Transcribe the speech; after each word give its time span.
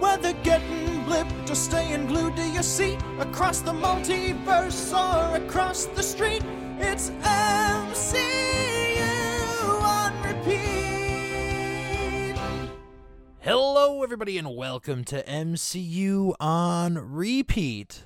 Whether 0.00 0.32
getting 0.42 1.04
blipped 1.04 1.50
or 1.50 1.54
staying 1.54 2.06
glued 2.06 2.34
to 2.36 2.48
your 2.48 2.62
seat, 2.62 2.98
across 3.18 3.60
the 3.60 3.72
multiverse 3.72 4.94
or 4.96 5.36
across 5.36 5.84
the 5.84 6.02
street, 6.02 6.42
it's 6.78 7.10
MCU 7.10 8.22
on 9.82 10.22
repeat. 10.22 11.20
Hello, 13.40 14.02
everybody, 14.02 14.38
and 14.38 14.56
welcome 14.56 15.04
to 15.04 15.22
MCU 15.22 16.32
on 16.40 16.94
repeat. 16.94 18.04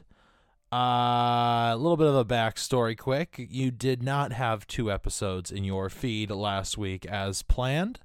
Uh, 0.72 1.70
a 1.72 1.76
little 1.76 1.96
bit 1.96 2.08
of 2.08 2.16
a 2.16 2.24
backstory 2.24 2.98
quick. 2.98 3.36
You 3.38 3.70
did 3.70 4.02
not 4.02 4.32
have 4.32 4.66
two 4.66 4.90
episodes 4.90 5.52
in 5.52 5.62
your 5.62 5.88
feed 5.88 6.32
last 6.32 6.76
week 6.76 7.06
as 7.06 7.42
planned. 7.42 8.00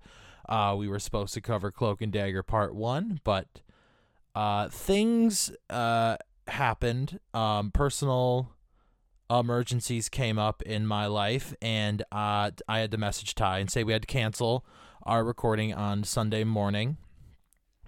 Uh, 0.48 0.76
we 0.78 0.88
were 0.88 1.00
supposed 1.00 1.34
to 1.34 1.42
cover 1.42 1.72
Cloak 1.72 2.04
and 2.04 2.14
Dagger 2.14 2.44
Part 2.44 2.76
1, 2.76 3.22
but 3.24 3.62
uh, 4.40 4.70
things 4.70 5.52
uh, 5.70 6.16
happened. 6.48 7.20
Um, 7.34 7.72
personal 7.72 8.56
emergencies 9.30 10.08
came 10.08 10.40
up 10.40 10.62
in 10.62 10.88
my 10.88 11.08
life, 11.08 11.54
and 11.62 12.04
uh, 12.10 12.52
I 12.66 12.80
had 12.80 12.92
to 12.92 12.98
message 12.98 13.36
Ty 13.36 13.60
and 13.60 13.70
say 13.70 13.84
we 13.84 13.92
had 13.92 14.04
to 14.04 14.08
cancel 14.08 14.66
our 15.04 15.26
recording 15.26 15.74
on 15.74 16.06
Sunday 16.06 16.46
morning 16.46 16.96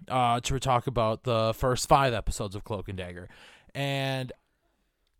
uh, 0.09 0.41
to 0.41 0.59
talk 0.59 0.87
about 0.87 1.23
the 1.23 1.53
first 1.55 1.87
five 1.87 2.13
episodes 2.13 2.53
of 2.53 2.65
Cloak 2.65 2.89
and 2.89 2.97
Dagger. 2.97 3.29
And 3.73 4.33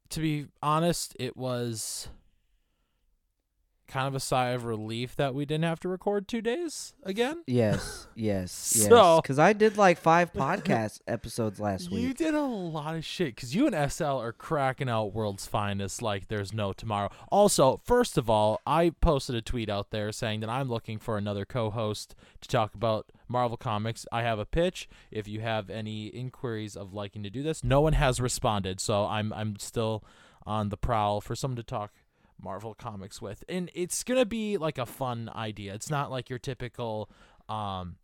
to 0.10 0.20
be 0.20 0.48
honest, 0.62 1.16
it 1.18 1.38
was 1.38 2.10
kind 3.92 4.08
of 4.08 4.16
a 4.16 4.20
sigh 4.20 4.50
of 4.50 4.64
relief 4.64 5.16
that 5.18 5.36
we 5.36 5.46
didn't 5.46 5.66
have 5.66 5.80
to 5.82 5.90
record 5.90 6.28
two 6.28 6.42
days 6.42 6.94
again. 7.04 7.44
Yes, 7.46 8.08
yes, 8.16 8.74
yes. 8.76 8.88
So- 8.88 9.20
Because 9.22 9.38
I 9.38 9.54
did 9.54 9.78
like 9.78 9.98
five 10.00 10.32
podcast 10.46 11.02
episodes 11.08 11.60
last 11.60 11.90
You 11.90 11.96
week. 11.98 12.04
You 12.08 12.14
did 12.14 12.34
a 12.34 12.42
lot 12.42 12.96
of 12.96 13.04
shit 13.04 13.36
because 13.36 13.54
you 13.54 13.68
and 13.68 13.92
SL 13.92 14.06
are 14.06 14.32
cracking 14.32 14.88
out 14.90 15.14
world's 15.14 15.46
finest 15.46 16.02
like 16.02 16.30
there's 16.30 16.54
no 16.54 16.72
tomorrow. 16.74 17.10
Also, 17.32 17.82
first 17.84 18.18
of 18.18 18.30
all, 18.30 18.62
I 18.66 18.92
posted 19.02 19.36
a 19.36 19.42
tweet 19.42 19.70
out 19.70 19.92
there 19.92 20.12
saying 20.12 20.40
that 20.40 20.50
I'm 20.50 20.70
looking 20.70 20.98
for 20.98 21.18
another 21.18 21.44
co-host 21.46 22.16
to 22.40 22.48
talk 22.48 22.74
about 22.74 23.12
Marvel 23.28 23.58
Comics. 23.58 24.06
I 24.12 24.22
have 24.24 24.40
a 24.40 24.46
pitch. 24.46 24.88
If 25.12 25.28
you 25.28 25.42
have 25.42 25.70
any 25.70 26.08
inquiries 26.08 26.76
of 26.78 26.94
liking 26.94 27.24
to 27.24 27.30
do 27.30 27.44
this, 27.44 27.64
no 27.64 27.82
one 27.82 27.94
has 27.94 28.20
responded, 28.22 28.80
so 28.80 29.06
I'm 29.06 29.34
I'm 29.34 29.58
still 29.60 30.04
on 30.46 30.70
the 30.70 30.78
prowl 30.78 31.22
for 31.22 31.36
someone 31.36 31.56
to 31.58 31.62
talk 31.64 31.92
Marvel 32.42 32.74
Comics 32.74 33.22
with. 33.22 33.44
And 33.50 33.70
it's 33.74 34.04
gonna 34.04 34.26
be 34.26 34.58
like 34.58 34.78
a 34.78 34.86
fun 34.86 35.30
idea. 35.36 35.74
It's 35.74 35.90
not 35.90 36.12
like 36.12 36.30
your 36.30 36.40
typical 36.40 37.10
um 37.50 37.98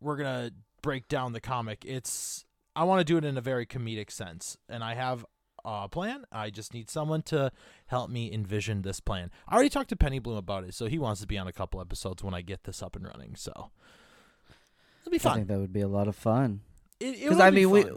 we're 0.00 0.16
gonna 0.16 0.50
break 0.82 1.08
down 1.08 1.32
the 1.32 1.40
comic. 1.40 1.84
It's 1.86 2.44
I 2.74 2.84
want 2.84 3.00
to 3.00 3.04
do 3.04 3.16
it 3.16 3.24
in 3.24 3.38
a 3.38 3.40
very 3.40 3.64
comedic 3.64 4.10
sense, 4.10 4.58
and 4.68 4.84
I 4.84 4.94
have 4.94 5.24
a 5.64 5.88
plan. 5.88 6.24
I 6.30 6.50
just 6.50 6.74
need 6.74 6.90
someone 6.90 7.22
to 7.22 7.50
help 7.86 8.10
me 8.10 8.30
envision 8.32 8.82
this 8.82 9.00
plan. 9.00 9.30
I 9.48 9.54
already 9.54 9.70
talked 9.70 9.88
to 9.88 9.96
Penny 9.96 10.18
Bloom 10.18 10.36
about 10.36 10.64
it, 10.64 10.74
so 10.74 10.86
he 10.86 10.98
wants 10.98 11.20
to 11.22 11.26
be 11.26 11.38
on 11.38 11.46
a 11.48 11.52
couple 11.52 11.80
episodes 11.80 12.22
when 12.22 12.34
I 12.34 12.42
get 12.42 12.64
this 12.64 12.82
up 12.82 12.94
and 12.94 13.04
running. 13.06 13.34
So 13.34 13.70
it'll 15.00 15.10
be 15.10 15.16
I 15.16 15.18
fun. 15.18 15.34
think 15.36 15.48
that 15.48 15.58
would 15.58 15.72
be 15.72 15.80
a 15.80 15.88
lot 15.88 16.06
of 16.06 16.14
fun. 16.16 16.60
It, 17.00 17.14
it 17.16 17.22
Because 17.24 17.40
I 17.40 17.50
be 17.50 17.56
mean, 17.56 17.70
we 17.70 17.82
fun. 17.82 17.96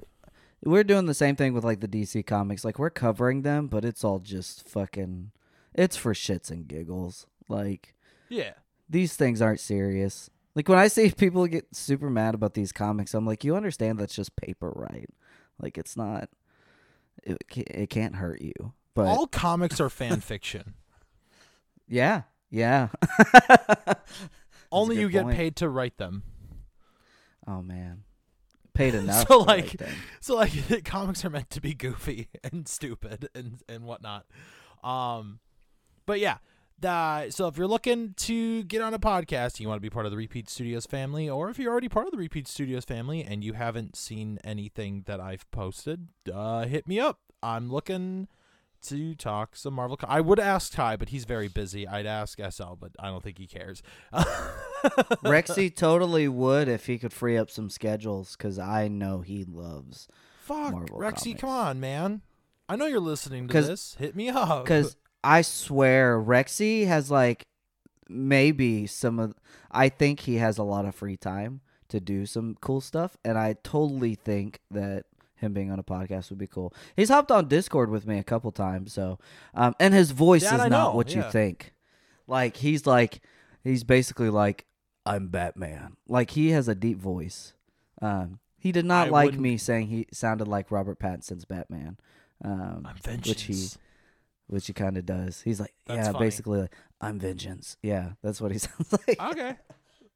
We're 0.64 0.84
doing 0.84 1.06
the 1.06 1.14
same 1.14 1.36
thing 1.36 1.54
with 1.54 1.64
like 1.64 1.80
the 1.80 1.88
DC 1.88 2.26
comics. 2.26 2.66
Like 2.66 2.80
we're 2.80 2.90
covering 2.90 3.44
them, 3.44 3.68
but 3.68 3.86
it's 3.86 4.04
all 4.04 4.20
just 4.20 4.68
fucking. 4.68 5.32
It's 5.74 5.96
for 5.96 6.14
shits 6.14 6.52
and 6.52 6.68
giggles. 6.68 7.28
Like 7.48 7.96
yeah. 8.28 8.54
these 8.90 9.16
things 9.16 9.42
aren't 9.42 9.60
serious. 9.60 10.30
Like 10.56 10.68
when 10.68 10.80
I 10.80 10.88
see 10.88 11.12
people 11.12 11.46
get 11.48 11.76
super 11.76 12.10
mad 12.10 12.36
about 12.36 12.54
these 12.54 12.72
comics, 12.72 13.14
I'm 13.14 13.26
like, 13.26 13.44
you 13.44 13.56
understand 13.56 14.00
that's 14.00 14.16
just 14.16 14.36
paper, 14.36 14.72
right? 14.76 15.10
Like 15.62 15.78
it's 15.78 15.96
not. 15.96 16.30
It 17.24 17.38
it 17.56 17.90
can't 17.90 18.16
hurt 18.16 18.42
you, 18.42 18.74
but 18.94 19.06
All 19.06 19.28
comics 19.28 19.80
are 19.80 19.90
fan 19.90 20.22
fiction. 20.22 20.76
yeah, 21.88 22.24
yeah. 22.50 22.90
Only 24.72 25.00
you 25.00 25.10
get 25.10 25.28
paid 25.30 25.56
to 25.58 25.70
write 25.70 25.98
them. 25.98 26.24
Oh 27.46 27.62
man, 27.62 28.04
paid 28.80 28.96
enough. 29.04 29.28
So, 29.28 29.40
like. 29.40 29.76
So 30.22 30.36
like 30.36 30.84
comics 30.84 31.24
are 31.24 31.30
meant 31.30 31.50
to 31.52 31.62
be 31.62 31.74
goofy 31.74 32.28
and 32.44 32.68
stupid 32.68 33.30
and 33.34 33.62
and 33.70 33.84
whatnot. 33.86 34.26
Um 34.84 35.40
but 36.06 36.20
yeah. 36.20 36.38
Uh, 36.82 37.30
so 37.30 37.48
if 37.48 37.58
you're 37.58 37.68
looking 37.68 38.14
to 38.16 38.64
get 38.64 38.82
on 38.82 38.94
a 38.94 39.00
podcast, 39.00 39.60
you 39.60 39.68
want 39.68 39.78
to 39.78 39.82
be 39.82 39.90
part 39.90 40.06
of 40.06 40.12
the 40.12 40.18
Repeat 40.18 40.50
Studios 40.50 40.86
family, 40.86 41.30
or 41.30 41.50
if 41.50 41.60
you're 41.60 41.72
already 41.72 41.90
part 41.90 42.06
of 42.06 42.12
the 42.12 42.18
Repeat 42.18 42.48
Studios 42.48 42.86
family 42.86 43.22
and 43.22 43.44
you 43.44 43.52
haven't 43.54 43.98
seen 43.98 44.40
anything 44.46 45.04
that 45.06 45.20
I've 45.20 45.50
posted, 45.52 46.08
uh, 46.34 46.66
hit 46.66 46.88
me 46.88 47.00
up. 47.00 47.20
I'm 47.44 47.70
looking 47.70 48.30
to 48.84 49.16
talk 49.16 49.56
some 49.56 49.74
Marvel. 49.74 49.98
Co- 49.98 50.08
I 50.08 50.22
would 50.22 50.40
ask 50.40 50.74
Ty, 50.74 50.98
but 50.98 51.10
he's 51.10 51.26
very 51.26 51.48
busy. 51.48 51.88
I'd 51.88 52.06
ask 52.06 52.40
SL, 52.40 52.76
but 52.80 52.92
I 53.00 53.08
don't 53.08 53.24
think 53.24 53.38
he 53.38 53.48
cares. 53.48 53.84
Rexy 55.24 55.74
totally 55.76 56.28
would 56.28 56.68
if 56.68 56.86
he 56.86 56.98
could 56.98 57.14
free 57.14 57.38
up 57.38 57.50
some 57.50 57.70
schedules, 57.70 58.36
because 58.38 58.58
I 58.60 58.88
know 58.88 59.22
he 59.22 59.44
loves. 59.44 60.08
Fuck, 60.42 60.72
Marvel 60.72 61.00
Rexy, 61.00 61.38
come 61.38 61.50
on, 61.50 61.80
man. 61.80 62.22
I 62.68 62.76
know 62.76 62.86
you're 62.86 63.00
listening 63.00 63.48
to 63.48 63.62
this. 63.62 63.96
Hit 64.00 64.16
me 64.16 64.30
up. 64.30 64.64
Because 64.64 64.96
I 65.24 65.42
swear, 65.42 66.20
Rexy 66.20 66.88
has 66.88 67.10
like 67.12 67.44
maybe 68.08 68.88
some 68.88 69.20
of. 69.20 69.34
I 69.72 69.90
think 69.90 70.22
he 70.22 70.36
has 70.36 70.58
a 70.58 70.64
lot 70.64 70.86
of 70.86 70.96
free 70.96 71.18
time 71.18 71.62
to 71.90 72.00
do 72.00 72.26
some 72.26 72.56
cool 72.62 72.82
stuff, 72.82 73.18
and 73.26 73.38
I 73.38 73.56
totally 73.64 74.16
think 74.16 74.60
that 74.72 75.06
him 75.40 75.54
being 75.54 75.72
on 75.72 75.80
a 75.80 75.84
podcast 75.84 76.30
would 76.30 76.40
be 76.40 76.48
cool. 76.48 76.74
He's 76.96 77.10
hopped 77.10 77.32
on 77.32 77.48
Discord 77.48 77.90
with 77.90 78.06
me 78.08 78.18
a 78.20 78.24
couple 78.24 78.52
times, 78.52 78.94
so 78.94 79.20
um, 79.54 79.76
and 79.80 79.94
his 79.94 80.12
voice 80.12 80.44
is 80.44 80.52
I 80.52 80.68
not 80.68 80.70
know, 80.70 80.96
what 80.96 81.10
yeah. 81.12 81.26
you 81.26 81.32
think. 81.32 81.74
Like 82.28 82.58
he's 82.58 82.86
like 82.86 83.22
he's 83.64 83.84
basically 83.84 84.30
like 84.30 84.66
I'm 85.06 85.28
Batman. 85.30 85.98
Like 86.08 86.32
he 86.32 86.50
has 86.52 86.68
a 86.68 86.76
deep 86.76 86.98
voice. 87.00 87.54
Um, 88.02 88.40
he 88.58 88.72
did 88.72 88.86
not 88.86 89.08
I 89.08 89.10
like 89.12 89.26
wouldn't- 89.26 89.44
me 89.44 89.58
saying 89.58 89.88
he 89.88 90.08
sounded 90.12 90.48
like 90.48 90.72
Robert 90.72 91.00
Pattinson's 91.00 91.46
Batman. 91.46 91.98
Um, 92.44 92.86
I'm 92.86 92.96
vengeance. 93.04 93.28
which 93.28 93.42
he 93.44 93.68
which 94.48 94.68
he 94.68 94.74
kind 94.74 94.98
of 94.98 95.06
does. 95.06 95.42
He's 95.42 95.60
like, 95.60 95.74
That's 95.86 96.08
yeah, 96.08 96.12
funny. 96.12 96.26
basically, 96.26 96.62
like, 96.62 96.76
I'm 97.00 97.20
vengeance. 97.20 97.78
Yeah, 97.84 98.12
that's 98.24 98.42
what 98.42 98.52
he 98.52 98.58
sounds 98.60 98.92
like. 99.08 99.22
okay. 99.22 99.56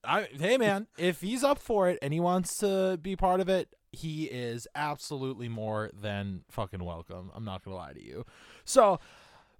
I 0.05 0.27
hey 0.37 0.57
man, 0.57 0.87
if 0.97 1.21
he's 1.21 1.43
up 1.43 1.59
for 1.59 1.87
it 1.89 1.97
and 2.01 2.11
he 2.13 2.19
wants 2.19 2.57
to 2.57 2.99
be 3.01 3.15
part 3.15 3.39
of 3.39 3.47
it, 3.47 3.73
he 3.93 4.25
is 4.25 4.67
absolutely 4.75 5.47
more 5.47 5.89
than 5.93 6.41
fucking 6.49 6.83
welcome. 6.83 7.31
I'm 7.33 7.45
not 7.45 7.63
gonna 7.63 7.77
lie 7.77 7.93
to 7.93 8.03
you. 8.03 8.25
So, 8.65 8.99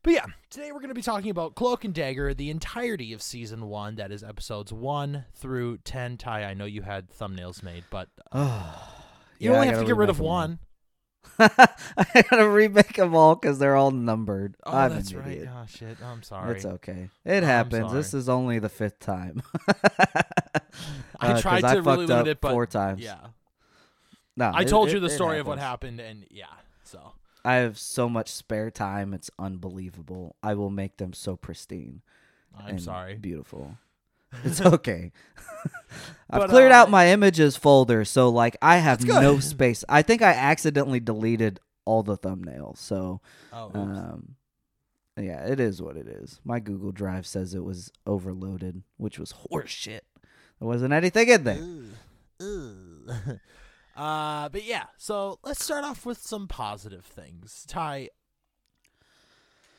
but 0.01 0.13
yeah, 0.13 0.25
today 0.49 0.71
we're 0.71 0.81
gonna 0.81 0.94
be 0.94 1.01
talking 1.01 1.29
about 1.29 1.55
Cloak 1.55 1.85
and 1.85 1.94
Dagger, 1.94 2.33
the 2.33 2.49
entirety 2.49 3.13
of 3.13 3.21
season 3.21 3.67
one. 3.69 3.95
That 3.95 4.11
is 4.11 4.23
episodes 4.23 4.73
one 4.73 5.25
through 5.33 5.77
ten. 5.85 6.17
Ty, 6.17 6.44
I 6.44 6.53
know 6.53 6.66
you 6.66 6.81
had 6.81 7.09
thumbnails 7.09 7.63
made, 7.63 7.85
but 7.89 8.09
uh, 8.31 8.75
you 9.39 9.49
Yeah, 9.51 9.55
only 9.57 9.69
I 9.69 9.71
have 9.71 9.79
to 9.81 9.85
get 9.85 9.95
rid 9.95 10.09
of 10.09 10.19
one. 10.19 10.59
I 11.39 12.21
gotta 12.29 12.50
remake 12.50 12.94
them 12.95 13.15
all 13.15 13.35
because 13.35 13.57
they're 13.57 13.77
all 13.77 13.91
numbered. 13.91 14.55
Oh, 14.65 14.75
I'm 14.75 14.91
that's 14.91 15.13
right. 15.13 15.27
idiot. 15.27 15.50
Oh 15.51 15.65
shit. 15.67 15.97
I'm 16.03 16.21
sorry. 16.21 16.55
It's 16.55 16.65
okay. 16.65 17.09
It 17.23 17.44
happens. 17.44 17.94
This 17.94 18.13
is 18.13 18.27
only 18.27 18.59
the 18.59 18.67
fifth 18.69 19.00
time. 19.00 19.41
I 21.19 21.29
Uh, 21.29 21.31
'cause 21.33 21.41
tried 21.41 21.63
I 21.63 21.75
to 21.75 21.81
really 21.81 22.05
limit 22.05 22.21
up 22.21 22.27
it, 22.27 22.41
but 22.41 22.51
four 22.51 22.65
times. 22.67 23.01
yeah, 23.01 23.19
No, 24.35 24.51
I 24.53 24.61
it- 24.61 24.67
told 24.67 24.89
it- 24.89 24.94
you 24.94 24.99
the 24.99 25.09
story 25.09 25.39
of 25.39 25.47
what 25.47 25.59
happened, 25.59 25.99
and 25.99 26.25
yeah, 26.29 26.45
so 26.83 27.13
I 27.45 27.55
have 27.55 27.77
so 27.77 28.07
much 28.09 28.29
spare 28.29 28.71
time. 28.71 29.13
It's 29.13 29.29
unbelievable. 29.38 30.35
I 30.41 30.53
will 30.55 30.69
make 30.71 30.97
them 30.97 31.13
so 31.13 31.35
pristine. 31.35 32.01
I'm 32.57 32.79
sorry. 32.79 33.16
Beautiful. 33.16 33.77
It's 34.44 34.61
okay. 34.61 35.11
I've 36.31 36.41
But, 36.41 36.49
cleared 36.49 36.71
uh, 36.71 36.75
out 36.75 36.89
my 36.89 37.09
images 37.09 37.56
folder, 37.56 38.03
so 38.03 38.30
like 38.30 38.57
I 38.63 38.77
have 38.77 39.03
no 39.06 39.39
space. 39.39 39.83
I 39.88 40.01
think 40.01 40.24
I 40.24 40.31
accidentally 40.31 41.00
deleted 41.00 41.59
all 41.86 42.01
the 42.01 42.18
thumbnails. 42.18 42.77
So, 42.79 43.21
Oh, 43.51 43.69
um, 43.75 44.33
yeah, 45.15 45.45
it 45.45 45.59
is 45.59 45.83
what 45.83 45.97
it 45.97 46.07
is. 46.07 46.41
My 46.44 46.59
Google 46.59 46.91
Drive 46.91 47.27
says 47.27 47.53
it 47.53 47.63
was 47.63 47.91
overloaded, 48.07 48.81
which 48.97 49.19
was 49.19 49.36
horseshit. 49.51 50.01
There 50.59 50.68
wasn't 50.68 50.94
anything 50.94 51.29
in 51.29 51.44
there. 51.44 51.62
Ugh. 52.41 53.39
uh, 53.95 54.50
but 54.50 54.63
yeah, 54.63 54.86
so 54.98 55.40
let's 55.44 55.63
start 55.63 55.84
off 55.84 56.06
with 56.06 56.18
some 56.19 56.48
positive 56.48 57.06
things. 57.06 57.66
Ty, 57.68 58.10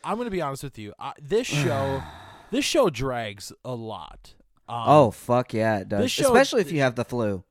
I'm 0.02 0.16
gonna 0.18 0.30
be 0.30 0.42
honest 0.42 0.62
with 0.62 0.78
you. 0.78 0.92
Uh, 0.98 1.12
this 1.20 1.46
show, 1.64 2.02
this 2.50 2.64
show 2.64 2.90
drags 2.90 3.52
a 3.64 3.74
lot. 3.74 4.34
Um, 4.68 4.84
oh 4.86 5.10
fuck 5.10 5.52
yeah, 5.52 5.78
it 5.78 5.88
does. 5.88 6.10
show- 6.10 6.26
Especially 6.26 6.60
if 6.62 6.72
you 6.72 6.80
have 6.80 6.94
the 6.94 7.04
flu. 7.04 7.44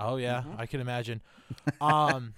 Oh 0.00 0.16
yeah, 0.16 0.42
Mm-hmm. 0.42 0.60
I 0.60 0.66
can 0.66 0.80
imagine. 0.80 1.20
Um, 1.82 2.32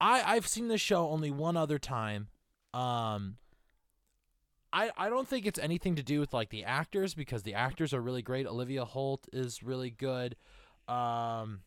I 0.00 0.22
I've 0.34 0.46
seen 0.46 0.68
this 0.68 0.80
show 0.80 1.08
only 1.10 1.30
one 1.30 1.58
other 1.58 1.78
time. 1.78 2.28
Um, 2.72 3.36
I 4.72 4.90
I 4.96 5.10
don't 5.10 5.28
think 5.28 5.44
it's 5.44 5.58
anything 5.58 5.94
to 5.96 6.02
do 6.02 6.20
with 6.20 6.32
like 6.32 6.48
the 6.48 6.64
actors 6.64 7.12
because 7.12 7.42
the 7.42 7.52
actors 7.52 7.92
are 7.92 8.00
really 8.00 8.22
great. 8.22 8.46
Olivia 8.46 8.86
Holt 8.86 9.28
is 9.32 9.62
really 9.62 9.90
good. 9.90 10.36
Um, 10.88 11.60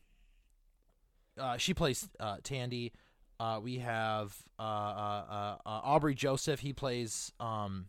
uh, 1.38 1.58
she 1.58 1.74
plays 1.74 2.10
uh, 2.20 2.38
Tandy. 2.44 2.92
Uh, 3.40 3.60
we 3.62 3.80
have 3.80 4.36
uh, 4.60 4.62
uh, 4.62 5.58
uh, 5.66 5.70
Aubrey 5.84 6.16
Joseph. 6.16 6.60
He 6.62 6.72
plays 6.74 7.32
um, 7.40 7.88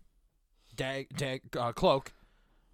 Dag, 0.74 1.08
Dag 1.16 1.42
uh, 1.56 1.72
Cloak. 1.72 2.12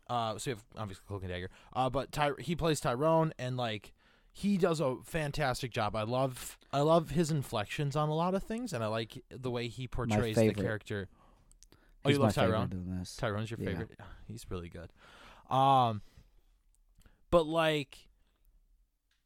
Uh, 0.08 0.38
so 0.38 0.50
we 0.50 0.54
have 0.54 0.64
obviously 0.78 1.04
Cloak 1.06 1.22
and 1.22 1.30
Dagger. 1.30 1.50
Uh, 1.72 1.90
but 1.90 2.10
Ty- 2.12 2.32
he 2.38 2.56
plays 2.56 2.80
Tyrone, 2.80 3.32
and 3.38 3.56
like 3.56 3.92
he 4.32 4.56
does 4.56 4.80
a 4.80 4.96
fantastic 5.04 5.72
job. 5.72 5.94
I 5.94 6.02
love 6.04 6.56
I 6.72 6.80
love 6.80 7.10
his 7.10 7.30
inflections 7.30 7.96
on 7.96 8.08
a 8.08 8.14
lot 8.14 8.34
of 8.34 8.42
things, 8.42 8.72
and 8.72 8.82
I 8.82 8.86
like 8.86 9.22
the 9.30 9.50
way 9.50 9.68
he 9.68 9.86
portrays 9.86 10.36
the 10.36 10.54
character. 10.54 11.08
Oh, 12.04 12.08
He's 12.08 12.16
you 12.16 12.22
love 12.22 12.32
Tyrone? 12.34 13.04
Tyrone's 13.18 13.50
your 13.50 13.60
Yeah. 13.60 13.66
favorite. 13.66 13.90
He's 14.26 14.46
really 14.48 14.70
good. 14.70 14.90
Um 15.54 16.00
but 17.30 17.46
like 17.46 17.98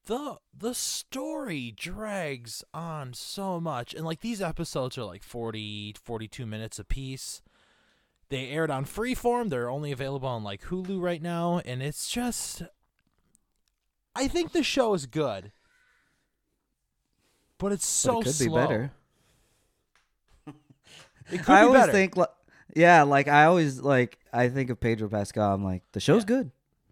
the 0.06 0.36
the 0.56 0.74
story 0.74 1.72
drags 1.76 2.62
on 2.74 3.14
so 3.14 3.58
much 3.60 3.94
and 3.94 4.04
like 4.04 4.20
these 4.20 4.42
episodes 4.42 4.98
are 4.98 5.04
like 5.04 5.22
40 5.22 5.94
42 6.02 6.44
minutes 6.46 6.78
a 6.78 6.84
piece. 6.84 7.40
They 8.30 8.48
aired 8.48 8.70
on 8.70 8.84
Freeform. 8.84 9.48
They're 9.50 9.70
only 9.70 9.92
available 9.92 10.28
on 10.28 10.42
like 10.44 10.62
Hulu 10.64 11.00
right 11.00 11.22
now 11.22 11.60
and 11.64 11.82
it's 11.82 12.08
just 12.10 12.62
I 14.16 14.28
think 14.28 14.52
the 14.52 14.62
show 14.62 14.94
is 14.94 15.06
good. 15.06 15.52
But 17.58 17.72
it's 17.72 17.84
But 18.04 18.12
so 18.12 18.20
it 18.20 18.24
could 18.24 18.34
slow. 18.34 18.46
be 18.48 18.54
better. 18.62 18.92
It 21.30 21.38
could 21.38 21.54
I 21.54 21.62
be 21.62 21.66
always 21.68 21.80
better. 21.82 21.92
think, 21.92 22.16
li- 22.18 22.26
yeah, 22.76 23.02
like 23.02 23.28
I 23.28 23.44
always 23.46 23.80
like 23.80 24.18
I 24.32 24.48
think 24.50 24.68
of 24.68 24.78
Pedro 24.78 25.08
Pascal. 25.08 25.54
I'm 25.54 25.64
like, 25.64 25.82
the 25.92 26.00
show's 26.00 26.22
Yeah. 26.22 26.26
good, 26.26 26.50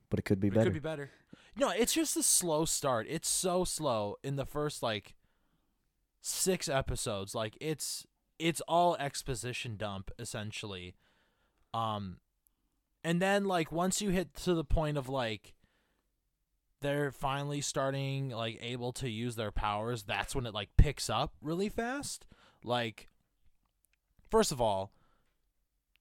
but 0.08 0.18
it 0.18 0.22
could 0.22 0.40
be 0.40 0.48
It 0.48 0.54
better. 0.54 0.64
could 0.64 0.72
be 0.72 0.80
better. 0.80 1.10
No, 1.56 1.70
it's 1.70 1.92
just 1.92 2.16
a 2.16 2.22
slow 2.22 2.64
start. 2.64 3.06
It's 3.08 3.28
so 3.28 3.64
slow 3.64 4.16
in 4.22 4.36
the 4.36 4.46
first 4.46 4.82
like 4.82 5.14
six 6.20 6.68
episodes. 6.68 7.34
Like 7.34 7.56
it's 7.60 8.06
it's 8.38 8.62
all 8.62 8.96
exposition 8.96 9.76
dump 9.76 10.10
essentially. 10.18 10.94
Um 11.74 12.18
and 13.04 13.20
then 13.20 13.44
like 13.44 13.70
once 13.70 14.00
you 14.00 14.10
hit 14.10 14.34
to 14.36 14.54
the 14.54 14.64
point 14.64 14.96
of 14.96 15.08
like 15.08 15.54
they're 16.80 17.12
finally 17.12 17.60
starting 17.60 18.30
like 18.30 18.58
able 18.60 18.92
to 18.92 19.08
use 19.08 19.36
their 19.36 19.52
powers, 19.52 20.02
that's 20.02 20.34
when 20.34 20.46
it 20.46 20.54
like 20.54 20.70
picks 20.76 21.10
up 21.10 21.34
really 21.42 21.68
fast. 21.68 22.26
Like 22.64 23.08
first 24.30 24.52
of 24.52 24.60
all, 24.60 24.92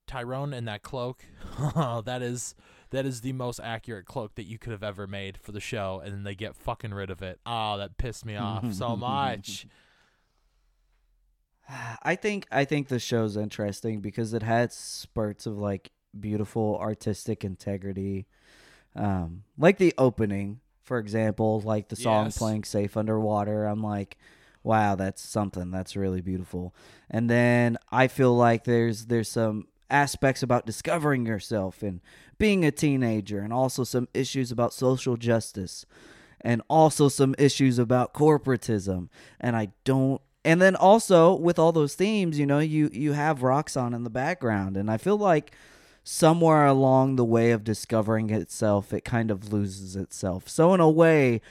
Tyrone 0.07 0.53
and 0.53 0.67
that 0.67 0.81
cloak, 0.81 1.25
that 1.75 2.21
is 2.21 2.55
that 2.91 3.05
is 3.05 3.21
the 3.21 3.33
most 3.33 3.59
accurate 3.61 4.05
cloak 4.05 4.35
that 4.35 4.43
you 4.45 4.57
could 4.57 4.71
have 4.71 4.83
ever 4.83 5.07
made 5.07 5.37
for 5.37 5.51
the 5.51 5.59
show, 5.59 6.01
and 6.03 6.13
then 6.13 6.23
they 6.23 6.35
get 6.35 6.55
fucking 6.55 6.93
rid 6.93 7.09
of 7.09 7.21
it. 7.21 7.39
Oh, 7.45 7.77
that 7.77 7.97
pissed 7.97 8.25
me 8.25 8.37
off 8.37 8.73
so 8.73 8.95
much. 8.97 9.65
I 12.03 12.15
think 12.15 12.47
I 12.51 12.65
think 12.65 12.87
the 12.87 12.99
show's 12.99 13.37
interesting 13.37 14.01
because 14.01 14.33
it 14.33 14.43
had 14.43 14.71
spurts 14.73 15.45
of 15.45 15.57
like 15.57 15.91
beautiful 16.19 16.77
artistic 16.79 17.43
integrity. 17.43 18.27
Um, 18.95 19.43
like 19.57 19.77
the 19.77 19.93
opening, 19.97 20.59
for 20.83 20.97
example, 20.99 21.61
like 21.61 21.87
the 21.87 21.95
song 21.95 22.25
Yes. 22.25 22.37
playing 22.37 22.65
safe 22.65 22.97
underwater. 22.97 23.65
I'm 23.65 23.81
like, 23.81 24.17
wow, 24.63 24.95
that's 24.95 25.21
something. 25.21 25.71
That's 25.71 25.95
really 25.95 26.21
beautiful. 26.21 26.75
And 27.09 27.29
then 27.29 27.77
I 27.91 28.07
feel 28.07 28.35
like 28.35 28.65
there's 28.65 29.05
there's 29.05 29.29
some 29.29 29.67
aspects 29.89 30.41
about 30.43 30.65
discovering 30.65 31.25
yourself 31.25 31.83
and 31.83 32.01
being 32.41 32.65
a 32.65 32.71
teenager 32.71 33.39
and 33.39 33.53
also 33.53 33.83
some 33.83 34.07
issues 34.15 34.51
about 34.51 34.73
social 34.73 35.15
justice 35.15 35.85
and 36.41 36.59
also 36.67 37.07
some 37.07 37.35
issues 37.37 37.77
about 37.77 38.15
corporatism 38.15 39.09
and 39.39 39.55
I 39.55 39.69
don't 39.83 40.19
and 40.43 40.59
then 40.59 40.75
also 40.75 41.35
with 41.35 41.59
all 41.59 41.71
those 41.71 41.93
themes, 41.93 42.39
you 42.39 42.47
know, 42.47 42.57
you 42.57 42.89
you 42.91 43.13
have 43.13 43.41
Roxxon 43.41 43.93
in 43.93 44.03
the 44.03 44.09
background 44.09 44.75
and 44.75 44.89
I 44.89 44.97
feel 44.97 45.17
like 45.17 45.53
somewhere 46.03 46.65
along 46.65 47.15
the 47.15 47.23
way 47.23 47.51
of 47.51 47.63
discovering 47.63 48.31
itself, 48.31 48.91
it 48.91 49.05
kind 49.05 49.29
of 49.29 49.53
loses 49.53 49.95
itself. 49.95 50.49
So 50.49 50.73
in 50.73 50.79
a 50.79 50.89
way, 50.89 51.41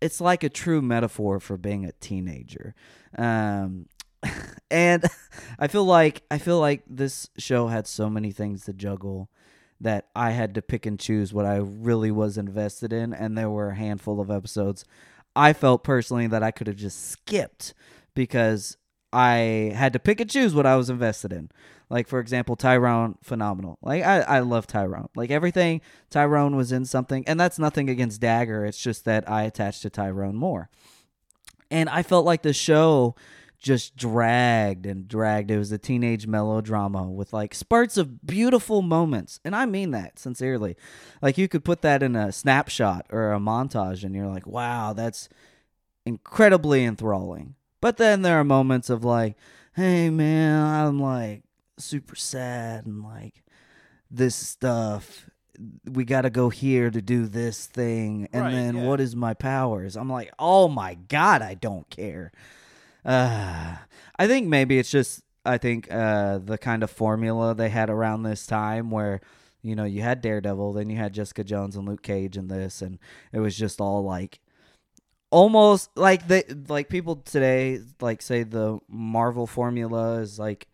it's 0.00 0.20
like 0.20 0.42
a 0.42 0.48
true 0.48 0.82
metaphor 0.82 1.38
for 1.38 1.56
being 1.56 1.84
a 1.84 1.92
teenager. 1.92 2.74
Um 3.16 3.86
and 4.72 5.04
I 5.60 5.68
feel 5.68 5.84
like 5.84 6.22
I 6.32 6.38
feel 6.38 6.58
like 6.58 6.82
this 6.88 7.30
show 7.38 7.68
had 7.68 7.86
so 7.86 8.10
many 8.10 8.32
things 8.32 8.64
to 8.64 8.72
juggle 8.72 9.30
that 9.82 10.08
I 10.16 10.30
had 10.30 10.54
to 10.54 10.62
pick 10.62 10.86
and 10.86 10.98
choose 10.98 11.34
what 11.34 11.44
I 11.44 11.56
really 11.56 12.10
was 12.10 12.38
invested 12.38 12.92
in 12.92 13.12
and 13.12 13.36
there 13.36 13.50
were 13.50 13.70
a 13.70 13.76
handful 13.76 14.20
of 14.20 14.30
episodes 14.30 14.84
I 15.34 15.52
felt 15.52 15.84
personally 15.84 16.26
that 16.26 16.42
I 16.42 16.50
could 16.50 16.66
have 16.66 16.76
just 16.76 17.10
skipped 17.10 17.74
because 18.14 18.76
I 19.12 19.72
had 19.74 19.92
to 19.92 19.98
pick 19.98 20.20
and 20.20 20.30
choose 20.30 20.54
what 20.54 20.66
I 20.66 20.76
was 20.76 20.90
invested 20.90 21.32
in. 21.32 21.50
Like 21.90 22.08
for 22.08 22.20
example, 22.20 22.56
Tyrone, 22.56 23.16
phenomenal. 23.22 23.78
Like 23.82 24.02
I, 24.02 24.20
I 24.20 24.38
love 24.40 24.66
Tyrone. 24.66 25.08
Like 25.14 25.30
everything 25.30 25.82
Tyrone 26.10 26.56
was 26.56 26.72
in 26.72 26.84
something, 26.84 27.24
and 27.26 27.38
that's 27.38 27.58
nothing 27.58 27.90
against 27.90 28.20
Dagger. 28.20 28.64
It's 28.64 28.82
just 28.82 29.04
that 29.04 29.28
I 29.28 29.42
attached 29.42 29.82
to 29.82 29.90
Tyrone 29.90 30.36
more. 30.36 30.70
And 31.70 31.88
I 31.88 32.02
felt 32.02 32.24
like 32.24 32.42
the 32.42 32.52
show 32.52 33.14
just 33.62 33.96
dragged 33.96 34.84
and 34.86 35.06
dragged. 35.06 35.50
It 35.50 35.56
was 35.58 35.70
a 35.70 35.78
teenage 35.78 36.26
melodrama 36.26 37.04
with 37.04 37.32
like 37.32 37.54
spurts 37.54 37.96
of 37.96 38.26
beautiful 38.26 38.82
moments. 38.82 39.38
And 39.44 39.54
I 39.54 39.66
mean 39.66 39.92
that 39.92 40.18
sincerely. 40.18 40.76
Like 41.22 41.38
you 41.38 41.46
could 41.48 41.64
put 41.64 41.80
that 41.82 42.02
in 42.02 42.16
a 42.16 42.32
snapshot 42.32 43.06
or 43.10 43.32
a 43.32 43.38
montage 43.38 44.02
and 44.02 44.14
you're 44.14 44.26
like, 44.26 44.46
wow, 44.46 44.92
that's 44.92 45.28
incredibly 46.04 46.84
enthralling. 46.84 47.54
But 47.80 47.96
then 47.96 48.22
there 48.22 48.38
are 48.38 48.44
moments 48.44 48.90
of 48.90 49.04
like, 49.04 49.36
hey 49.74 50.10
man, 50.10 50.60
I'm 50.62 51.00
like 51.00 51.42
super 51.78 52.16
sad 52.16 52.84
and 52.86 53.02
like 53.02 53.44
this 54.10 54.34
stuff. 54.34 55.30
We 55.88 56.04
got 56.04 56.22
to 56.22 56.30
go 56.30 56.48
here 56.48 56.90
to 56.90 57.00
do 57.00 57.26
this 57.26 57.66
thing. 57.66 58.28
And 58.32 58.42
Right, 58.42 58.52
then 58.52 58.76
yeah. 58.76 58.86
what 58.86 59.00
is 59.00 59.14
my 59.14 59.34
powers? 59.34 59.96
I'm 59.96 60.10
like, 60.10 60.32
oh 60.38 60.66
my 60.66 60.94
God, 60.94 61.42
I 61.42 61.54
don't 61.54 61.88
care. 61.90 62.32
Uh, 63.04 63.76
I 64.18 64.26
think 64.26 64.48
maybe 64.48 64.78
it's 64.78 64.90
just, 64.90 65.22
I 65.44 65.58
think 65.58 65.92
uh, 65.92 66.38
the 66.38 66.58
kind 66.58 66.82
of 66.82 66.90
formula 66.90 67.54
they 67.54 67.68
had 67.68 67.90
around 67.90 68.22
this 68.22 68.46
time 68.46 68.90
where, 68.90 69.20
you 69.62 69.74
know, 69.74 69.84
you 69.84 70.02
had 70.02 70.20
Daredevil, 70.20 70.72
then 70.74 70.90
you 70.90 70.96
had 70.96 71.12
Jessica 71.12 71.44
Jones 71.44 71.76
and 71.76 71.88
Luke 71.88 72.02
Cage 72.02 72.36
and 72.36 72.50
this, 72.50 72.82
and 72.82 72.98
it 73.32 73.40
was 73.40 73.56
just 73.56 73.80
all 73.80 74.04
like, 74.04 74.40
almost 75.30 75.88
like 75.96 76.28
they 76.28 76.44
like 76.68 76.90
people 76.90 77.16
today 77.16 77.80
like 78.02 78.20
say 78.20 78.42
the 78.42 78.78
Marvel 78.86 79.46
formula 79.46 80.18
is 80.18 80.38
like 80.38 80.68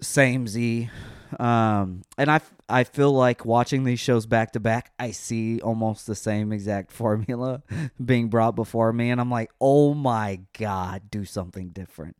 same 0.00 0.48
Z, 0.48 0.90
um, 1.38 2.02
and 2.16 2.30
I 2.30 2.40
I 2.68 2.84
feel 2.84 3.12
like 3.12 3.44
watching 3.44 3.84
these 3.84 4.00
shows 4.00 4.26
back 4.26 4.52
to 4.52 4.60
back, 4.60 4.92
I 4.98 5.10
see 5.10 5.60
almost 5.60 6.06
the 6.06 6.14
same 6.14 6.52
exact 6.52 6.90
formula 6.92 7.62
being 8.04 8.28
brought 8.28 8.54
before 8.56 8.92
me, 8.92 9.10
and 9.10 9.20
I'm 9.20 9.30
like, 9.30 9.50
oh 9.60 9.94
my 9.94 10.40
god, 10.58 11.10
do 11.10 11.24
something 11.24 11.68
different. 11.70 12.16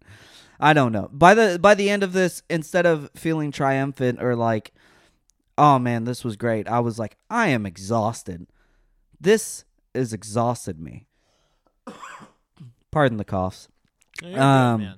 I 0.61 0.73
don't 0.73 0.93
know. 0.93 1.09
By 1.13 1.35
the 1.35 1.59
by 1.61 1.75
the 1.75 1.89
end 1.91 2.03
of 2.03 2.13
this, 2.13 2.43
instead 2.51 2.87
of 2.87 3.11
feeling 3.15 3.53
triumphant 3.53 4.23
or 4.23 4.35
like, 4.35 4.73
oh 5.57 5.79
man, 5.79 6.05
this 6.05 6.25
was 6.25 6.37
great, 6.37 6.67
I 6.69 6.81
was 6.81 6.99
like, 6.99 7.17
I 7.31 7.49
am 7.49 7.65
exhausted. 7.67 8.47
This 9.21 9.65
has 9.95 10.13
exhausted 10.13 10.81
me. 10.81 11.07
Pardon 12.91 13.19
the 13.19 13.25
coughs. 13.25 13.69
Good, 14.19 14.37
Um, 14.37 14.81
man. 14.81 14.95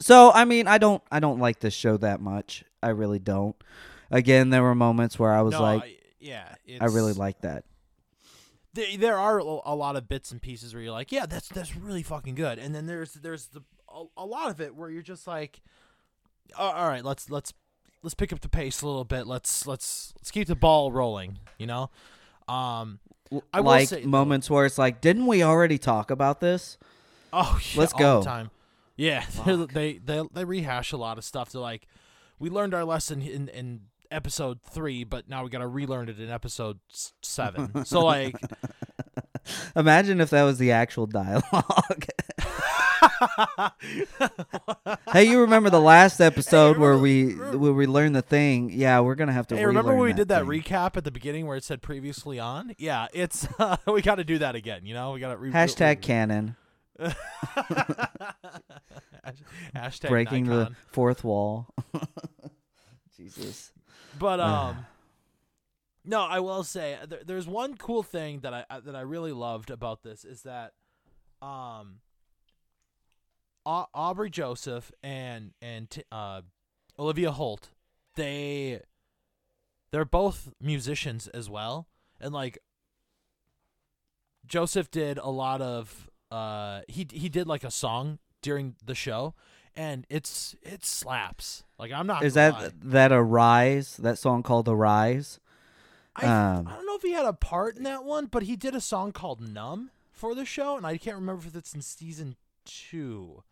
So 0.00 0.30
I 0.32 0.44
mean, 0.44 0.66
I 0.68 0.78
don't 0.78 1.02
I 1.10 1.20
don't 1.20 1.40
like 1.40 1.60
this 1.60 1.74
show 1.74 1.96
that 1.98 2.20
much. 2.20 2.64
I 2.82 2.90
really 2.90 3.18
don't. 3.18 3.56
Again, 4.10 4.50
there 4.50 4.62
were 4.62 4.74
moments 4.74 5.18
where 5.18 5.32
I 5.32 5.42
was 5.42 5.52
No, 5.52 5.62
like, 5.62 5.82
I, 5.82 5.96
yeah, 6.20 6.54
I 6.80 6.86
really 6.86 7.12
like 7.12 7.40
that. 7.42 7.64
There, 8.74 8.96
there 8.96 9.18
are 9.18 9.38
a 9.38 9.74
lot 9.74 9.96
of 9.96 10.08
bits 10.08 10.30
and 10.30 10.40
pieces 10.40 10.72
where 10.74 10.82
you're 10.82 10.92
like, 10.92 11.12
yeah, 11.12 11.26
that's 11.26 11.48
that's 11.48 11.76
really 11.76 12.02
fucking 12.02 12.34
good, 12.34 12.58
and 12.58 12.74
then 12.74 12.86
there's 12.86 13.14
there's 13.14 13.46
the 13.46 13.62
a, 13.92 14.04
a 14.18 14.26
lot 14.26 14.50
of 14.50 14.60
it 14.60 14.74
where 14.74 14.90
you're 14.90 15.02
just 15.02 15.26
like, 15.26 15.60
"Oh, 16.58 16.66
all 16.68 16.88
right, 16.88 17.04
let's 17.04 17.30
let's 17.30 17.52
let's 18.02 18.14
pick 18.14 18.32
up 18.32 18.40
the 18.40 18.48
pace 18.48 18.82
a 18.82 18.86
little 18.86 19.04
bit. 19.04 19.26
Let's 19.26 19.66
let's 19.66 20.12
let's 20.16 20.30
keep 20.30 20.48
the 20.48 20.54
ball 20.54 20.92
rolling. 20.92 21.38
You 21.58 21.66
know, 21.66 21.90
um, 22.46 23.00
I 23.52 23.60
like 23.60 23.88
say, 23.88 24.04
moments 24.04 24.48
where 24.50 24.66
it's 24.66 24.78
like, 24.78 25.00
didn't 25.00 25.26
we 25.26 25.42
already 25.42 25.78
talk 25.78 26.10
about 26.10 26.40
this? 26.40 26.78
Oh, 27.32 27.58
yeah, 27.72 27.80
Let's 27.80 27.92
all 27.94 27.98
go. 27.98 28.18
The 28.20 28.26
time. 28.26 28.50
Yeah, 28.96 29.24
they 29.72 29.98
they 29.98 30.22
they 30.32 30.44
rehash 30.44 30.92
a 30.92 30.96
lot 30.96 31.18
of 31.18 31.24
stuff. 31.24 31.52
They're 31.52 31.60
like, 31.60 31.86
we 32.38 32.50
learned 32.50 32.74
our 32.74 32.84
lesson 32.84 33.22
in 33.22 33.48
in 33.48 33.80
episode 34.10 34.60
three, 34.62 35.04
but 35.04 35.28
now 35.28 35.44
we 35.44 35.50
got 35.50 35.58
to 35.58 35.66
relearn 35.66 36.08
it 36.08 36.18
in 36.18 36.30
episode 36.30 36.78
seven. 37.22 37.84
so 37.84 38.04
like, 38.04 38.36
Imagine 39.76 40.20
if 40.20 40.30
that 40.30 40.42
was 40.44 40.58
the 40.58 40.72
actual 40.72 41.06
dialogue. 41.06 42.04
hey, 45.12 45.24
you 45.24 45.40
remember 45.40 45.70
the 45.70 45.80
last 45.80 46.20
episode 46.20 46.78
where 46.78 46.96
remember- 46.96 47.50
we 47.52 47.58
where 47.58 47.72
we 47.72 47.86
learned 47.86 48.14
the 48.14 48.22
thing? 48.22 48.70
Yeah, 48.72 49.00
we're 49.00 49.14
gonna 49.14 49.32
have 49.32 49.46
to. 49.48 49.56
hey, 49.56 49.64
remember 49.64 49.94
when 49.94 50.04
we 50.04 50.12
did 50.12 50.28
that 50.28 50.46
thing. 50.46 50.62
recap 50.62 50.96
at 50.96 51.04
the 51.04 51.10
beginning 51.10 51.46
where 51.46 51.56
it 51.56 51.64
said 51.64 51.82
previously 51.82 52.38
on? 52.38 52.74
Yeah, 52.78 53.06
it's 53.12 53.48
uh, 53.58 53.76
we 53.86 54.02
got 54.02 54.16
to 54.16 54.24
do 54.24 54.38
that 54.38 54.54
again. 54.54 54.84
You 54.84 54.94
know, 54.94 55.12
we 55.12 55.20
got 55.20 55.30
to 55.30 55.36
re- 55.36 55.50
Hashtag 55.50 56.02
canon. 56.02 56.56
Hashtag 59.74 60.08
breaking 60.08 60.46
the 60.46 60.72
fourth 60.90 61.24
wall. 61.24 61.66
Jesus. 63.16 63.72
But 64.18 64.40
um, 64.40 64.86
no, 66.04 66.20
I 66.22 66.40
will 66.40 66.64
say 66.64 66.94
uh, 67.00 67.06
there, 67.06 67.20
there's 67.24 67.46
one 67.46 67.76
cool 67.76 68.02
thing 68.02 68.40
that 68.40 68.54
I 68.54 68.64
uh, 68.70 68.80
that 68.80 68.96
I 68.96 69.02
really 69.02 69.32
loved 69.32 69.70
about 69.70 70.02
this 70.02 70.24
is 70.24 70.42
that 70.42 70.72
um, 71.42 72.00
Au- 73.66 73.88
Aubrey 73.94 74.30
Joseph 74.30 74.90
and 75.02 75.52
and 75.60 75.90
T- 75.90 76.04
uh, 76.10 76.42
Olivia 76.98 77.30
Holt, 77.30 77.70
they 78.14 78.80
they're 79.90 80.04
both 80.04 80.50
musicians 80.60 81.28
as 81.28 81.50
well, 81.50 81.86
and 82.20 82.32
like 82.32 82.58
Joseph 84.46 84.90
did 84.90 85.18
a 85.18 85.28
lot 85.30 85.60
of 85.60 86.08
uh 86.30 86.80
he 86.88 87.06
he 87.10 87.28
did 87.28 87.46
like 87.46 87.64
a 87.64 87.70
song 87.70 88.18
during 88.42 88.76
the 88.84 88.94
show 88.94 89.34
and 89.74 90.06
it's 90.10 90.54
it 90.62 90.84
slaps 90.84 91.64
like 91.78 91.90
i'm 91.92 92.06
not 92.06 92.22
Is 92.24 92.34
that 92.34 92.52
lie. 92.54 92.70
that 92.82 93.12
a 93.12 93.22
rise? 93.22 93.96
That 93.96 94.18
song 94.18 94.42
called 94.42 94.64
"The 94.66 94.76
Rise"? 94.76 95.40
I, 96.16 96.26
Um, 96.26 96.66
I 96.68 96.74
don't 96.74 96.86
know 96.86 96.96
if 96.96 97.02
he 97.02 97.12
had 97.12 97.26
a 97.26 97.32
part 97.32 97.76
in 97.76 97.84
that 97.84 98.02
one, 98.04 98.26
but 98.26 98.42
he 98.42 98.56
did 98.56 98.74
a 98.74 98.80
song 98.80 99.12
called 99.12 99.40
"Numb" 99.40 99.90
for 100.10 100.34
the 100.34 100.44
show, 100.44 100.76
and 100.76 100.84
I 100.84 100.96
can't 100.98 101.14
remember 101.16 101.46
if 101.46 101.54
it's 101.54 101.74
in 101.74 101.80
season 101.82 102.34
two. 102.64 103.44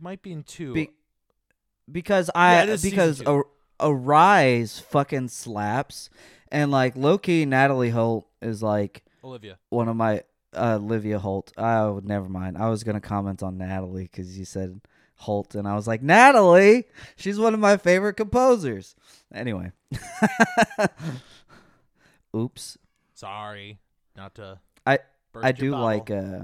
Might 0.00 0.22
be 0.22 0.32
in 0.32 0.42
two. 0.42 0.74
Be- 0.74 0.90
because 1.90 2.30
I 2.34 2.66
season 2.76 2.90
because 2.90 3.20
a 3.24 3.42
a 3.78 3.94
rise 3.94 4.80
fucking 4.80 5.28
slaps, 5.28 6.10
and 6.50 6.70
like 6.72 6.96
Loki, 6.96 7.46
Natalie 7.46 7.90
Holt 7.90 8.26
is 8.40 8.60
like 8.62 9.04
Olivia. 9.22 9.58
one 9.68 9.88
of 9.88 9.94
my 9.96 10.22
uh, 10.54 10.78
Olivia 10.80 11.18
Holt. 11.18 11.52
Oh, 11.56 12.00
never 12.04 12.28
mind. 12.28 12.58
I 12.58 12.68
was 12.68 12.84
gonna 12.84 13.00
comment 13.00 13.42
on 13.42 13.58
Natalie 13.58 14.04
because 14.04 14.38
you 14.38 14.44
said 14.44 14.80
Holt, 15.16 15.54
and 15.54 15.68
I 15.68 15.74
was 15.74 15.86
like 15.86 16.02
Natalie. 16.02 16.84
She's 17.16 17.38
one 17.38 17.54
of 17.54 17.60
my 17.60 17.76
favorite 17.76 18.14
composers. 18.14 18.94
Anyway, 19.32 19.72
oops. 22.36 22.78
Sorry, 23.14 23.78
not 24.16 24.34
to. 24.36 24.60
I- 24.86 25.00
I 25.40 25.52
do 25.52 25.70
bubble. 25.70 25.84
like 25.84 26.10
uh, 26.10 26.42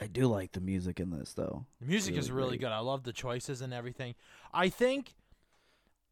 I 0.00 0.06
do 0.06 0.26
like 0.26 0.52
the 0.52 0.60
music 0.60 1.00
in 1.00 1.10
this 1.10 1.34
though. 1.34 1.66
The 1.80 1.86
music 1.86 2.16
is 2.16 2.30
really 2.30 2.44
really 2.44 2.58
great. 2.58 2.68
good. 2.68 2.74
I 2.74 2.78
love 2.78 3.04
the 3.04 3.12
choices 3.12 3.60
and 3.60 3.72
everything. 3.72 4.14
I 4.52 4.68
think 4.68 5.14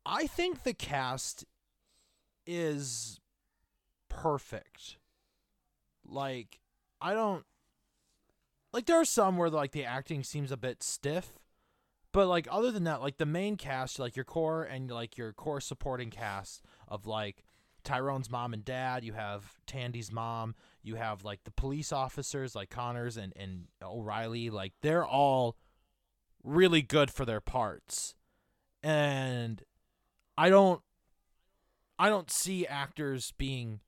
I 0.04 0.26
think 0.26 0.62
the 0.62 0.74
cast 0.74 1.44
is 2.46 3.20
perfect. 4.08 4.96
Like 6.04 6.59
I 7.00 7.14
don't 7.14 7.44
like 8.72 8.86
there 8.86 9.00
are 9.00 9.04
some 9.04 9.36
where 9.36 9.50
like 9.50 9.72
the 9.72 9.84
acting 9.84 10.22
seems 10.22 10.52
a 10.52 10.56
bit 10.56 10.82
stiff. 10.82 11.38
But 12.12 12.26
like 12.26 12.48
other 12.50 12.72
than 12.72 12.84
that, 12.84 13.00
like 13.00 13.18
the 13.18 13.26
main 13.26 13.56
cast, 13.56 13.98
like 13.98 14.16
your 14.16 14.24
core 14.24 14.64
and 14.64 14.90
like 14.90 15.16
your 15.16 15.32
core 15.32 15.60
supporting 15.60 16.10
cast 16.10 16.62
of 16.88 17.06
like 17.06 17.44
Tyrone's 17.84 18.30
mom 18.30 18.52
and 18.52 18.64
dad, 18.64 19.04
you 19.04 19.12
have 19.12 19.58
Tandy's 19.66 20.10
mom, 20.10 20.54
you 20.82 20.96
have 20.96 21.24
like 21.24 21.44
the 21.44 21.52
police 21.52 21.92
officers 21.92 22.54
like 22.54 22.68
Connors 22.68 23.16
and, 23.16 23.32
and 23.36 23.66
O'Reilly, 23.82 24.50
like 24.50 24.72
they're 24.82 25.06
all 25.06 25.56
really 26.42 26.82
good 26.82 27.10
for 27.10 27.24
their 27.24 27.40
parts. 27.40 28.14
And 28.82 29.62
I 30.36 30.48
don't 30.48 30.82
I 31.98 32.08
don't 32.08 32.30
see 32.30 32.66
actors 32.66 33.32
being 33.36 33.80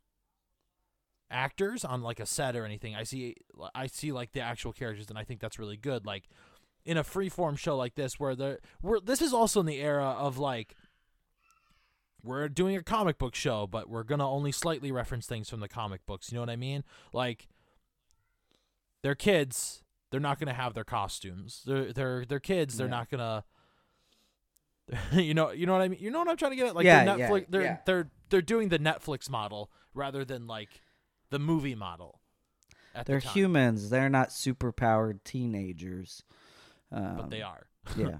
actors 1.33 1.85
on 1.85 2.03
like 2.03 2.21
a 2.21 2.27
set 2.27 2.55
or 2.55 2.65
anything. 2.65 2.95
I 2.95 3.03
see 3.05 3.37
I 3.75 3.87
see 3.87 4.12
like 4.12 4.33
the 4.33 4.41
actual 4.41 4.73
characters 4.73 5.09
and 5.09 5.19
I 5.19 5.25
think 5.25 5.41
that's 5.41 5.59
really 5.59 5.77
good. 5.77 6.07
Like 6.07 6.29
in 6.85 6.97
a 6.97 7.05
freeform 7.05 7.57
show 7.59 7.77
like 7.77 7.95
this 7.95 8.19
where 8.21 8.35
the 8.37 8.59
we're 8.83 9.01
this 9.01 9.23
is 9.23 9.33
also 9.33 9.61
in 9.61 9.67
the 9.67 9.81
era 9.81 10.05
of 10.19 10.39
like 10.39 10.75
we're 12.25 12.49
doing 12.49 12.77
a 12.77 12.83
comic 12.83 13.19
book 13.19 13.35
show, 13.35 13.67
but 13.67 13.89
we're 13.89 14.05
gonna 14.05 14.29
only 14.31 14.53
slightly 14.53 14.93
reference 14.93 15.27
things 15.27 15.49
from 15.51 15.61
the 15.61 15.69
comic 15.69 16.05
books. 16.07 16.31
You 16.31 16.37
know 16.37 16.43
what 16.43 16.51
I 16.51 16.57
mean? 16.57 16.85
Like 17.12 17.49
they're 19.03 19.15
kids, 19.17 19.83
they're 20.11 20.21
not 20.21 20.39
gonna 20.39 20.53
have 20.55 20.75
their 20.75 20.85
costumes. 20.85 21.62
They're 21.67 21.93
they're 21.93 22.25
they're 22.25 22.41
kids, 22.41 22.77
they're 22.77 22.87
Yeah. 22.87 22.91
not 22.91 23.11
gonna 23.11 23.45
you 25.12 25.35
know 25.35 25.51
you 25.53 25.67
know 25.67 25.73
what 25.73 25.83
I 25.83 25.89
mean? 25.89 25.99
You 26.01 26.11
know 26.11 26.19
what 26.19 26.29
I'm 26.29 26.37
trying 26.37 26.53
to 26.53 26.57
get 26.57 26.67
at? 26.67 26.75
Like 26.77 26.85
Yeah, 26.85 27.05
they're 27.05 27.19
yeah, 27.19 27.29
Netflix 27.29 27.47
they're 27.49 27.62
yeah. 27.62 27.77
they're 27.87 28.11
they're 28.31 28.43
doing 28.43 28.69
the 28.69 28.79
Netflix 28.79 29.29
model 29.31 29.71
rather 29.95 30.25
than 30.25 30.47
like 30.47 30.69
the 31.33 31.39
movie 31.41 31.75
model. 31.75 32.21
They're 33.07 33.21
time. 33.21 33.33
humans. 33.33 33.91
They're 33.91 34.09
not 34.11 34.29
superpowered 34.29 35.25
teenagers. 35.25 36.23
Um, 36.93 37.17
but 37.17 37.31
they 37.31 37.43
are. 37.43 37.67
yeah, 37.97 38.19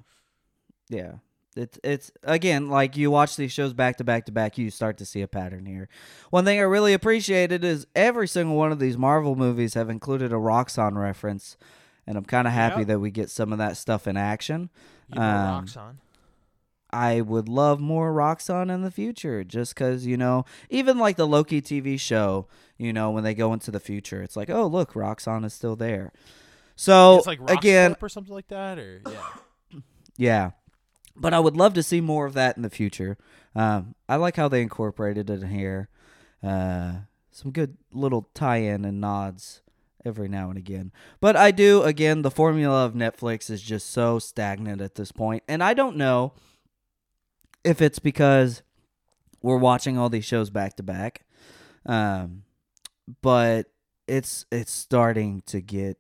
yeah. 0.89 1.13
It's 1.55 1.79
it's 1.85 2.11
again 2.25 2.71
like 2.71 2.97
you 2.97 3.11
watch 3.11 3.37
these 3.37 3.53
shows 3.53 3.75
back 3.75 3.99
to 3.99 4.05
back 4.05 4.25
to 4.27 4.33
back, 4.33 4.57
you 4.57 4.71
start 4.71 4.97
to 4.99 5.05
see 5.05 5.21
a 5.21 5.29
pattern 5.29 5.67
here. 5.67 5.89
One 6.31 6.47
thing 6.47 6.59
I 6.59 6.63
really 6.63 6.95
appreciated 6.95 7.63
is 7.63 7.87
every 7.95 8.27
single 8.27 8.57
one 8.57 8.73
of 8.73 8.79
these 8.79 8.97
Marvel 8.97 9.37
movies 9.37 9.75
have 9.75 9.91
included 9.91 10.33
a 10.33 10.37
Roxxon 10.37 10.97
reference, 10.97 11.59
and 12.07 12.17
I'm 12.17 12.25
kind 12.25 12.47
of 12.49 12.55
happy 12.55 12.81
Yep. 12.81 12.87
that 12.89 13.01
we 13.01 13.11
get 13.11 13.29
some 13.29 13.53
of 13.53 13.59
that 13.59 13.77
stuff 13.77 14.07
in 14.09 14.17
action. 14.17 14.71
You 15.09 15.17
put 15.17 15.23
Um, 15.23 15.55
rocks 15.61 15.77
on. 15.77 15.99
I 16.93 17.21
would 17.21 17.49
love 17.49 17.81
more 17.81 18.13
Roxxon 18.13 18.73
in 18.73 18.83
the 18.83 18.91
future, 18.91 19.45
just 19.45 19.75
because 19.75 20.07
you 20.07 20.17
know, 20.17 20.45
even 20.69 20.99
like 20.99 21.17
the 21.17 21.27
Loki 21.27 21.63
TV 21.63 21.99
show, 21.99 22.47
you 22.77 22.93
know, 22.93 23.11
when 23.11 23.25
they 23.25 23.35
go 23.35 23.53
into 23.53 23.71
the 23.71 23.81
future, 23.81 24.23
it's 24.23 24.37
like, 24.37 24.51
oh 24.51 24.67
look, 24.67 24.93
Roxxon 24.93 25.45
is 25.45 25.55
still 25.55 25.77
there. 25.77 26.13
So 26.77 27.19
it's 27.19 27.27
like 27.27 27.41
rock 27.41 27.51
again, 27.51 27.97
or 28.01 28.09
something 28.09 28.35
like 28.35 28.49
that, 28.49 28.79
or 28.79 29.03
yeah. 29.11 29.81
Yeah. 30.17 30.51
But 31.15 31.35
I 31.35 31.41
would 31.41 31.57
love 31.57 31.75
to 31.75 31.83
see 31.83 32.01
more 32.01 32.27
of 32.27 32.35
that 32.35 32.57
in 32.57 32.63
the 32.63 32.71
future. 32.71 33.19
Um, 33.55 33.95
I 34.09 34.17
like 34.17 34.37
how 34.37 34.49
they 34.49 34.63
incorporated 34.63 35.29
it 35.29 35.43
in 35.43 35.49
here. 35.51 35.89
Uh, 36.43 36.93
some 37.31 37.51
good 37.51 37.77
little 37.93 38.29
tie 38.35 38.59
in 38.59 38.85
and 38.85 39.01
nods 39.01 39.63
every 40.05 40.29
now 40.29 40.49
and 40.49 40.59
again. 40.59 40.93
But 41.21 41.37
I 41.37 41.51
do, 41.51 41.83
again, 41.83 42.23
the 42.23 42.31
formula 42.31 42.85
of 42.85 42.95
Netflix 42.95 43.51
is 43.51 43.63
just 43.63 43.91
so 43.91 44.19
stagnant 44.19 44.81
at 44.81 44.95
this 44.95 45.13
point. 45.13 45.43
And 45.49 45.63
I 45.63 45.75
don't 45.75 45.97
know 45.97 46.33
if 47.65 47.81
it's 47.81 47.99
because 47.99 48.63
we're 49.43 49.59
watching 49.59 49.99
all 49.99 50.09
these 50.09 50.25
shows 50.25 50.51
back 50.51 50.77
to 50.77 50.83
back. 50.83 51.25
Um, 51.87 52.45
but 53.21 53.67
it's 54.07 54.47
it's 54.51 54.73
starting 54.73 55.43
to 55.47 55.61
get 55.61 55.99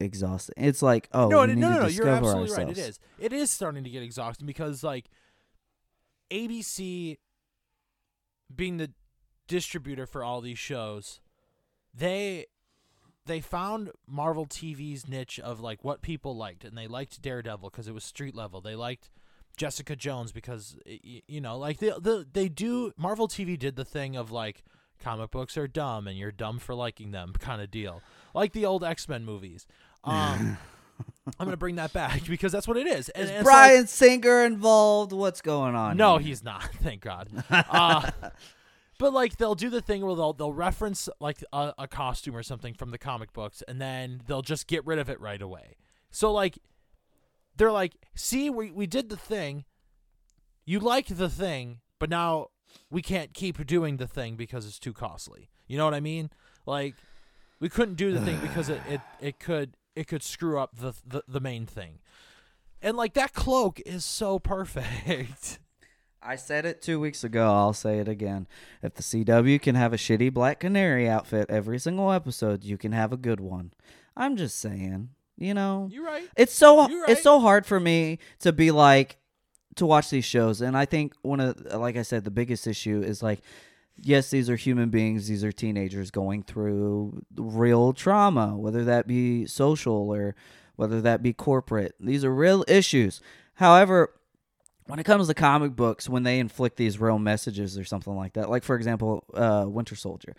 exhausting. 0.00 0.54
It's 0.58 0.82
like, 0.82 1.08
oh, 1.12 1.28
no, 1.28 1.40
we 1.40 1.48
need 1.48 1.58
no, 1.58 1.70
no, 1.70 1.76
to 1.76 1.82
no. 1.82 1.88
You're 1.88 2.08
absolutely 2.08 2.50
right. 2.50 2.62
It 2.62 2.68
ourselves. 2.68 2.78
is. 2.78 3.00
It 3.18 3.32
is 3.32 3.50
starting 3.50 3.84
to 3.84 3.90
get 3.90 4.02
exhausting 4.02 4.46
because 4.46 4.82
like 4.82 5.06
ABC 6.30 7.18
being 8.54 8.76
the 8.76 8.92
distributor 9.46 10.06
for 10.06 10.22
all 10.22 10.40
these 10.40 10.58
shows, 10.58 11.20
they 11.94 12.46
they 13.26 13.40
found 13.40 13.90
Marvel 14.06 14.46
TV's 14.46 15.08
niche 15.08 15.40
of 15.40 15.60
like 15.60 15.82
what 15.82 16.02
people 16.02 16.36
liked, 16.36 16.64
and 16.64 16.76
they 16.76 16.86
liked 16.86 17.22
Daredevil 17.22 17.70
because 17.70 17.88
it 17.88 17.94
was 17.94 18.04
street 18.04 18.34
level. 18.34 18.60
They 18.60 18.74
liked 18.74 19.10
Jessica 19.56 19.96
Jones 19.96 20.32
because 20.32 20.76
you 20.86 21.40
know, 21.40 21.58
like 21.58 21.78
they 21.78 21.88
the 21.90 22.26
they 22.32 22.48
do 22.48 22.92
Marvel 22.96 23.28
TV 23.28 23.58
did 23.58 23.76
the 23.76 23.84
thing 23.84 24.16
of 24.16 24.30
like 24.30 24.64
comic 25.00 25.30
books 25.30 25.56
are 25.56 25.68
dumb 25.68 26.06
and 26.06 26.16
you're 26.18 26.32
dumb 26.32 26.58
for 26.58 26.74
liking 26.74 27.10
them 27.10 27.32
kind 27.38 27.60
of 27.62 27.70
deal, 27.70 28.02
like 28.34 28.52
the 28.52 28.66
old 28.66 28.82
X 28.84 29.08
Men 29.08 29.24
movies. 29.24 29.66
Um, 30.02 30.58
I'm 31.38 31.46
gonna 31.46 31.56
bring 31.56 31.76
that 31.76 31.92
back 31.92 32.24
because 32.28 32.52
that's 32.52 32.68
what 32.68 32.76
it 32.76 32.86
is. 32.86 33.08
And, 33.10 33.24
Is 33.24 33.30
it's 33.30 33.36
like- 33.38 33.44
Bryan 33.44 33.86
Singer 33.86 34.44
involved? 34.44 35.12
What's 35.12 35.40
going 35.40 35.74
on? 35.74 35.96
no, 35.96 36.18
here? 36.18 36.28
he's 36.28 36.44
not. 36.44 36.64
Thank 36.82 37.00
God. 37.02 37.28
Uh, 37.50 38.10
but 38.98 39.12
like 39.12 39.36
they'll 39.36 39.54
do 39.54 39.70
the 39.70 39.80
thing 39.80 40.04
where 40.04 40.14
they'll 40.14 40.32
they'll 40.32 40.52
reference 40.52 41.08
like 41.20 41.42
a, 41.52 41.74
a 41.78 41.88
costume 41.88 42.36
or 42.36 42.42
something 42.42 42.74
from 42.74 42.90
the 42.90 42.98
comic 42.98 43.32
books, 43.32 43.62
and 43.66 43.80
then 43.80 44.20
they'll 44.26 44.42
just 44.42 44.66
get 44.66 44.84
rid 44.86 44.98
of 44.98 45.08
it 45.08 45.20
right 45.20 45.42
away. 45.42 45.76
So 46.10 46.32
like 46.32 46.58
they're 47.56 47.72
like, 47.72 47.94
see, 48.14 48.50
we 48.50 48.70
we 48.70 48.86
did 48.86 49.08
the 49.08 49.16
thing. 49.16 49.64
You 50.64 50.80
liked 50.80 51.16
the 51.16 51.28
thing, 51.28 51.80
but 51.98 52.10
now 52.10 52.48
we 52.90 53.02
can't 53.02 53.34
keep 53.34 53.64
doing 53.66 53.96
the 53.98 54.06
thing 54.06 54.36
because 54.36 54.66
it's 54.66 54.78
too 54.78 54.92
costly. 54.92 55.50
You 55.66 55.78
know 55.78 55.84
what 55.84 55.94
I 55.94 56.00
mean? 56.00 56.30
Like 56.66 56.94
we 57.60 57.68
couldn't 57.68 57.94
do 57.94 58.12
the 58.12 58.20
thing 58.20 58.38
because 58.40 58.68
it, 58.68 58.80
it, 58.88 59.00
it 59.20 59.38
could 59.38 59.76
it 59.94 60.08
could 60.08 60.22
screw 60.22 60.58
up 60.58 60.76
the, 60.76 60.94
the 61.06 61.22
the 61.28 61.40
main 61.40 61.66
thing. 61.66 62.00
And 62.82 62.96
like 62.96 63.14
that 63.14 63.32
cloak 63.32 63.80
is 63.86 64.04
so 64.04 64.38
perfect. 64.54 65.58
I 66.26 66.36
said 66.36 66.64
it 66.64 66.80
two 66.80 66.98
weeks 66.98 67.22
ago. 67.22 67.52
I'll 67.52 67.74
say 67.74 67.98
it 67.98 68.08
again. 68.08 68.46
If 68.82 68.94
the 68.94 69.02
CW 69.02 69.60
can 69.60 69.74
have 69.74 69.92
a 69.92 69.98
shitty 69.98 70.32
Black 70.32 70.60
Canary 70.60 71.06
outfit 71.06 71.50
every 71.50 71.78
single 71.78 72.10
episode, 72.10 72.64
you 72.64 72.78
can 72.78 72.92
have 72.92 73.12
a 73.12 73.18
good 73.18 73.40
one. 73.40 73.72
I'm 74.16 74.36
just 74.36 74.58
saying. 74.58 75.10
You 75.36 75.54
know, 75.54 75.88
You're 75.90 76.04
right. 76.04 76.28
it's 76.36 76.54
so 76.54 76.88
You're 76.88 77.04
it's 77.08 77.22
so 77.22 77.40
hard 77.40 77.66
for 77.66 77.80
me 77.80 78.18
to 78.40 78.52
be 78.52 78.70
like 78.70 79.16
to 79.76 79.86
watch 79.86 80.10
these 80.10 80.24
shows, 80.24 80.60
and 80.60 80.76
I 80.76 80.84
think 80.84 81.14
one 81.22 81.40
of 81.40 81.60
like 81.74 81.96
I 81.96 82.02
said, 82.02 82.24
the 82.24 82.30
biggest 82.30 82.66
issue 82.66 83.02
is 83.02 83.22
like 83.22 83.40
yes, 84.00 84.30
these 84.30 84.50
are 84.50 84.56
human 84.56 84.90
beings. 84.90 85.28
These 85.28 85.44
are 85.44 85.52
teenagers 85.52 86.10
going 86.10 86.42
through 86.42 87.22
real 87.36 87.92
trauma, 87.92 88.56
whether 88.56 88.84
that 88.84 89.06
be 89.06 89.46
social 89.46 90.10
or 90.10 90.34
whether 90.76 91.00
that 91.00 91.22
be 91.22 91.32
corporate. 91.32 91.94
These 92.00 92.24
are 92.24 92.34
real 92.34 92.64
issues. 92.68 93.20
However, 93.54 94.12
when 94.86 94.98
it 94.98 95.04
comes 95.04 95.28
to 95.28 95.34
comic 95.34 95.76
books, 95.76 96.08
when 96.08 96.24
they 96.24 96.38
inflict 96.38 96.76
these 96.76 97.00
real 97.00 97.18
messages 97.18 97.78
or 97.78 97.84
something 97.84 98.14
like 98.14 98.34
that, 98.34 98.50
like 98.50 98.64
for 98.64 98.76
example, 98.76 99.24
uh, 99.34 99.64
Winter 99.66 99.96
Soldier, 99.96 100.34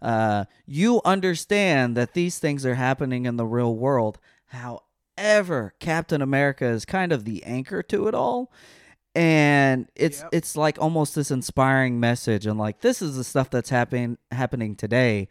uh, 0.00 0.44
you 0.66 1.00
understand 1.04 1.96
that 1.96 2.14
these 2.14 2.38
things 2.38 2.64
are 2.64 2.76
happening 2.76 3.26
in 3.26 3.36
the 3.36 3.46
real 3.46 3.74
world. 3.74 4.18
However, 4.48 5.74
Captain 5.80 6.22
America 6.22 6.66
is 6.66 6.84
kind 6.84 7.12
of 7.12 7.24
the 7.24 7.44
anchor 7.44 7.82
to 7.84 8.08
it 8.08 8.14
all 8.14 8.52
and 9.14 9.88
it's 9.96 10.20
Yep. 10.20 10.28
it's 10.32 10.56
like 10.56 10.78
almost 10.80 11.14
this 11.14 11.30
inspiring 11.30 11.98
message 11.98 12.46
and 12.46 12.58
like 12.58 12.80
this 12.82 13.00
is 13.02 13.16
the 13.16 13.24
stuff 13.24 13.50
that's 13.50 13.70
happening 13.70 14.18
happening 14.30 14.76
today. 14.76 15.28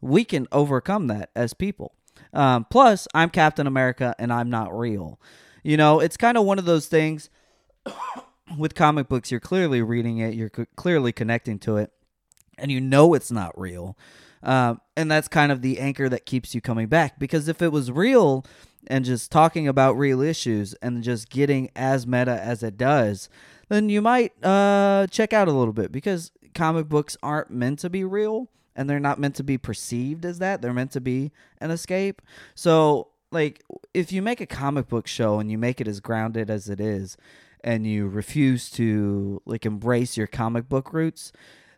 We 0.00 0.24
can 0.24 0.48
overcome 0.52 1.06
that 1.06 1.30
as 1.36 1.54
people. 1.54 1.92
Um, 2.34 2.66
plus 2.70 3.06
i'm 3.14 3.30
captain 3.30 3.66
america 3.66 4.14
and 4.18 4.32
i'm 4.32 4.48
not 4.50 4.76
real. 4.76 5.20
You 5.62 5.76
know 5.76 6.00
it's 6.00 6.16
kind 6.16 6.36
of 6.36 6.44
one 6.44 6.58
of 6.58 6.64
those 6.64 6.86
things 6.86 7.30
with 8.58 8.74
comic 8.74 9.08
books 9.08 9.30
you're 9.30 9.40
clearly 9.40 9.82
reading 9.82 10.18
it 10.18 10.34
you're 10.34 10.50
c- 10.54 10.66
clearly 10.76 11.12
connecting 11.12 11.58
to 11.60 11.76
it 11.78 11.90
and 12.58 12.70
you 12.70 12.80
know 12.80 13.14
it's 13.14 13.30
not 13.30 13.58
real 13.58 13.96
um, 14.42 14.80
and 14.96 15.10
that's 15.10 15.28
kind 15.28 15.52
of 15.52 15.62
the 15.62 15.78
anchor 15.78 16.08
that 16.08 16.26
keeps 16.26 16.54
you 16.54 16.60
coming 16.60 16.88
back 16.88 17.18
because 17.18 17.48
if 17.48 17.62
it 17.62 17.72
was 17.72 17.90
real 17.90 18.44
and 18.88 19.04
just 19.04 19.30
talking 19.30 19.68
about 19.68 19.96
real 19.96 20.20
issues 20.20 20.74
and 20.74 21.02
just 21.02 21.30
getting 21.30 21.70
as 21.76 22.06
meta 22.06 22.40
as 22.42 22.62
it 22.62 22.76
does 22.76 23.28
then 23.68 23.88
you 23.88 24.02
might 24.02 24.32
uh, 24.44 25.06
check 25.08 25.32
out 25.32 25.48
a 25.48 25.52
little 25.52 25.72
bit 25.72 25.90
because 25.90 26.30
comic 26.54 26.88
books 26.88 27.16
aren't 27.22 27.50
meant 27.50 27.78
to 27.78 27.88
be 27.88 28.04
real 28.04 28.48
and 28.76 28.88
they're 28.88 29.00
not 29.00 29.18
meant 29.18 29.34
to 29.36 29.44
be 29.44 29.58
perceived 29.58 30.24
as 30.24 30.38
that. 30.38 30.62
They're 30.62 30.72
meant 30.72 30.92
to 30.92 31.00
be 31.00 31.32
an 31.58 31.70
escape. 31.70 32.22
So 32.54 33.08
like 33.30 33.62
if 33.94 34.12
you 34.12 34.22
make 34.22 34.40
a 34.40 34.46
comic 34.46 34.88
book 34.88 35.06
show 35.06 35.38
and 35.38 35.50
you 35.50 35.58
make 35.58 35.80
it 35.80 35.88
as 35.88 36.00
grounded 36.00 36.50
as 36.50 36.68
it 36.68 36.80
is 36.80 37.16
and 37.64 37.86
you 37.86 38.08
refuse 38.08 38.70
to 38.72 39.40
like 39.46 39.64
embrace 39.64 40.16
your 40.16 40.26
comic 40.26 40.68
book 40.68 40.92
roots 40.92 41.32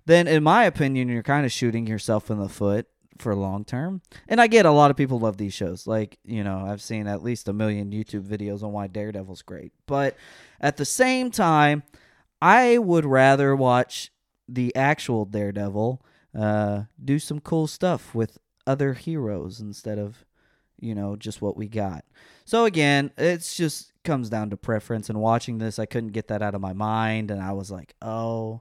then 0.06 0.26
in 0.26 0.42
my 0.42 0.64
opinion 0.64 1.08
you're 1.08 1.22
kind 1.22 1.46
of 1.46 1.52
shooting 1.52 1.86
yourself 1.86 2.30
in 2.30 2.38
the 2.38 2.48
foot 2.48 2.86
for 3.18 3.34
long 3.34 3.64
term. 3.64 4.02
And 4.28 4.40
i 4.40 4.46
get 4.46 4.66
a 4.66 4.70
lot 4.70 4.90
of 4.90 4.96
people 4.96 5.18
love 5.18 5.36
these 5.36 5.54
shows. 5.54 5.86
Like 5.86 6.18
you 6.24 6.42
know 6.44 6.64
i've 6.66 6.82
seen 6.82 7.06
at 7.06 7.22
least 7.22 7.48
a 7.48 7.52
million 7.52 7.90
youtube 7.90 8.26
videos 8.26 8.62
on 8.62 8.72
why 8.72 8.86
daredevil's 8.86 9.42
great. 9.42 9.72
But 9.86 10.16
at 10.60 10.76
the 10.76 10.84
same 10.84 11.30
time 11.30 11.82
i 12.42 12.78
would 12.78 13.04
rather 13.04 13.54
watch 13.54 14.10
the 14.48 14.74
actual 14.76 15.24
daredevil 15.24 16.04
uh, 16.36 16.82
do 17.02 17.18
some 17.18 17.40
cool 17.40 17.66
stuff 17.66 18.14
with 18.14 18.38
other 18.66 18.94
heroes 18.94 19.60
instead 19.60 19.98
of 19.98 20.24
you 20.80 20.94
know 20.94 21.16
just 21.16 21.40
what 21.40 21.56
we 21.56 21.68
got. 21.68 22.04
So 22.44 22.64
again 22.64 23.12
it's 23.16 23.56
just 23.56 23.92
comes 24.04 24.28
down 24.28 24.50
to 24.50 24.56
preference 24.56 25.08
and 25.08 25.18
watching 25.18 25.58
this 25.58 25.78
i 25.78 25.86
couldn't 25.86 26.12
get 26.12 26.28
that 26.28 26.42
out 26.42 26.54
of 26.54 26.60
my 26.60 26.74
mind 26.74 27.30
and 27.30 27.40
i 27.42 27.50
was 27.52 27.70
like 27.70 27.94
oh 28.02 28.60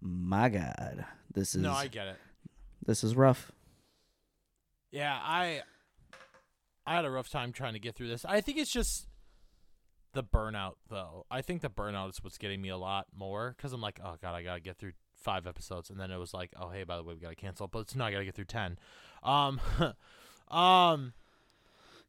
my 0.00 0.48
god 0.48 1.04
this 1.32 1.54
is 1.54 1.62
No, 1.62 1.72
I 1.72 1.88
get 1.88 2.06
it. 2.06 2.16
this 2.84 3.02
is 3.04 3.14
rough 3.16 3.50
Yeah, 4.90 5.18
I 5.22 5.62
I 6.86 6.94
had 6.94 7.04
a 7.04 7.10
rough 7.10 7.28
time 7.28 7.52
trying 7.52 7.72
to 7.72 7.80
get 7.80 7.96
through 7.96 8.08
this. 8.08 8.24
I 8.24 8.40
think 8.40 8.58
it's 8.58 8.70
just 8.70 9.08
the 10.12 10.22
burnout 10.22 10.74
though. 10.88 11.26
I 11.30 11.42
think 11.42 11.60
the 11.60 11.68
burnout 11.68 12.10
is 12.10 12.22
what's 12.22 12.38
getting 12.38 12.62
me 12.62 12.68
a 12.68 12.76
lot 12.78 13.06
more 13.14 13.54
cuz 13.58 13.72
I'm 13.72 13.80
like, 13.80 13.98
"Oh 14.02 14.14
god, 14.22 14.34
I 14.34 14.42
got 14.42 14.54
to 14.54 14.60
get 14.60 14.78
through 14.78 14.92
5 15.16 15.46
episodes." 15.48 15.90
And 15.90 15.98
then 15.98 16.10
it 16.12 16.16
was 16.16 16.32
like, 16.32 16.52
"Oh, 16.56 16.70
hey, 16.70 16.84
by 16.84 16.96
the 16.96 17.02
way, 17.02 17.14
we 17.14 17.20
got 17.20 17.30
to 17.30 17.34
cancel." 17.34 17.66
But 17.66 17.80
it's 17.80 17.96
not 17.96 18.12
got 18.12 18.18
to 18.20 18.24
get 18.24 18.34
through 18.36 18.44
10. 18.44 18.78
Um 19.24 19.60
um 20.48 21.12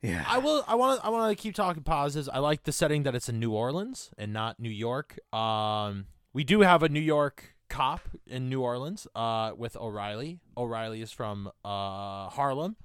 yeah 0.04 0.24
I 0.28 0.38
will. 0.38 0.64
I 0.68 0.76
want 0.76 1.00
to. 1.02 1.06
I 1.08 1.10
want 1.10 1.36
to 1.36 1.42
keep 1.42 1.56
talking 1.56 1.82
positives. 1.82 2.30
I 2.30 2.38
like 2.38 2.64
the 2.64 2.72
setting 2.72 3.02
that 3.04 3.16
it's 3.16 3.28
in 3.30 3.40
New 3.40 3.52
Orleans 3.52 4.12
and 4.16 4.32
not 4.32 4.60
New 4.60 4.70
York. 4.70 5.18
Um, 5.34 6.06
we 6.34 6.44
do 6.44 6.62
have 6.62 6.84
a 6.84 6.88
New 6.90 7.00
York 7.02 7.56
cop 7.70 8.02
in 8.26 8.50
New 8.50 8.62
Orleans. 8.62 9.08
Uh, 9.16 9.52
with 9.56 9.76
O'Reilly. 9.78 10.40
O'Reilly 10.56 11.02
is 11.02 11.12
from 11.12 11.52
uh 11.64 12.30
Harlem. 12.30 12.76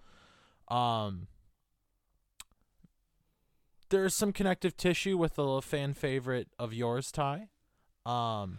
Um, 0.69 1.27
there's 3.91 4.15
some 4.15 4.33
connective 4.33 4.77
tissue 4.77 5.19
with 5.19 5.39
a 5.39 5.61
fan 5.61 5.95
favorite 5.95 6.49
of 6.59 6.73
yours, 6.73 7.13
Ty. 7.13 7.49
Um, 8.07 8.59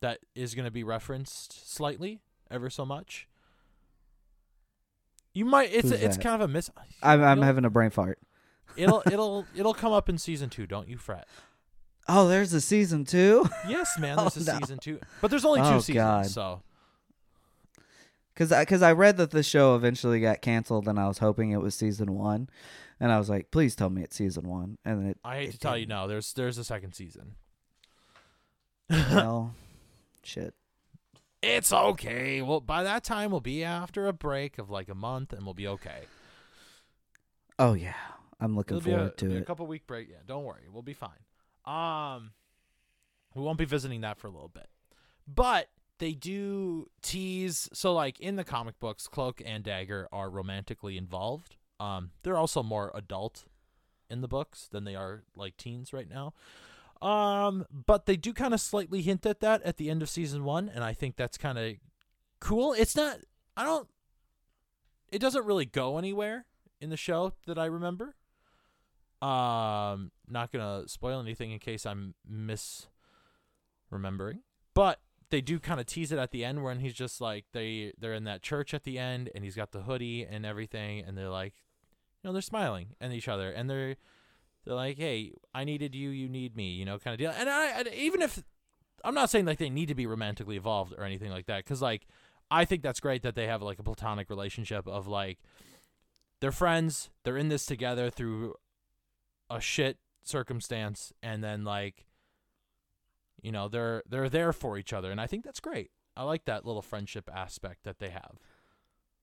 that 0.00 0.20
is 0.34 0.54
going 0.54 0.64
to 0.64 0.70
be 0.70 0.82
referenced 0.82 1.74
slightly, 1.74 2.20
ever 2.50 2.70
so 2.70 2.86
much. 2.86 3.28
You 5.34 5.44
might. 5.44 5.70
It's 5.72 5.90
Who's 5.90 6.00
it's 6.00 6.16
that? 6.16 6.22
kind 6.22 6.34
of 6.42 6.48
a 6.48 6.52
miss. 6.52 6.70
i'm, 7.02 7.22
I'm 7.22 7.42
having 7.42 7.64
a 7.64 7.70
brain 7.70 7.90
fart 7.90 8.18
it'll 8.76 9.02
it'll 9.10 9.44
it'll 9.54 9.74
come 9.74 9.92
up 9.92 10.08
in 10.08 10.18
season 10.18 10.48
two. 10.48 10.66
Don't 10.66 10.88
you 10.88 10.96
fret. 10.96 11.26
Oh 12.08 12.28
there's 12.28 12.52
a 12.52 12.60
season 12.60 13.04
two 13.04 13.46
Yes, 13.68 13.98
man. 13.98 14.16
Oh, 14.18 14.28
there's 14.28 14.48
Oh, 14.48 14.52
a 14.52 14.54
no. 14.54 14.60
season 14.60 14.78
two, 14.78 15.00
but 15.20 15.30
there's 15.30 15.44
only 15.44 15.60
two 15.60 15.66
Oh, 15.66 15.78
seasons. 15.80 15.94
God. 15.96 16.26
So 16.26 16.62
Because 18.34 18.52
I, 18.52 18.64
cause 18.64 18.82
I 18.82 18.92
read 18.92 19.16
that 19.18 19.30
the 19.30 19.42
show 19.42 19.74
eventually 19.76 20.20
got 20.20 20.40
canceled, 20.42 20.88
and 20.88 20.98
I 20.98 21.08
was 21.08 21.18
hoping 21.18 21.50
it 21.50 21.60
was 21.60 21.74
season 21.74 22.14
one, 22.14 22.48
and 23.00 23.10
I 23.12 23.18
was 23.18 23.28
like, 23.28 23.50
please 23.50 23.74
tell 23.76 23.90
me 23.90 24.02
it's 24.02 24.16
season 24.16 24.48
one, 24.48 24.78
and 24.84 25.00
then 25.00 25.06
it. 25.10 25.18
I 25.24 25.36
hate 25.36 25.48
it 25.50 25.52
to 25.52 25.58
tell 25.58 25.76
you, 25.76 25.86
no. 25.86 26.06
There's 26.08 26.32
there's 26.32 26.56
a 26.58 26.64
second 26.64 26.92
season. 26.94 27.34
Well, 28.90 29.54
shit. 30.22 30.54
It's 31.42 31.72
okay. 31.72 32.42
Well, 32.42 32.60
by 32.60 32.82
that 32.82 33.04
time 33.04 33.30
we'll 33.30 33.40
be 33.40 33.62
after 33.62 34.06
a 34.08 34.12
break 34.12 34.58
of 34.58 34.70
like 34.70 34.88
a 34.88 34.94
month, 34.94 35.32
and 35.32 35.44
we'll 35.44 35.54
be 35.54 35.68
okay. 35.68 36.02
Oh 37.58 37.74
yeah, 37.74 37.94
I'm 38.40 38.56
looking 38.56 38.76
It'll 38.78 38.88
a, 38.92 38.94
forward 38.96 39.16
be 39.16 39.28
to 39.28 39.36
a 39.38 39.42
couple 39.42 39.66
week 39.66 39.86
break. 39.86 40.08
Yeah, 40.10 40.16
don't 40.26 40.44
worry, 40.44 40.62
we'll 40.72 40.82
be 40.82 40.94
fine. 40.94 41.10
Um, 41.68 42.32
we 43.34 43.42
won't 43.42 43.58
be 43.58 43.64
visiting 43.64 44.00
that 44.00 44.18
for 44.18 44.26
a 44.26 44.30
little 44.30 44.48
bit, 44.48 44.68
but 45.26 45.68
they 45.98 46.12
do 46.12 46.88
tease. 47.02 47.68
So, 47.72 47.92
like 47.92 48.18
in 48.20 48.36
the 48.36 48.44
comic 48.44 48.78
books, 48.80 49.06
Cloak 49.06 49.42
and 49.44 49.62
Dagger 49.62 50.08
are 50.12 50.30
romantically 50.30 50.96
involved. 50.96 51.56
Um, 51.78 52.10
they're 52.22 52.38
also 52.38 52.62
more 52.62 52.90
adult 52.94 53.44
in 54.08 54.22
the 54.22 54.28
books 54.28 54.68
than 54.70 54.84
they 54.84 54.96
are 54.96 55.24
like 55.36 55.56
teens 55.56 55.92
right 55.92 56.08
now. 56.08 56.32
Um, 57.00 57.66
but 57.70 58.06
they 58.06 58.16
do 58.16 58.32
kind 58.32 58.54
of 58.54 58.60
slightly 58.60 59.02
hint 59.02 59.24
at 59.26 59.40
that 59.40 59.62
at 59.62 59.76
the 59.76 59.90
end 59.90 60.02
of 60.02 60.08
season 60.08 60.44
one, 60.44 60.68
and 60.68 60.82
I 60.82 60.94
think 60.94 61.16
that's 61.16 61.38
kind 61.38 61.58
of 61.58 61.74
cool. 62.40 62.72
It's 62.72 62.96
not. 62.96 63.18
I 63.56 63.64
don't. 63.64 63.88
It 65.10 65.20
doesn't 65.20 65.44
really 65.44 65.64
go 65.64 65.98
anywhere 65.98 66.46
in 66.80 66.90
the 66.90 66.96
show 66.96 67.34
that 67.46 67.58
I 67.58 67.66
remember. 67.66 68.14
Um, 69.20 70.12
not 70.28 70.52
gonna 70.52 70.86
spoil 70.86 71.20
anything 71.20 71.50
in 71.50 71.58
case 71.58 71.84
I'm 71.84 72.14
misremembering, 72.30 72.88
but 74.74 75.00
they 75.30 75.40
do 75.40 75.58
kind 75.58 75.80
of 75.80 75.86
tease 75.86 76.12
it 76.12 76.18
at 76.18 76.30
the 76.30 76.44
end 76.44 76.62
when 76.62 76.80
he's 76.80 76.94
just 76.94 77.20
like 77.20 77.46
they 77.52 77.92
they're 77.98 78.14
in 78.14 78.24
that 78.24 78.42
church 78.42 78.72
at 78.72 78.84
the 78.84 78.98
end 78.98 79.30
and 79.34 79.44
he's 79.44 79.56
got 79.56 79.72
the 79.72 79.82
hoodie 79.82 80.24
and 80.24 80.46
everything 80.46 81.00
and 81.00 81.18
they're 81.18 81.28
like, 81.28 81.54
you 82.22 82.28
know, 82.28 82.32
they're 82.32 82.42
smiling 82.42 82.94
at 83.00 83.12
each 83.12 83.28
other 83.28 83.50
and 83.50 83.68
they're 83.68 83.96
they're 84.64 84.74
like, 84.74 84.98
hey, 84.98 85.32
I 85.54 85.64
needed 85.64 85.94
you, 85.94 86.10
you 86.10 86.28
need 86.28 86.56
me, 86.56 86.70
you 86.70 86.84
know, 86.84 86.98
kind 86.98 87.14
of 87.14 87.18
deal. 87.18 87.32
And 87.36 87.48
I, 87.48 87.82
even 87.94 88.22
if 88.22 88.42
I'm 89.04 89.14
not 89.14 89.30
saying 89.30 89.46
like 89.46 89.58
they 89.58 89.70
need 89.70 89.88
to 89.88 89.94
be 89.94 90.06
romantically 90.06 90.56
involved 90.56 90.94
or 90.96 91.04
anything 91.04 91.30
like 91.30 91.46
that, 91.46 91.64
because 91.64 91.82
like 91.82 92.06
I 92.50 92.64
think 92.64 92.82
that's 92.82 93.00
great 93.00 93.22
that 93.22 93.34
they 93.34 93.46
have 93.46 93.62
like 93.62 93.78
a 93.78 93.82
platonic 93.82 94.30
relationship 94.30 94.86
of 94.86 95.06
like 95.06 95.38
they're 96.40 96.52
friends, 96.52 97.10
they're 97.24 97.36
in 97.36 97.48
this 97.48 97.66
together 97.66 98.10
through 98.10 98.54
a 99.50 99.60
shit 99.60 99.98
circumstance, 100.22 101.12
and 101.22 101.42
then 101.42 101.64
like 101.64 102.06
you 103.42 103.52
know 103.52 103.68
they're 103.68 104.02
they're 104.08 104.28
there 104.28 104.52
for 104.52 104.78
each 104.78 104.92
other, 104.92 105.10
and 105.10 105.20
I 105.20 105.26
think 105.26 105.44
that's 105.44 105.60
great. 105.60 105.90
I 106.16 106.24
like 106.24 106.44
that 106.46 106.66
little 106.66 106.82
friendship 106.82 107.30
aspect 107.32 107.84
that 107.84 107.98
they 107.98 108.10
have. 108.10 108.38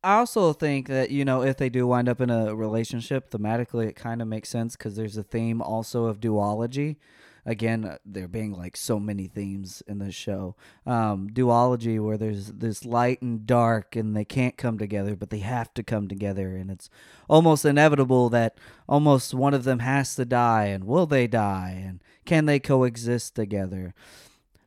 I 0.03 0.17
also 0.17 0.53
think 0.53 0.88
that 0.88 1.11
you 1.11 1.25
know 1.25 1.41
if 1.41 1.57
they 1.57 1.69
do 1.69 1.88
wind 1.88 2.07
up 2.07 2.21
in 2.21 2.29
a 2.29 2.55
relationship, 2.55 3.31
thematically 3.31 3.88
it 3.88 3.95
kind 3.95 4.21
of 4.21 4.27
makes 4.27 4.49
sense 4.49 4.75
because 4.75 4.95
there's 4.95 5.17
a 5.17 5.23
theme 5.23 5.61
also 5.61 6.05
of 6.05 6.19
duology. 6.19 6.97
Again, 7.45 7.86
uh, 7.86 7.97
there 8.03 8.27
being 8.27 8.51
like 8.51 8.75
so 8.75 8.99
many 8.99 9.27
themes 9.27 9.84
in 9.88 9.99
this 9.99 10.15
show. 10.15 10.55
Um, 10.86 11.29
duology 11.29 12.03
where 12.03 12.17
there's 12.17 12.47
this 12.53 12.86
light 12.86 13.21
and 13.21 13.45
dark, 13.45 13.95
and 13.95 14.15
they 14.15 14.25
can't 14.25 14.58
come 14.58 14.77
together, 14.77 15.15
but 15.15 15.29
they 15.29 15.39
have 15.39 15.73
to 15.75 15.84
come 15.84 16.08
together, 16.08 16.55
and 16.55 16.71
it's 16.71 16.89
almost 17.29 17.63
inevitable 17.63 18.29
that 18.29 18.58
almost 18.89 19.34
one 19.34 19.53
of 19.53 19.63
them 19.63 19.79
has 19.79 20.15
to 20.15 20.25
die, 20.25 20.65
and 20.65 20.86
will 20.86 21.05
they 21.05 21.27
die, 21.27 21.84
and 21.86 22.01
can 22.25 22.45
they 22.45 22.60
coexist 22.60 23.36
together? 23.36 23.93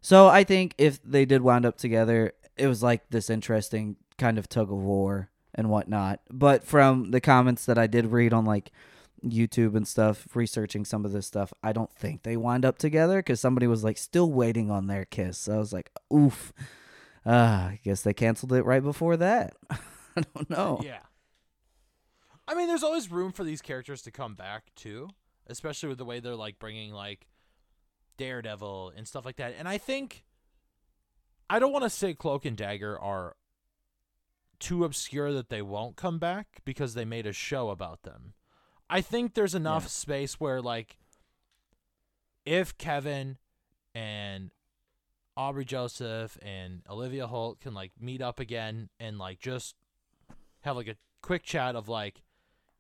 So 0.01 0.29
I 0.29 0.45
think 0.45 0.75
if 0.79 1.03
they 1.03 1.25
did 1.25 1.43
wind 1.43 1.67
up 1.67 1.77
together, 1.77 2.33
it 2.57 2.69
was 2.69 2.83
like 2.83 3.11
this 3.11 3.29
interesting 3.29 3.97
kind 4.17 4.39
of 4.39 4.49
tug 4.49 4.71
of 4.71 4.79
war 4.79 5.31
and 5.55 5.69
whatnot. 5.69 6.21
But 6.31 6.65
from 6.65 7.11
the 7.11 7.21
comments 7.21 7.65
that 7.67 7.79
I 7.79 7.87
did 7.87 8.07
read 8.07 8.33
on 8.33 8.45
like 8.45 8.71
YouTube 9.25 9.75
and 9.75 9.87
stuff, 9.87 10.27
researching 10.35 10.85
some 10.85 11.05
of 11.05 11.13
this 11.13 11.27
stuff, 11.27 11.53
I 11.63 11.73
don't 11.73 11.93
think 11.93 12.23
they 12.23 12.37
wind 12.37 12.65
up 12.65 12.79
together 12.79 13.19
because 13.19 13.41
somebody 13.41 13.67
was 13.67 13.85
like 13.85 13.99
still 13.99 14.31
waiting 14.31 14.71
on 14.71 14.87
their 14.87 15.05
kiss. 15.05 15.39
So 15.39 15.55
I 15.55 15.59
was 15.59 15.73
like, 15.73 15.91
oof. 16.13 16.53
Uh, 17.27 17.31
I 17.73 17.81
guess 17.85 18.03
they 18.03 18.15
canceled 18.15 18.53
it 18.53 18.65
right 18.65 18.83
before 18.83 19.17
that. 19.19 19.55
I 19.71 20.23
don't 20.35 20.49
know. 20.49 20.81
Yeah. 20.83 21.01
I 22.47 22.55
mean, 22.55 22.67
there's 22.67 22.83
always 22.83 23.11
room 23.11 23.33
for 23.33 23.45
these 23.45 23.61
characters 23.61 24.03
to 24.03 24.11
come 24.11 24.35
back 24.35 24.71
too, 24.75 25.11
especially 25.47 25.91
with 25.91 25.99
the 25.99 26.05
way 26.07 26.21
they're 26.21 26.35
like 26.35 26.59
bringing 26.59 26.93
like 26.93 27.27
Daredevil 28.17 28.95
and 28.97 29.07
stuff 29.07 29.27
like 29.27 29.37
that. 29.37 29.55
And 29.59 29.69
I 29.69 29.77
think 29.77 30.25
I 31.51 31.59
don't 31.59 31.73
want 31.73 31.85
to 31.85 31.91
say 31.91 32.15
Cloak 32.15 32.45
and 32.45 32.57
Dagger 32.57 32.99
are 32.99 33.37
too 34.59 34.85
obscure 34.85 35.33
that 35.33 35.51
they 35.51 35.63
won't 35.63 35.97
come 35.97 36.19
back 36.19 36.61
because 36.65 36.95
they 36.95 37.05
made 37.05 37.27
a 37.27 37.33
show 37.33 37.71
about 37.71 38.03
them. 38.03 38.35
I 38.91 39.01
think 39.01 39.35
there's 39.35 39.55
enough 39.55 39.85
Yeah. 39.85 39.89
space 39.89 40.41
where 40.41 40.61
like 40.63 40.99
if 42.45 42.77
Kevin 42.79 43.37
and 43.95 44.51
Aubrey 45.37 45.65
Joseph 45.65 46.39
and 46.43 46.83
Olivia 46.89 47.27
Holt 47.27 47.61
can 47.61 47.75
like 47.75 47.93
meet 48.01 48.21
up 48.23 48.41
again 48.41 48.89
and 48.99 49.19
like 49.19 49.39
just 49.41 49.75
have 50.63 50.77
like 50.77 50.89
a 50.89 50.97
quick 51.23 51.43
chat 51.43 51.77
of 51.77 51.89
like, 51.89 52.23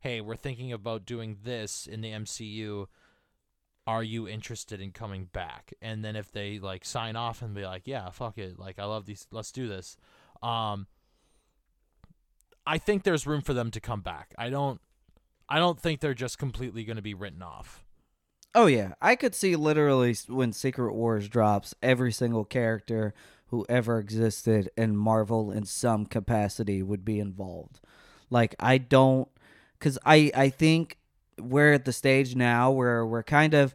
hey, 0.01 0.21
we're 0.21 0.37
thinking 0.37 0.73
about 0.73 1.05
doing 1.05 1.39
this 1.45 1.87
in 1.87 2.01
the 2.01 2.11
MCU. 2.13 2.87
Are 3.87 4.03
you 4.03 4.27
interested 4.29 4.81
in 4.81 4.93
coming 4.93 5.27
back? 5.27 5.73
And 5.81 6.05
then 6.05 6.17
if 6.17 6.31
they 6.33 6.59
like 6.59 6.85
sign 6.85 7.17
off 7.17 7.43
and 7.43 7.55
be 7.55 7.65
like, 7.65 7.83
yeah, 7.87 8.11
fuck 8.11 8.39
it, 8.39 8.59
like 8.59 8.79
I 8.79 8.85
love 8.85 9.07
these, 9.07 9.27
let's 9.31 9.53
do 9.53 9.69
this. 9.69 9.97
Um, 10.43 10.87
I 12.67 12.79
think 12.79 13.03
there's 13.03 13.27
room 13.27 13.41
for 13.41 13.55
them 13.55 13.71
to 13.71 13.81
come 13.81 14.01
back. 14.03 14.35
I 14.37 14.51
don't, 14.51 14.81
I 15.49 15.59
don't 15.59 15.81
think 15.81 16.01
they're 16.01 16.15
just 16.15 16.39
completely 16.39 16.85
going 16.85 16.97
to 16.97 17.03
be 17.03 17.15
written 17.15 17.43
off. 17.43 17.85
Oh 18.55 18.67
yeah, 18.67 18.95
I 19.01 19.15
could 19.15 19.35
see 19.35 19.57
literally 19.57 20.15
when 20.27 20.53
Secret 20.53 20.95
Wars 20.95 21.29
drops, 21.29 21.75
every 21.83 22.13
single 22.13 22.45
character 22.45 23.15
who 23.47 23.65
ever 23.69 23.99
existed 23.99 24.71
in 24.77 24.97
Marvel 24.97 25.51
in 25.51 25.65
some 25.65 26.07
capacity 26.07 26.83
would 26.83 27.05
be 27.05 27.21
involved. 27.21 27.81
Like 28.31 28.55
I 28.59 28.79
don't, 28.79 29.29
because 29.79 29.99
I 30.05 30.31
I 30.35 30.49
think 30.51 30.99
we're 31.41 31.73
at 31.73 31.85
the 31.85 31.93
stage 31.93 32.35
now 32.35 32.71
where 32.71 33.07
we're 33.07 33.23
kind 33.23 33.55
of, 33.55 33.75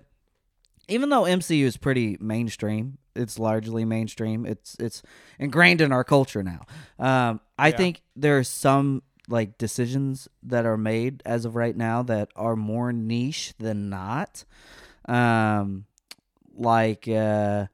even 0.87 1.09
though 1.09 1.23
MCU 1.23 1.63
is 1.65 1.77
pretty 1.77 2.17
mainstream, 2.19 2.97
it's 3.15 3.39
largely 3.39 3.85
mainstream. 3.85 4.45
It's 4.45 4.75
it's 4.79 5.01
ingrained 5.39 5.81
in 5.81 5.91
our 5.91 6.03
culture 6.03 6.43
now. 6.43 6.65
Um, 6.99 7.39
I 7.57 7.69
Yeah. 7.69 7.77
think 7.77 8.01
there 8.15 8.37
are 8.37 8.43
some 8.43 9.01
like 9.29 9.57
decisions 9.57 10.27
that 10.41 10.65
are 10.65 10.77
made 10.77 11.23
as 11.25 11.45
of 11.45 11.55
right 11.55 11.75
now 11.75 12.03
that 12.03 12.29
are 12.35 12.55
more 12.55 12.91
niche 12.91 13.53
than 13.57 13.89
not. 13.89 14.45
Um 15.05 15.85
like 16.55 17.07
uh 17.07 17.65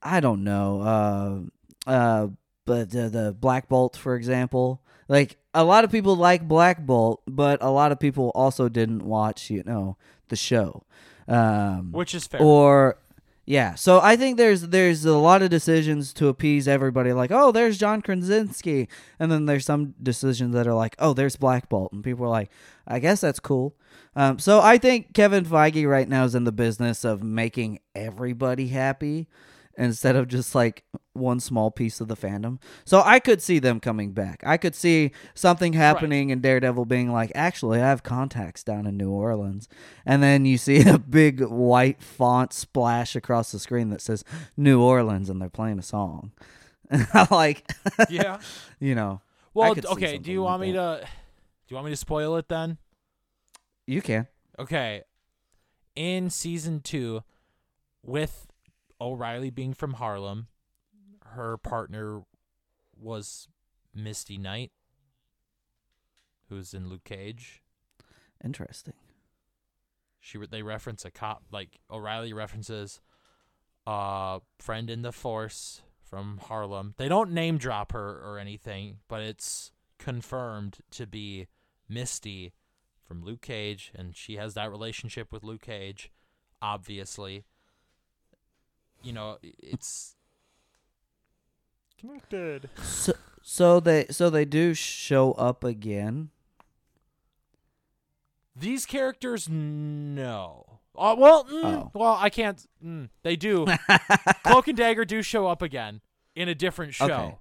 i 0.00 0.20
don't 0.20 0.44
know 0.44 0.80
uh 0.80 1.90
uh 1.90 2.28
but 2.64 2.90
the, 2.90 3.08
the 3.08 3.36
black 3.38 3.68
bolt 3.68 3.96
for 3.96 4.14
example. 4.14 4.80
Like 5.08 5.36
a 5.52 5.64
lot 5.64 5.84
of 5.84 5.90
people 5.90 6.16
like 6.16 6.46
black 6.48 6.80
bolt 6.86 7.22
but 7.26 7.62
a 7.62 7.70
lot 7.70 7.92
of 7.92 8.00
people 8.00 8.30
also 8.34 8.68
didn't 8.68 9.02
watch 9.02 9.50
you 9.50 9.62
know 9.64 9.96
the 10.28 10.36
show. 10.36 10.84
Um 11.28 11.92
Which 11.92 12.14
is 12.14 12.26
fair. 12.26 12.40
or 12.40 12.98
yeah 13.46 13.74
so 13.74 14.00
i 14.02 14.16
think 14.16 14.36
there's 14.36 14.62
there's 14.68 15.04
a 15.04 15.16
lot 15.16 15.42
of 15.42 15.50
decisions 15.50 16.12
to 16.12 16.28
appease 16.28 16.66
everybody 16.66 17.12
like 17.12 17.30
oh 17.30 17.52
there's 17.52 17.78
john 17.78 18.00
krasinski 18.00 18.88
and 19.18 19.30
then 19.30 19.46
there's 19.46 19.66
some 19.66 19.94
decisions 20.02 20.54
that 20.54 20.66
are 20.66 20.74
like 20.74 20.94
oh 20.98 21.12
there's 21.12 21.36
black 21.36 21.68
bolt 21.68 21.92
and 21.92 22.02
people 22.02 22.24
are 22.24 22.30
like 22.30 22.50
i 22.86 22.98
guess 22.98 23.20
that's 23.20 23.40
cool. 23.40 23.74
Um, 24.16 24.38
so 24.38 24.60
i 24.60 24.78
think 24.78 25.12
kevin 25.12 25.44
feige 25.44 25.88
right 25.88 26.08
now 26.08 26.24
is 26.24 26.34
in 26.34 26.44
the 26.44 26.52
business 26.52 27.04
of 27.04 27.22
making 27.22 27.80
everybody 27.94 28.68
happy 28.68 29.28
instead 29.76 30.16
of 30.16 30.28
just 30.28 30.54
like 30.54 30.84
one 31.12 31.38
small 31.40 31.70
piece 31.70 32.00
of 32.00 32.08
the 32.08 32.16
fandom 32.16 32.58
so 32.84 33.02
i 33.04 33.18
could 33.18 33.40
see 33.42 33.58
them 33.58 33.78
coming 33.80 34.12
back 34.12 34.42
i 34.46 34.56
could 34.56 34.74
see 34.74 35.10
something 35.34 35.72
happening 35.72 36.30
and 36.32 36.42
daredevil 36.42 36.84
being 36.84 37.10
like 37.12 37.30
actually 37.34 37.80
i 37.80 37.86
have 37.88 38.02
contacts 38.02 38.62
down 38.64 38.86
in 38.86 38.96
new 38.96 39.10
orleans 39.10 39.68
and 40.06 40.22
then 40.22 40.44
you 40.44 40.58
see 40.58 40.80
a 40.88 40.98
big 40.98 41.40
white 41.40 42.02
font 42.02 42.52
splash 42.52 43.14
across 43.16 43.52
the 43.52 43.58
screen 43.58 43.90
that 43.90 44.00
says 44.00 44.24
New 44.56 44.80
Orleans 44.82 45.28
and 45.28 45.40
they're 45.40 45.48
playing 45.48 45.78
a 45.78 45.82
song. 45.82 46.32
And 46.90 47.06
I'm 47.14 47.26
like, 47.30 47.70
yeah. 48.10 48.38
you 48.80 48.94
know, 48.94 49.22
Well, 49.54 49.74
okay. 49.92 50.18
Do 50.18 50.30
you 50.30 50.42
like 50.42 50.50
want 50.50 50.62
me 50.62 50.72
that. 50.72 51.00
to? 51.00 51.06
Do 51.06 51.08
you 51.68 51.74
want 51.76 51.86
me 51.86 51.92
to 51.92 51.96
spoil 51.96 52.36
it 52.36 52.48
then? 52.48 52.76
you 53.86 54.02
can. 54.02 54.26
Okay. 54.58 55.02
In 55.96 56.28
season 56.28 56.80
two, 56.80 57.22
with 58.02 58.46
O'Reilly 59.04 59.50
being 59.50 59.74
from 59.74 59.94
Harlem, 59.94 60.48
her 61.34 61.58
partner 61.58 62.22
was 62.96 63.48
Misty 63.94 64.38
Knight, 64.38 64.72
who's 66.48 66.72
in 66.72 66.88
Luke 66.88 67.04
Cage. 67.04 67.62
Interesting. 68.42 68.94
She 70.20 70.38
they 70.50 70.62
reference 70.62 71.04
a 71.04 71.10
cop 71.10 71.42
like 71.52 71.80
O'Reilly 71.90 72.32
references 72.32 73.02
a 73.86 74.40
friend 74.58 74.88
in 74.88 75.02
the 75.02 75.12
force 75.12 75.82
from 76.02 76.38
Harlem. 76.38 76.94
They 76.96 77.08
don't 77.08 77.32
name 77.32 77.58
drop 77.58 77.92
her 77.92 78.22
or 78.24 78.38
anything, 78.38 79.00
but 79.06 79.20
it's 79.20 79.70
confirmed 79.98 80.78
to 80.92 81.06
be 81.06 81.48
Misty 81.90 82.54
from 83.06 83.22
Luke 83.22 83.42
Cage, 83.42 83.92
and 83.94 84.16
she 84.16 84.36
has 84.36 84.54
that 84.54 84.70
relationship 84.70 85.30
with 85.30 85.42
Luke 85.42 85.60
Cage, 85.60 86.10
obviously. 86.62 87.44
You 89.04 89.12
know, 89.12 89.38
it's 89.42 90.16
connected. 92.00 92.70
So, 92.82 93.12
so 93.42 93.80
they 93.80 94.06
so 94.10 94.30
they 94.30 94.44
do 94.44 94.74
show 94.74 95.32
up 95.32 95.62
again. 95.62 96.30
These 98.56 98.86
characters, 98.86 99.48
no. 99.48 100.78
Uh, 100.96 101.16
well, 101.18 101.44
mm, 101.44 101.64
Oh. 101.64 101.90
well, 101.92 102.16
I 102.20 102.30
can't. 102.30 102.64
Mm, 102.84 103.08
they 103.22 103.34
do. 103.36 103.66
Cloak 104.44 104.68
and 104.68 104.76
Dagger 104.78 105.04
do 105.04 105.22
show 105.22 105.48
up 105.48 105.60
again 105.60 106.00
in 106.36 106.48
a 106.48 106.54
different 106.54 106.94
show. 106.94 107.04
Okay. 107.06 107.34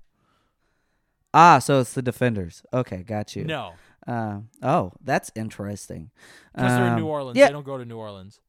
Ah, 1.35 1.59
so 1.59 1.79
it's 1.79 1.93
the 1.93 2.01
Defenders. 2.01 2.63
Okay, 2.73 3.03
got 3.03 3.35
you. 3.35 3.43
No, 3.45 3.73
Uh, 4.07 4.39
oh, 4.61 4.91
that's 5.03 5.31
interesting. 5.35 6.09
because 6.53 6.71
they're 6.73 6.85
in 6.87 6.93
Um, 6.93 6.99
New 6.99 7.07
Orleans. 7.07 7.37
Yeah. 7.37 7.47
They 7.47 7.53
don't 7.53 7.65
go 7.65 7.77
to 7.77 7.85
New 7.85 7.97
Orleans. 7.97 8.39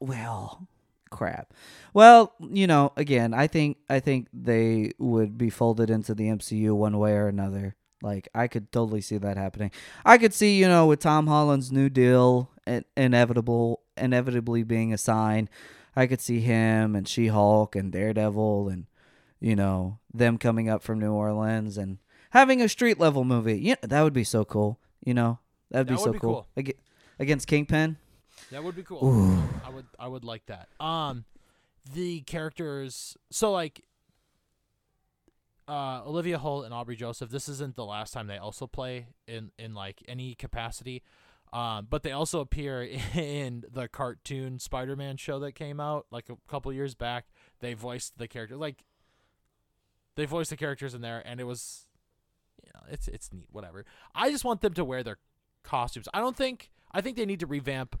Well, 0.00 0.66
crap. 1.14 1.54
Well, 1.94 2.34
you 2.40 2.66
know, 2.66 2.92
again, 2.96 3.32
I 3.32 3.46
think 3.46 3.78
I 3.88 4.00
think 4.00 4.28
they 4.32 4.92
would 4.98 5.38
be 5.38 5.48
folded 5.50 5.88
into 5.90 6.14
the 6.14 6.24
MCU 6.28 6.74
one 6.74 6.98
way 6.98 7.12
or 7.12 7.28
another. 7.28 7.76
Like 8.02 8.28
I 8.34 8.48
could 8.48 8.70
totally 8.72 9.00
see 9.00 9.16
that 9.18 9.36
happening. 9.36 9.70
I 10.04 10.18
could 10.18 10.34
see, 10.34 10.58
you 10.58 10.68
know, 10.68 10.86
with 10.86 11.00
Tom 11.00 11.26
Holland's 11.26 11.70
new 11.72 11.88
deal 11.88 12.50
in- 12.66 12.84
inevitable 12.96 13.80
inevitably 13.96 14.62
being 14.64 14.92
a 14.92 14.98
sign. 14.98 15.48
I 15.96 16.06
could 16.08 16.20
see 16.20 16.40
him 16.40 16.96
and 16.96 17.06
She-Hulk 17.06 17.76
and 17.76 17.92
Daredevil 17.92 18.68
and 18.68 18.86
you 19.40 19.54
know, 19.54 19.98
them 20.12 20.38
coming 20.38 20.68
up 20.68 20.82
from 20.82 20.98
New 20.98 21.12
Orleans 21.12 21.76
and 21.78 21.98
having 22.30 22.60
a 22.62 22.68
street 22.68 22.98
level 22.98 23.24
movie. 23.24 23.60
Yeah, 23.60 23.76
that 23.82 24.02
would 24.02 24.12
be 24.14 24.24
so 24.24 24.44
cool, 24.44 24.80
you 25.04 25.12
know. 25.14 25.38
That'd 25.70 25.86
be 25.86 25.94
That 25.94 26.00
would 26.00 26.04
so 26.04 26.12
be 26.12 26.18
cool. 26.18 26.48
cool. 26.56 26.72
Against 27.18 27.46
Kingpin. 27.46 27.96
That 28.54 28.62
would 28.62 28.76
be 28.76 28.84
cool. 28.84 29.04
Ooh. 29.04 29.42
I 29.66 29.70
would 29.70 29.86
I 29.98 30.06
would 30.06 30.24
like 30.24 30.46
that. 30.46 30.68
Um 30.78 31.24
the 31.92 32.20
characters 32.20 33.16
so 33.30 33.50
like 33.50 33.82
uh 35.66 36.02
Olivia 36.06 36.38
Holt 36.38 36.64
and 36.64 36.72
Aubrey 36.72 36.94
Joseph, 36.94 37.30
this 37.30 37.48
isn't 37.48 37.74
the 37.74 37.84
last 37.84 38.12
time 38.12 38.28
they 38.28 38.38
also 38.38 38.68
play 38.68 39.08
in 39.26 39.50
in 39.58 39.74
like 39.74 40.04
any 40.06 40.36
capacity. 40.36 41.02
Um 41.52 41.88
but 41.90 42.04
they 42.04 42.12
also 42.12 42.38
appear 42.38 42.82
in 43.14 43.64
the 43.72 43.88
cartoon 43.88 44.60
Spider-Man 44.60 45.16
show 45.16 45.40
that 45.40 45.56
came 45.56 45.80
out 45.80 46.06
like 46.12 46.30
a 46.30 46.36
couple 46.46 46.72
years 46.72 46.94
back. 46.94 47.26
They 47.58 47.74
voiced 47.74 48.18
the 48.18 48.28
character 48.28 48.56
like 48.56 48.84
they 50.14 50.26
voiced 50.26 50.50
the 50.50 50.56
characters 50.56 50.94
in 50.94 51.00
there 51.00 51.20
and 51.26 51.40
it 51.40 51.44
was 51.44 51.88
you 52.64 52.70
know, 52.72 52.82
it's 52.88 53.08
it's 53.08 53.32
neat 53.32 53.48
whatever. 53.50 53.84
I 54.14 54.30
just 54.30 54.44
want 54.44 54.60
them 54.60 54.74
to 54.74 54.84
wear 54.84 55.02
their 55.02 55.18
costumes. 55.64 56.06
I 56.14 56.20
don't 56.20 56.36
think 56.36 56.70
I 56.92 57.00
think 57.00 57.16
they 57.16 57.26
need 57.26 57.40
to 57.40 57.46
revamp 57.48 57.98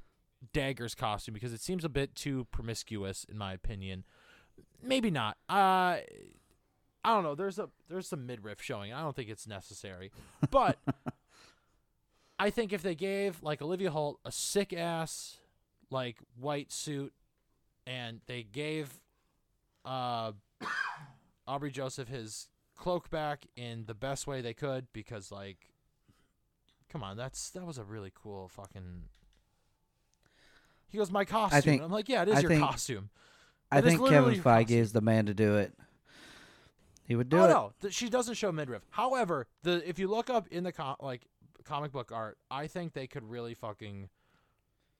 Dagger's 0.52 0.94
costume 0.94 1.34
because 1.34 1.52
it 1.52 1.60
seems 1.60 1.84
a 1.84 1.88
bit 1.88 2.14
too 2.14 2.46
promiscuous 2.50 3.24
in 3.24 3.38
my 3.38 3.52
opinion. 3.52 4.04
Maybe 4.82 5.10
not. 5.10 5.36
Uh 5.48 5.98
I 7.06 7.12
don't 7.12 7.22
know. 7.22 7.34
There's 7.34 7.58
a 7.58 7.68
there's 7.88 8.08
some 8.08 8.26
midriff 8.26 8.62
showing. 8.62 8.92
I 8.92 9.00
don't 9.02 9.14
think 9.14 9.28
it's 9.28 9.46
necessary. 9.46 10.10
But 10.50 10.78
I 12.38 12.50
think 12.50 12.72
if 12.72 12.82
they 12.82 12.94
gave 12.94 13.42
like 13.42 13.62
Olivia 13.62 13.90
Holt 13.90 14.20
a 14.24 14.32
sick 14.32 14.72
ass 14.72 15.38
like 15.90 16.18
white 16.38 16.72
suit 16.72 17.12
and 17.86 18.20
they 18.26 18.42
gave 18.42 19.00
uh 19.84 20.32
Aubrey 21.46 21.70
Joseph 21.70 22.08
his 22.08 22.48
cloak 22.76 23.10
back 23.10 23.46
in 23.56 23.84
the 23.86 23.94
best 23.94 24.26
way 24.26 24.40
they 24.40 24.54
could 24.54 24.86
because 24.92 25.30
like 25.30 25.68
come 26.94 27.02
on, 27.02 27.16
that's 27.16 27.50
that 27.50 27.66
was 27.66 27.76
a 27.76 27.84
really 27.84 28.12
cool 28.14 28.48
fucking 28.48 29.02
he 30.88 30.98
goes, 30.98 31.10
My 31.10 31.24
costume. 31.24 31.56
I 31.58 31.60
think- 31.60 31.82
I'm 31.82 31.90
like, 31.90 32.08
Yeah, 32.08 32.22
it 32.22 32.28
is 32.28 32.36
I 32.36 32.40
your 32.40 32.50
think- 32.50 32.62
costume. 32.64 33.10
I 33.72 33.80
think 33.80 34.06
Kevin 34.08 34.40
Feige 34.40 34.70
is 34.70 34.92
the 34.92 35.00
man 35.00 35.26
to 35.26 35.34
do 35.34 35.56
it. 35.56 35.74
He 37.06 37.16
would 37.16 37.28
do 37.28 37.38
oh 37.38 37.44
it. 37.44 37.48
no, 37.48 37.72
th- 37.82 37.92
she 37.92 38.08
doesn't 38.08 38.34
show 38.34 38.52
midriff. 38.52 38.82
However, 38.90 39.46
the 39.62 39.86
if 39.88 39.98
you 39.98 40.06
look 40.08 40.30
up 40.30 40.46
in 40.48 40.62
the 40.64 40.72
com- 40.72 40.96
like 41.00 41.26
comic 41.64 41.90
book 41.92 42.12
art, 42.12 42.38
I 42.50 42.66
think 42.68 42.92
they 42.92 43.06
could 43.06 43.24
really 43.28 43.54
fucking 43.54 44.08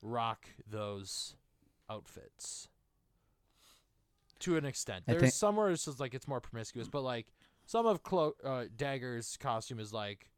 rock 0.01 0.45
those 0.69 1.35
outfits 1.89 2.67
to 4.39 4.57
an 4.57 4.65
extent. 4.65 5.05
There's 5.07 5.21
think- 5.21 5.33
some 5.33 5.55
where 5.55 5.69
it's 5.69 5.85
just 5.85 5.99
like 5.99 6.13
it's 6.13 6.27
more 6.27 6.41
promiscuous, 6.41 6.87
but 6.89 7.01
like 7.01 7.27
some 7.65 7.85
of 7.85 8.03
Clo- 8.03 8.35
uh, 8.43 8.65
Dagger's 8.75 9.37
costume 9.37 9.79
is 9.79 9.93
like 9.93 10.29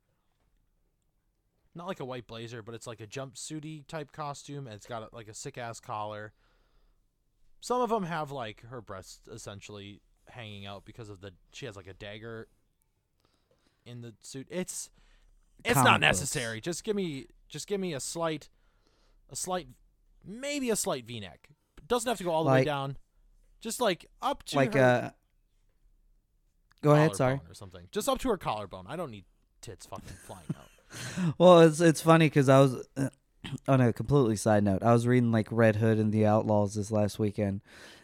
not 1.78 1.88
like 1.88 2.00
a 2.00 2.06
white 2.06 2.28
blazer, 2.28 2.62
but 2.62 2.76
it's 2.76 2.88
like 2.88 3.00
a 3.00 3.08
jumpsuity 3.08 3.86
type 3.88 4.12
costume, 4.12 4.68
and 4.68 4.76
it's 4.76 4.86
got 4.86 5.04
a, 5.04 5.16
like 5.16 5.28
a 5.28 5.34
sick 5.34 5.58
ass 5.58 5.80
collar. 5.80 6.34
Some 7.62 7.82
of 7.82 7.90
them 7.90 8.04
have 8.04 8.32
like 8.32 8.64
her 8.70 8.82
breasts 8.82 9.28
essentially 9.28 10.02
hanging 10.30 10.66
out 10.66 10.84
because 10.86 11.10
of 11.10 11.22
the 11.22 11.32
she 11.54 11.66
has 11.66 11.76
like 11.76 11.88
a 11.88 11.94
dagger 11.94 12.48
in 13.86 14.02
the 14.02 14.14
suit. 14.22 14.48
It's 14.50 14.90
it's 15.64 15.74
Comic 15.74 15.86
not 15.86 16.02
books. 16.02 16.20
necessary. 16.20 16.62
Just 16.62 16.84
give 16.84 16.96
me 16.96 17.28
just 17.48 17.68
give 17.68 17.80
me 17.80 17.94
a 17.94 18.00
slight 18.00 18.50
a 19.30 19.36
slight 19.36 19.68
maybe 20.26 20.70
a 20.70 20.76
slight 20.76 21.06
V-neck. 21.06 21.50
Doesn't 21.88 22.08
have 22.08 22.18
to 22.18 22.24
go 22.24 22.32
all 22.32 22.44
the 22.44 22.52
way 22.52 22.64
down. 22.64 22.98
Just 23.62 23.82
like 23.82 24.06
up 24.22 24.44
to 24.44 24.56
like 24.58 24.74
her 24.74 24.82
uh 24.82 25.10
Go 26.82 26.92
ahead, 26.92 27.16
sorry. 27.16 27.42
or 27.50 27.54
something. 27.54 27.88
Just 27.92 28.08
up 28.08 28.20
to 28.20 28.30
her 28.30 28.38
collarbone. 28.38 28.86
I 28.88 28.96
don't 28.96 29.10
need 29.10 29.26
tits 29.62 29.86
fucking 29.88 30.16
flying 30.26 30.44
out. 30.56 30.70
Well, 31.38 31.62
it's 31.62 31.82
it's 31.82 32.02
funny 32.02 32.28
because 32.28 32.50
I 32.50 32.60
was 32.62 32.88
on 33.68 33.82
a 33.82 33.94
completely 33.94 34.36
side 34.36 34.64
note. 34.64 34.84
I 34.84 34.94
was 34.94 35.08
reading 35.08 35.32
like 35.32 35.48
Red 35.52 35.78
Hood 35.78 35.98
and 35.98 36.12
the 36.12 36.26
Outlaws 36.26 36.76
this 36.76 36.92
last 36.92 37.20
weekend, 37.20 37.62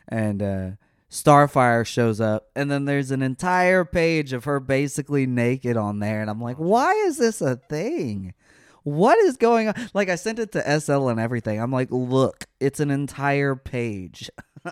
and 0.07 0.41
uh, 0.41 0.69
Starfire 1.09 1.85
shows 1.85 2.19
up, 2.19 2.49
and 2.55 2.69
then 2.69 2.85
there's 2.85 3.11
an 3.11 3.21
entire 3.21 3.85
page 3.85 4.33
of 4.33 4.45
her 4.45 4.59
basically 4.59 5.25
naked 5.25 5.77
on 5.77 5.99
there, 5.99 6.21
and 6.21 6.29
I'm 6.29 6.41
like, 6.41 6.57
why 6.57 6.91
is 6.93 7.17
this 7.17 7.41
a 7.41 7.55
thing? 7.55 8.33
What 8.83 9.17
is 9.19 9.37
going 9.37 9.69
on? 9.69 9.75
Like 9.93 10.09
I 10.09 10.15
sent 10.15 10.39
it 10.39 10.51
to 10.53 10.79
SL 10.79 11.07
and 11.07 11.19
everything. 11.19 11.61
I'm 11.61 11.71
like, 11.71 11.87
look, 11.91 12.45
it's 12.59 12.79
an 12.79 12.91
entire 12.91 13.55
page. 13.55 14.29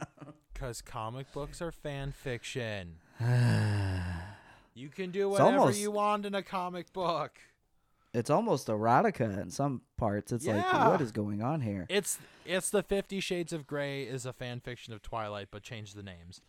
Because 0.53 0.79
comic 0.83 1.31
books 1.33 1.59
are 1.59 1.71
fan 1.71 2.11
fiction. 2.11 2.97
You 4.73 4.89
can 4.89 5.11
do 5.11 5.27
whatever 5.29 5.57
almost- 5.57 5.79
you 5.79 5.91
want 5.91 6.25
in 6.25 6.33
a 6.33 6.41
comic 6.43 6.93
book. 6.93 7.39
It's 8.13 8.29
almost 8.29 8.67
erotica 8.67 9.41
in 9.41 9.49
some 9.51 9.81
parts. 9.97 10.33
It's 10.33 10.45
like, 10.45 10.73
what 10.73 10.99
is 10.99 11.11
going 11.11 11.41
on 11.41 11.61
here? 11.61 11.85
It's 11.89 12.19
it's 12.45 12.69
the 12.69 12.83
Fifty 12.83 13.19
Shades 13.21 13.53
of 13.53 13.65
Grey 13.65 14.03
is 14.03 14.25
a 14.25 14.33
fan 14.33 14.59
fiction 14.59 14.93
of 14.93 15.01
Twilight, 15.01 15.47
but 15.49 15.63
change 15.63 15.93
the 15.93 16.03
names. 16.03 16.41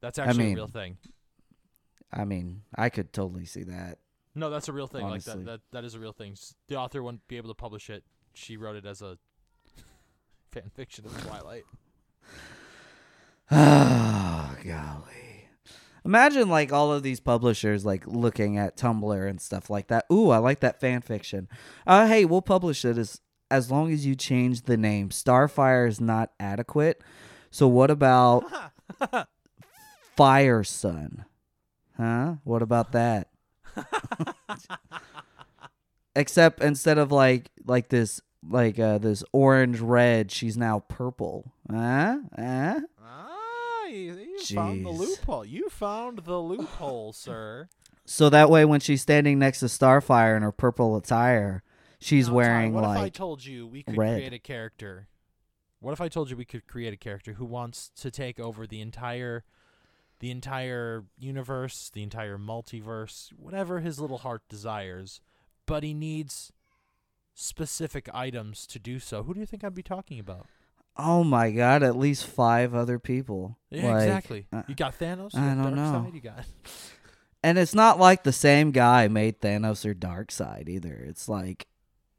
That's 0.00 0.18
actually 0.18 0.44
mean- 0.44 0.52
a 0.54 0.56
real 0.56 0.68
thing. 0.68 0.96
I 2.12 2.24
mean, 2.24 2.62
I 2.74 2.88
could 2.88 3.12
totally 3.12 3.44
see 3.44 3.62
that. 3.64 3.98
No, 4.34 4.50
that's 4.50 4.68
a 4.68 4.72
real 4.72 4.86
thing. 4.86 5.02
Like 5.02 5.22
that, 5.24 5.44
that 5.44 5.60
that 5.72 5.84
is 5.84 5.94
a 5.94 6.00
real 6.00 6.12
thing. 6.12 6.36
The 6.68 6.76
author 6.76 7.02
wouldn't 7.02 7.28
be 7.28 7.36
able 7.36 7.50
to 7.50 7.54
publish 7.54 7.90
it. 7.90 8.02
She 8.32 8.56
wrote 8.56 8.76
it 8.76 8.86
as 8.86 9.02
a 9.02 9.18
fan 10.50 10.70
fiction 10.74 11.04
of 11.04 11.26
Twilight. 11.26 11.64
Oh, 13.50 14.56
golly. 14.64 15.29
Imagine 16.04 16.48
like 16.48 16.72
all 16.72 16.92
of 16.92 17.02
these 17.02 17.20
publishers 17.20 17.84
like 17.84 18.06
looking 18.06 18.56
at 18.56 18.76
Tumblr 18.76 19.28
and 19.28 19.40
stuff 19.40 19.68
like 19.70 19.88
that. 19.88 20.06
Ooh, 20.12 20.30
I 20.30 20.38
like 20.38 20.60
that 20.60 20.80
fan 20.80 21.00
fiction. 21.02 21.48
Uh 21.86 22.06
hey, 22.06 22.24
we'll 22.24 22.42
publish 22.42 22.84
it 22.84 22.96
as 22.98 23.20
as 23.50 23.70
long 23.70 23.92
as 23.92 24.06
you 24.06 24.14
change 24.14 24.62
the 24.62 24.76
name. 24.76 25.10
Starfire 25.10 25.88
is 25.88 26.00
not 26.00 26.32
adequate. 26.38 27.02
So 27.50 27.66
what 27.66 27.90
about 27.90 28.44
Fire 30.16 30.64
Sun? 30.64 31.24
Huh? 31.96 32.34
What 32.44 32.62
about 32.62 32.92
that? 32.92 33.28
Except 36.16 36.62
instead 36.62 36.98
of 36.98 37.12
like 37.12 37.50
like 37.66 37.88
this 37.88 38.20
like 38.48 38.78
uh 38.78 38.98
this 38.98 39.22
orange 39.32 39.80
red, 39.80 40.30
she's 40.30 40.56
now 40.56 40.80
purple. 40.88 41.52
Huh? 41.70 42.18
Huh? 42.36 42.80
You, 43.90 44.38
found 44.54 44.84
the 44.84 44.90
loophole. 44.90 45.44
You 45.44 45.68
found 45.68 46.20
the 46.20 46.38
loophole, 46.38 47.12
sir. 47.14 47.68
So 48.04 48.28
that 48.30 48.50
way, 48.50 48.64
when 48.64 48.80
she's 48.80 49.02
standing 49.02 49.38
next 49.38 49.60
to 49.60 49.66
Starfire 49.66 50.36
in 50.36 50.42
her 50.42 50.52
purple 50.52 50.96
attire, 50.96 51.62
she's 51.98 52.26
Now, 52.26 52.32
Ty, 52.32 52.36
wearing 52.36 52.72
what 52.72 52.84
if 52.84 52.90
I 52.90 53.00
like 53.00 53.12
told 53.14 53.44
you 53.44 53.66
we 53.66 53.82
could 53.82 53.96
red. 53.96 54.16
create 54.16 54.32
a 54.32 54.38
character? 54.38 55.08
What 55.80 55.92
if 55.92 56.00
I 56.00 56.08
told 56.08 56.30
you 56.30 56.36
we 56.36 56.44
could 56.44 56.66
create 56.66 56.92
a 56.92 56.96
character 56.96 57.34
who 57.34 57.44
wants 57.44 57.90
to 58.00 58.10
take 58.10 58.38
over 58.38 58.66
the 58.66 58.80
entire 58.80 59.44
the 60.18 60.30
entire 60.30 61.04
universe, 61.18 61.90
the 61.92 62.02
entire 62.02 62.36
multiverse, 62.36 63.30
whatever 63.38 63.80
his 63.80 63.98
little 63.98 64.18
heart 64.18 64.42
desires, 64.50 65.22
but 65.64 65.82
he 65.82 65.94
needs 65.94 66.52
specific 67.32 68.06
items 68.12 68.66
to 68.66 68.78
do 68.78 68.98
so. 68.98 69.22
Who 69.22 69.32
do 69.32 69.40
you 69.40 69.46
think 69.46 69.64
I'd 69.64 69.74
be 69.74 69.82
talking 69.82 70.18
about? 70.20 70.46
Oh 71.02 71.24
my 71.24 71.50
god, 71.50 71.82
at 71.82 71.96
least 71.96 72.26
five 72.26 72.74
other 72.74 72.98
people. 72.98 73.56
Yeah, 73.70 73.92
Like, 73.92 74.02
exactly. 74.02 74.46
uh, 74.52 74.62
you 74.68 74.74
got 74.74 74.98
Thanos, 74.98 75.34
you 75.34 75.40
I 75.40 75.54
got 75.54 75.62
don't 75.64 75.74
know. 75.76 76.10
You 76.12 76.20
got 76.20 76.44
and 77.42 77.58
it's 77.58 77.74
not 77.74 77.98
like 77.98 78.22
the 78.24 78.32
same 78.32 78.70
guy 78.70 79.08
made 79.08 79.40
Thanos 79.40 79.84
or 79.84 79.94
Darkseid 79.94 80.68
either. 80.68 81.04
It's 81.08 81.28
like 81.28 81.66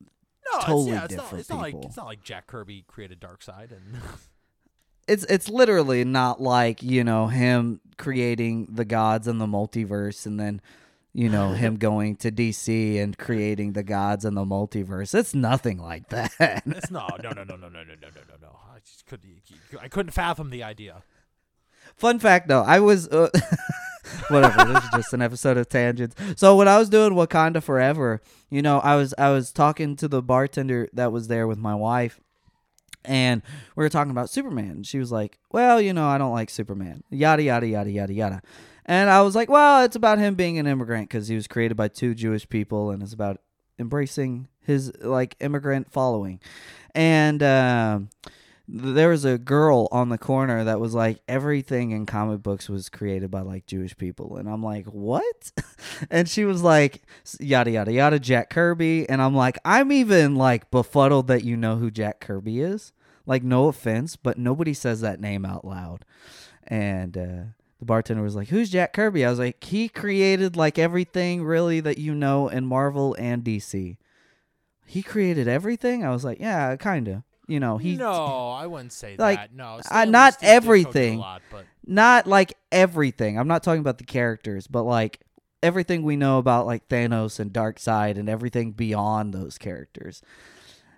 no, 0.02 0.58
it's- 0.58 0.65
Totally 0.65 0.91
yeah, 0.91 1.04
it's 1.06 1.13
different 1.13 1.32
not, 1.34 1.39
it's 1.39 1.50
not 1.50 1.60
like 1.62 1.74
people. 1.74 1.88
it's 1.88 1.98
not 1.98 2.06
like 2.08 2.24
Jack 2.24 2.48
Kirby 2.48 2.84
created 2.88 3.20
Darkseid 3.22 3.72
and 3.72 4.02
it's 5.08 5.24
it's 5.26 5.50
literally 5.50 6.04
not 6.04 6.41
like 6.41 6.82
you 6.84 7.04
know 7.04 7.28
him 7.28 7.80
creating 7.98 8.67
the 8.72 8.86
gods 8.86 9.28
and 9.28 9.39
the 9.39 9.46
multiverse 9.48 10.26
and 10.26 10.39
then 10.39 10.62
you 11.13 11.30
know 11.30 11.52
him 11.52 11.78
going 11.78 12.15
to 12.17 12.32
DC 12.32 13.02
and 13.02 13.17
creating 13.17 13.74
the 13.74 13.84
gods 13.84 14.26
and 14.26 14.36
the 14.38 14.45
multiverse. 14.45 15.13
It's 15.13 15.36
nothing 15.36 15.78
like 15.78 16.10
that. 16.10 16.32
it's 16.65 16.91
no, 16.91 17.08
no, 17.21 17.32
no, 17.32 17.43
no, 17.43 17.56
no, 17.56 17.67
no, 17.67 17.67
no, 17.67 17.84
no, 17.84 17.84
no, 17.84 18.36
no. 18.41 18.60
I 18.74 18.80
just 18.86 19.06
couldn't. 19.06 19.41
I 19.80 19.88
couldn't 19.88 20.12
fathom 20.12 20.50
the 20.50 20.63
idea. 20.63 21.04
Fun 21.95 22.19
fact 22.19 22.47
though, 22.47 22.63
I 22.63 22.80
was 22.80 23.08
uh, 23.10 23.30
whatever. 24.30 24.65
this 24.65 24.84
is 24.84 24.89
just 24.95 25.13
an 25.13 25.21
episode 25.21 25.58
of 25.58 25.69
tangents. 25.69 26.15
So 26.36 26.56
when 26.56 26.67
I 26.67 26.78
was 26.78 26.89
doing 26.89 27.13
Wakanda 27.13 27.62
Forever, 27.62 28.21
you 28.50 28.62
know, 28.62 28.80
I 28.80 28.95
was 28.95 29.13
I 29.17 29.32
was 29.32 29.52
talking 29.52 29.95
to 29.97 30.08
the 30.08 30.21
bartender 30.21 30.89
that 30.93 31.12
was 31.12 31.28
there 31.28 31.47
with 31.47 31.58
my 31.58 31.76
wife, 31.76 32.19
and 33.04 33.41
we 33.76 33.84
were 33.84 33.89
talking 33.89 34.12
about 34.12 34.30
Superman. 34.30 34.84
She 34.84 35.00
was 35.00 35.12
like, 35.12 35.39
"Well, 35.52 35.82
you 35.82 35.93
know, 35.93 36.08
I 36.08 36.17
don't 36.17 36.34
like 36.34 36.50
Superman." 36.50 37.04
Yada 37.10 37.43
yada 37.43 37.67
yada 37.67 37.91
yada 37.91 38.13
yada. 38.13 38.41
And 38.86 39.10
I 39.10 39.22
was 39.22 39.36
like, 39.36 39.50
"Well, 39.50 39.84
it's 39.84 39.96
about 39.96 40.20
him 40.20 40.36
being 40.36 40.58
an 40.58 40.67
immigrant 40.67 41.10
because 41.10 41.28
he 41.28 41.36
was 41.36 41.48
created 41.48 41.76
by 41.76 41.88
two 41.88 42.13
Jewish 42.13 42.48
people, 42.48 42.91
and 42.91 43.02
it's 43.04 43.13
about 43.13 43.41
embracing 43.80 44.48
his 44.60 44.91
like 45.02 45.36
immigrant 45.39 45.91
following." 45.91 46.39
And 46.94 47.41
um, 47.41 48.10
there 48.74 49.10
was 49.10 49.26
a 49.26 49.38
girl 49.38 49.89
on 49.91 50.10
the 50.10 50.17
corner 50.17 50.63
that 50.63 50.80
was 50.80 50.94
like 50.94 51.20
everything 51.28 51.91
in 51.91 52.06
comic 52.06 52.41
books 52.41 52.70
was 52.70 52.88
created 52.88 53.30
by 53.30 53.41
like 53.41 53.65
Jewish 53.65 53.98
people. 53.98 54.38
And 54.38 54.50
I'm 54.50 54.63
like 54.63 54.86
what? 54.86 55.52
And 56.10 56.28
she 56.28 56.46
was 56.46 56.63
like 56.63 57.04
yada 57.39 57.72
yada 57.72 57.91
yada 57.91 58.20
Jack 58.20 58.50
Kirby. 58.50 59.10
And 59.10 59.22
I'm 59.22 59.36
like 59.36 59.58
I'm 59.65 59.91
even 59.91 60.36
like 60.36 60.72
befuddled 60.72 61.28
that 61.28 61.44
you 61.44 61.58
know 61.58 61.76
who 61.76 61.91
Jack 61.91 62.22
Kirby 62.22 62.62
is. 62.62 62.94
Like 63.26 63.44
no 63.44 63.67
offense 63.67 64.15
but 64.15 64.38
nobody 64.38 64.74
says 64.74 65.02
that 65.02 65.20
name 65.20 65.46
out 65.46 65.65
loud. 65.65 66.06
And 66.65 67.17
uh 67.17 67.44
the 67.82 67.86
bartender 67.86 68.22
was 68.22 68.36
like 68.36 68.50
who's 68.50 68.70
Jack 68.70 68.94
Kirby 68.94 69.26
I 69.26 69.30
was 69.30 69.39
like 69.39 69.62
he 69.63 69.89
created 69.89 70.56
like 70.56 70.78
everything 70.78 71.44
really 71.44 71.80
that 71.80 71.98
you 71.98 72.13
know 72.13 72.48
in 72.48 72.65
Marvel 72.65 73.15
and 73.20 73.44
DC 73.44 73.98
he 74.86 75.02
created 75.02 75.48
everything 75.48 76.06
I 76.06 76.12
was 76.12 76.24
like 76.24 76.39
yeah 76.39 76.76
kind 76.76 77.08
of 77.08 77.24
you 77.48 77.60
know 77.60 77.80
he 77.80 77.96
no, 77.96 78.52
I 78.52 78.67
wouldn't 78.67 78.94
say 78.94 79.15
like, 79.17 79.39
that. 79.39 79.54
No, 79.54 79.76
uh, 79.76 79.82
Stan 79.82 80.08
Lee 80.08 80.12
not 80.12 80.38
everything. 80.41 81.17
A 81.17 81.22
lot, 81.22 81.41
but 81.52 81.65
not 81.86 82.28
like 82.28 82.54
everything. 82.72 83.38
I'm 83.38 83.48
not 83.48 83.63
talking 83.63 83.82
about 83.82 83.98
the 83.98 84.06
characters, 84.06 84.67
but 84.67 84.84
like 84.84 85.20
everything 85.63 86.04
we 86.04 86.15
know 86.15 86.38
about 86.38 86.65
like 86.65 86.88
Thanos 86.88 87.39
and 87.39 87.52
Darkseid 87.52 88.17
and 88.17 88.30
everything 88.30 88.72
beyond 88.72 89.34
those 89.34 89.58
characters. 89.58 90.22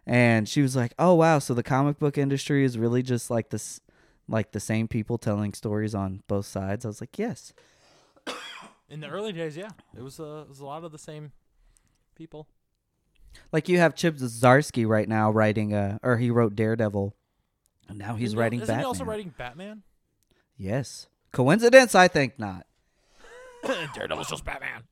And 0.05 0.47
she 0.47 0.61
was 0.61 0.75
like, 0.75 0.93
"Oh 0.99 1.15
wow, 1.15 1.39
so 1.39 1.53
the 1.53 1.63
comic 1.63 1.97
book 1.97 2.17
industry 2.17 2.65
is 2.65 2.77
really 2.77 3.01
just 3.01 3.31
like 3.31 3.49
this 3.49 3.79
like 4.33 4.51
the 4.51 4.59
same 4.59 4.87
people 4.89 5.17
telling 5.17 5.53
stories 5.53 5.95
on 5.95 6.23
both 6.27 6.45
sides." 6.45 6.83
I 6.83 6.89
was 6.89 6.99
like, 7.01 7.17
"Yes." 7.17 7.53
in 8.89 8.99
the 8.99 9.07
early 9.07 9.31
days, 9.31 9.55
yeah, 9.55 9.69
it 9.97 10.01
was, 10.03 10.19
uh, 10.19 10.41
it 10.45 10.49
was 10.49 10.59
a 10.59 10.65
lot 10.65 10.83
of 10.83 10.91
the 10.91 10.99
same 10.99 11.31
people. 12.15 12.47
Like 13.51 13.67
you 13.69 13.79
have 13.79 13.95
Chip 13.95 14.17
Zdarsky 14.17 14.85
right 14.85 15.07
now 15.09 15.31
writing 15.31 15.73
uh 15.73 15.97
or 16.03 16.17
he 16.17 16.29
wrote 16.29 16.55
Daredevil. 16.55 17.15
And 17.89 17.97
now 17.97 18.15
he's 18.15 18.29
Isn't 18.29 18.37
he- 18.37 18.41
writing 18.41 18.59
Isn't 18.61 18.67
Batman. 18.67 18.79
he 18.83 18.85
also 18.85 19.03
writing 19.05 19.33
Batman? 19.37 19.83
yes. 20.57 21.07
Coincidence? 21.31 21.95
I 21.95 22.07
think 22.07 22.37
not. 22.37 22.67
Daredevil's 23.95 24.29
just 24.29 24.45
Batman. 24.45 24.83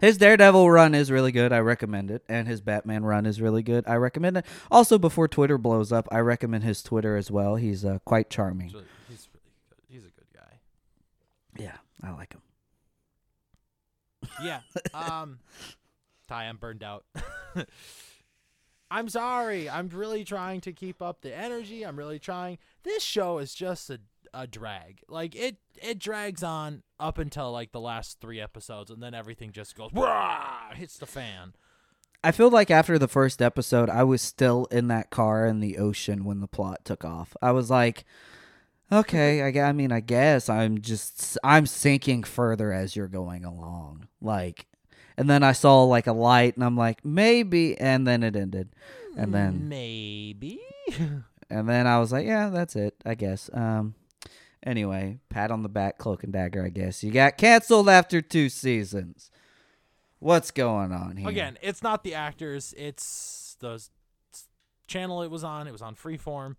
His 0.00 0.16
Daredevil 0.16 0.70
run 0.70 0.94
is 0.94 1.10
really 1.10 1.32
good. 1.32 1.52
I 1.52 1.58
recommend 1.58 2.10
it. 2.10 2.22
And 2.28 2.48
his 2.48 2.60
Batman 2.60 3.04
run 3.04 3.26
is 3.26 3.40
really 3.40 3.62
good. 3.62 3.84
I 3.86 3.96
recommend 3.96 4.38
it. 4.38 4.46
Also, 4.70 4.98
before 4.98 5.28
Twitter 5.28 5.58
blows 5.58 5.92
up, 5.92 6.08
I 6.10 6.20
recommend 6.20 6.64
his 6.64 6.82
Twitter 6.82 7.16
as 7.16 7.30
well. 7.30 7.56
He's 7.56 7.84
uh, 7.84 7.98
quite 8.04 8.30
charming. 8.30 8.68
He's 8.68 8.74
really, 8.74 8.86
he's 9.08 9.28
really 9.34 9.52
good. 9.68 9.78
He's 9.88 10.02
a 10.04 10.10
good 10.10 10.26
guy. 10.34 10.60
Yeah. 11.62 11.76
I 12.02 12.12
like 12.12 12.32
him. 12.32 12.42
Yeah. 14.42 14.60
Um, 14.94 15.38
Ty, 16.28 16.44
I'm 16.44 16.56
burned 16.56 16.82
out. 16.82 17.04
I'm 18.90 19.08
sorry. 19.08 19.68
I'm 19.68 19.88
really 19.88 20.24
trying 20.24 20.60
to 20.62 20.72
keep 20.72 21.02
up 21.02 21.22
the 21.22 21.36
energy. 21.36 21.84
I'm 21.84 21.96
really 21.96 22.18
trying. 22.18 22.58
This 22.82 23.02
show 23.02 23.38
is 23.38 23.54
just 23.54 23.90
a, 23.90 24.00
a 24.34 24.46
drag. 24.46 25.02
Like 25.08 25.34
it 25.34 25.56
it 25.82 25.98
drags 25.98 26.42
on 26.42 26.82
up 26.98 27.18
until 27.18 27.52
like 27.52 27.72
the 27.72 27.80
last 27.80 28.20
three 28.20 28.40
episodes, 28.40 28.90
and 28.90 29.02
then 29.02 29.14
everything 29.14 29.52
just 29.52 29.76
goes 29.76 29.92
Wah! 29.92 30.72
hits 30.74 30.98
the 30.98 31.06
fan. 31.06 31.54
I 32.22 32.32
feel 32.32 32.50
like 32.50 32.70
after 32.70 32.98
the 32.98 33.08
first 33.08 33.40
episode, 33.40 33.88
I 33.88 34.04
was 34.04 34.20
still 34.20 34.66
in 34.70 34.88
that 34.88 35.10
car 35.10 35.46
in 35.46 35.60
the 35.60 35.78
ocean 35.78 36.24
when 36.24 36.40
the 36.40 36.46
plot 36.46 36.84
took 36.84 37.02
off. 37.02 37.34
I 37.40 37.52
was 37.52 37.70
like, 37.70 38.04
okay, 38.92 39.40
I, 39.42 39.68
I 39.68 39.72
mean, 39.72 39.90
I 39.90 40.00
guess 40.00 40.48
I'm 40.48 40.80
just 40.80 41.38
I'm 41.42 41.66
sinking 41.66 42.24
further 42.24 42.72
as 42.72 42.94
you're 42.94 43.08
going 43.08 43.44
along. 43.44 44.08
Like, 44.20 44.66
and 45.16 45.30
then 45.30 45.42
I 45.42 45.52
saw 45.52 45.84
like 45.84 46.06
a 46.06 46.12
light, 46.12 46.56
and 46.56 46.64
I'm 46.64 46.76
like, 46.76 47.04
maybe, 47.04 47.78
and 47.78 48.06
then 48.06 48.22
it 48.22 48.36
ended, 48.36 48.74
and 49.16 49.34
then 49.34 49.68
maybe. 49.68 50.60
and 51.50 51.68
then 51.68 51.86
I 51.86 51.98
was 51.98 52.12
like, 52.12 52.26
yeah, 52.26 52.50
that's 52.50 52.76
it, 52.76 52.94
I 53.04 53.14
guess. 53.14 53.48
Um, 53.52 53.94
anyway, 54.62 55.18
pat 55.28 55.50
on 55.50 55.62
the 55.62 55.68
back, 55.68 55.98
cloak 55.98 56.24
and 56.24 56.32
dagger. 56.32 56.64
I 56.64 56.68
guess 56.68 57.02
you 57.02 57.10
got 57.10 57.38
canceled 57.38 57.88
after 57.88 58.20
two 58.20 58.48
seasons. 58.48 59.30
What's 60.18 60.50
going 60.50 60.92
on 60.92 61.16
here? 61.16 61.28
Again, 61.28 61.58
it's 61.62 61.82
not 61.82 62.04
the 62.04 62.14
actors. 62.14 62.74
It's 62.76 63.56
the 63.60 63.82
channel 64.86 65.22
it 65.22 65.30
was 65.30 65.44
on. 65.44 65.66
It 65.66 65.72
was 65.72 65.82
on 65.82 65.94
Freeform. 65.94 66.56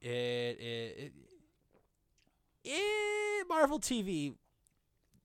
It 0.00 0.08
it, 0.08 0.96
it, 0.98 1.12
it 2.64 3.48
Marvel 3.48 3.80
TV. 3.80 4.34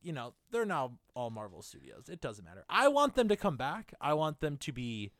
You 0.02 0.14
know 0.14 0.34
they're 0.52 0.66
now 0.66 0.94
all 1.14 1.30
Marvel 1.30 1.62
Studios. 1.62 2.08
It 2.10 2.22
doesn't 2.22 2.46
matter. 2.46 2.64
I 2.70 2.88
want 2.88 3.16
them 3.16 3.28
to 3.28 3.36
come 3.36 3.58
back. 3.58 3.94
I 4.00 4.14
want 4.14 4.40
them 4.40 4.56
to 4.58 4.72
be 4.72 5.12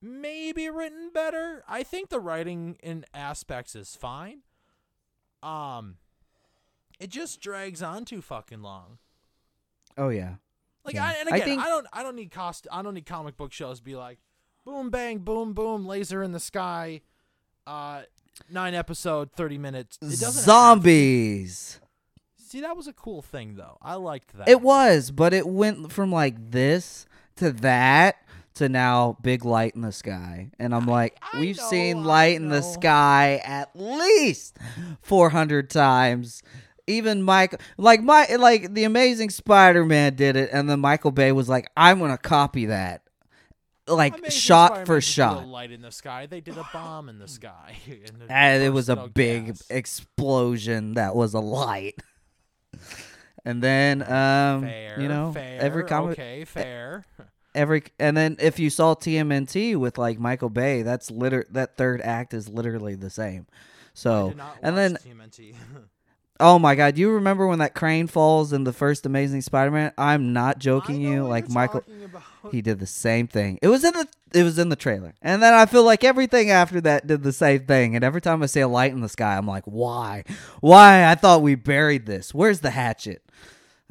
maybe 0.00 0.68
written 0.68 1.10
better. 1.12 1.64
I 1.66 1.82
think 1.82 2.10
the 2.10 2.20
writing 2.20 2.76
in 2.82 3.04
aspects 3.14 3.74
is 3.74 3.96
fine. 3.96 4.42
Um, 5.42 5.96
it 7.00 7.10
just 7.10 7.40
drags 7.40 7.82
on 7.82 8.04
too 8.04 8.22
fucking 8.22 8.62
long. 8.62 8.98
Oh 9.98 10.08
yeah. 10.08 10.34
Like 10.84 10.94
Yeah. 10.94 11.06
I, 11.06 11.12
and 11.14 11.28
again, 11.28 11.40
I, 11.40 11.44
think- 11.44 11.62
don't 11.64 11.86
I 11.92 12.02
don't 12.02 12.16
need 12.16 12.30
cost 12.30 12.66
I 12.70 12.82
don't 12.82 12.94
need 12.94 13.06
comic 13.06 13.36
book 13.36 13.52
shows 13.52 13.78
to 13.78 13.84
be 13.84 13.94
like 13.96 14.18
boom 14.64 14.90
bang 14.90 15.18
boom 15.18 15.52
boom 15.52 15.86
laser 15.86 16.22
in 16.22 16.32
the 16.32 16.40
sky, 16.40 17.00
uh, 17.66 18.02
nine 18.50 18.74
episode 18.74 19.32
thirty 19.32 19.58
minutes. 19.58 19.98
It 20.00 20.06
doesn't 20.06 20.24
have 20.24 20.34
to- 20.34 20.40
Zombies. 20.40 21.80
See 22.36 22.60
that 22.60 22.76
was 22.76 22.86
a 22.86 22.92
cool 22.92 23.22
thing 23.22 23.54
though. 23.56 23.78
I 23.82 23.94
liked 23.94 24.36
that. 24.36 24.48
It 24.48 24.60
was, 24.60 25.10
but 25.10 25.32
it 25.32 25.46
went 25.46 25.90
from 25.92 26.12
like 26.12 26.50
this 26.52 27.06
to 27.36 27.50
that 27.52 28.16
to 28.54 28.68
now 28.68 29.16
big 29.22 29.44
light 29.44 29.74
in 29.74 29.82
the 29.82 29.92
sky. 29.92 30.50
And 30.58 30.74
I'm 30.74 30.86
like, 30.86 31.18
I 31.32 31.40
we've 31.40 31.56
know, 31.56 31.68
seen 31.68 32.04
light 32.04 32.36
in 32.36 32.48
the 32.48 32.62
sky 32.62 33.40
at 33.44 33.70
least 33.74 34.56
400 35.02 35.70
times. 35.70 36.42
Even 36.86 37.22
Mike 37.22 37.60
like 37.76 38.02
my 38.02 38.26
like 38.36 38.74
the 38.74 38.84
amazing 38.84 39.30
Spider-Man 39.30 40.14
did 40.16 40.34
it 40.36 40.50
and 40.52 40.68
then 40.68 40.80
Michael 40.80 41.12
Bay 41.12 41.32
was 41.32 41.48
like, 41.48 41.70
I'm 41.76 41.98
to 42.10 42.18
copy 42.18 42.66
that. 42.66 43.02
Like 43.88 44.18
Amazing 44.18 44.30
shot 44.30 44.66
Spider-Man 44.66 44.86
for 44.86 45.00
shot. 45.00 45.46
Light 45.46 45.70
in 45.72 45.82
the 45.82 45.92
sky. 45.92 46.26
They 46.26 46.40
did 46.40 46.56
a 46.56 46.68
bomb 46.72 47.08
in 47.08 47.18
the 47.18 47.28
sky. 47.28 47.76
and 47.86 48.22
And 48.28 48.62
it 48.62 48.70
was 48.70 48.88
a 48.88 49.08
big 49.08 49.46
gas. 49.46 49.70
explosion 49.70 50.94
that 50.94 51.14
was 51.14 51.34
a 51.34 51.40
light. 51.40 52.00
and 53.44 53.62
then 53.62 54.02
um 54.02 54.62
fair, 54.62 55.00
you 55.00 55.08
know 55.08 55.32
fair, 55.32 55.60
every 55.60 55.84
comic 55.84 56.12
okay, 56.12 56.44
fair. 56.44 57.04
every 57.54 57.84
and 57.98 58.16
then 58.16 58.36
if 58.38 58.58
you 58.58 58.70
saw 58.70 58.94
TMNT 58.94 59.76
with 59.76 59.98
like 59.98 60.18
Michael 60.18 60.50
Bay, 60.50 60.82
that's 60.82 61.10
liter 61.10 61.46
that 61.50 61.76
third 61.76 62.00
act 62.00 62.34
is 62.34 62.48
literally 62.48 62.94
the 62.94 63.10
same. 63.10 63.46
So 63.94 64.34
and 64.62 64.76
then 64.76 64.96
TMNT. 64.96 65.54
oh 66.40 66.58
my 66.58 66.74
god, 66.74 66.98
you 66.98 67.10
remember 67.10 67.46
when 67.46 67.58
that 67.60 67.74
crane 67.74 68.06
falls 68.06 68.52
in 68.52 68.64
the 68.64 68.72
first 68.72 69.06
Amazing 69.06 69.42
Spider-Man? 69.42 69.92
I'm 69.98 70.32
not 70.32 70.58
joking 70.58 71.00
you. 71.00 71.24
Like 71.24 71.48
Michael 71.50 71.84
he 72.50 72.62
did 72.62 72.78
the 72.78 72.86
same 72.86 73.26
thing. 73.28 73.58
It 73.62 73.68
was 73.68 73.84
in 73.84 73.92
the 73.92 74.08
it 74.34 74.42
was 74.42 74.58
in 74.58 74.68
the 74.70 74.76
trailer. 74.76 75.14
And 75.20 75.42
then 75.42 75.54
I 75.54 75.66
feel 75.66 75.84
like 75.84 76.04
everything 76.04 76.50
after 76.50 76.80
that 76.80 77.06
did 77.06 77.22
the 77.22 77.32
same 77.32 77.66
thing. 77.66 77.94
And 77.94 78.04
every 78.04 78.20
time 78.20 78.42
I 78.42 78.46
see 78.46 78.60
a 78.60 78.68
light 78.68 78.92
in 78.92 79.00
the 79.00 79.08
sky, 79.08 79.36
I'm 79.36 79.46
like, 79.46 79.64
why? 79.64 80.24
Why? 80.60 81.10
I 81.10 81.14
thought 81.14 81.42
we 81.42 81.54
buried 81.54 82.06
this. 82.06 82.34
Where's 82.34 82.60
the 82.60 82.70
hatchet? 82.70 83.22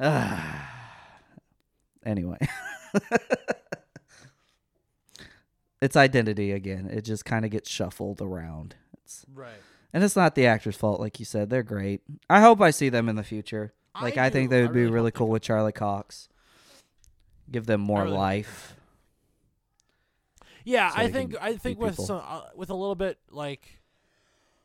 anyway. 2.04 2.38
it's 5.80 5.96
identity 5.96 6.52
again. 6.52 6.88
It 6.90 7.02
just 7.02 7.24
kind 7.24 7.44
of 7.44 7.50
gets 7.50 7.70
shuffled 7.70 8.20
around. 8.20 8.76
It's, 9.04 9.24
right. 9.34 9.52
and 9.92 10.04
it's 10.04 10.16
not 10.16 10.34
the 10.34 10.46
actor's 10.46 10.76
fault, 10.76 11.00
like 11.00 11.18
you 11.18 11.24
said. 11.24 11.50
They're 11.50 11.62
great. 11.62 12.02
I 12.30 12.40
hope 12.40 12.60
I 12.60 12.70
see 12.70 12.88
them 12.88 13.08
in 13.08 13.16
the 13.16 13.24
future. 13.24 13.72
Like 14.00 14.16
I 14.16 14.26
I, 14.26 14.30
think 14.30 14.50
they 14.50 14.60
I 14.60 14.62
would 14.62 14.72
be 14.72 14.80
really 14.80 14.92
really 14.92 15.10
hope 15.10 15.14
cool 15.14 15.28
with 15.28 15.42
Charlie 15.42 15.72
Cox. 15.72 16.28
Give 17.50 17.66
them 17.66 17.80
more 17.80 18.04
really 18.04 18.16
life. 18.16 18.74
Yeah, 20.64 20.90
so 20.90 20.96
I 20.96 21.06
they 21.06 21.12
think 21.12 21.34
I 21.40 21.56
think 21.56 21.78
with 21.78 21.92
people. 21.92 22.04
some 22.06 22.22
uh, 22.24 22.42
with 22.54 22.70
a 22.70 22.74
little 22.74 22.94
bit 22.94 23.18
like 23.30 23.82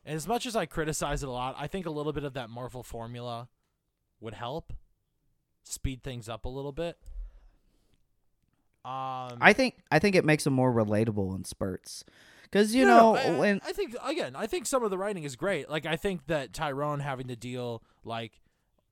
as 0.06 0.26
much 0.26 0.46
as 0.46 0.56
I 0.56 0.64
criticize 0.66 1.22
it 1.22 1.28
a 1.28 1.32
lot, 1.32 1.56
I 1.58 1.66
think 1.66 1.84
a 1.84 1.90
little 1.90 2.12
bit 2.12 2.24
of 2.24 2.34
that 2.34 2.48
Marvel 2.48 2.82
formula 2.82 3.48
would 4.20 4.34
help 4.34 4.72
speed 5.64 6.02
things 6.02 6.28
up 6.28 6.44
a 6.44 6.48
little 6.48 6.72
bit. 6.72 6.96
Um 8.84 9.38
I 9.40 9.52
think 9.52 9.76
I 9.90 9.98
think 9.98 10.16
it 10.16 10.24
makes 10.24 10.44
them 10.44 10.52
more 10.54 10.72
relatable 10.72 11.34
in 11.36 11.44
spurts. 11.44 12.04
Cuz 12.50 12.74
you 12.74 12.86
No, 12.86 13.14
know 13.14 13.16
I, 13.16 13.38
when 13.38 13.60
I 13.66 13.72
think 13.72 13.94
again, 14.04 14.34
I 14.36 14.46
think 14.46 14.66
some 14.66 14.82
of 14.82 14.90
the 14.90 14.98
writing 14.98 15.24
is 15.24 15.36
great. 15.36 15.68
Like 15.68 15.84
I 15.86 15.96
think 15.96 16.26
that 16.26 16.52
Tyrone 16.52 17.00
having 17.00 17.28
to 17.28 17.36
deal 17.36 17.82
like 18.04 18.40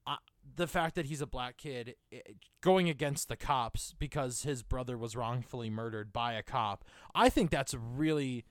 uh, 0.06 0.16
the 0.56 0.66
fact 0.66 0.94
that 0.94 1.06
he's 1.06 1.20
a 1.20 1.26
black 1.26 1.56
kid 1.56 1.96
i 2.12 2.20
going 2.60 2.88
against 2.88 3.28
the 3.28 3.36
cops 3.36 3.94
because 3.98 4.42
his 4.42 4.62
brother 4.62 4.98
was 4.98 5.14
wrongfully 5.16 5.70
murdered 5.70 6.12
by 6.12 6.32
a 6.32 6.42
cop. 6.42 6.84
I 7.14 7.28
think 7.28 7.50
that's 7.50 7.74
really 7.74 8.44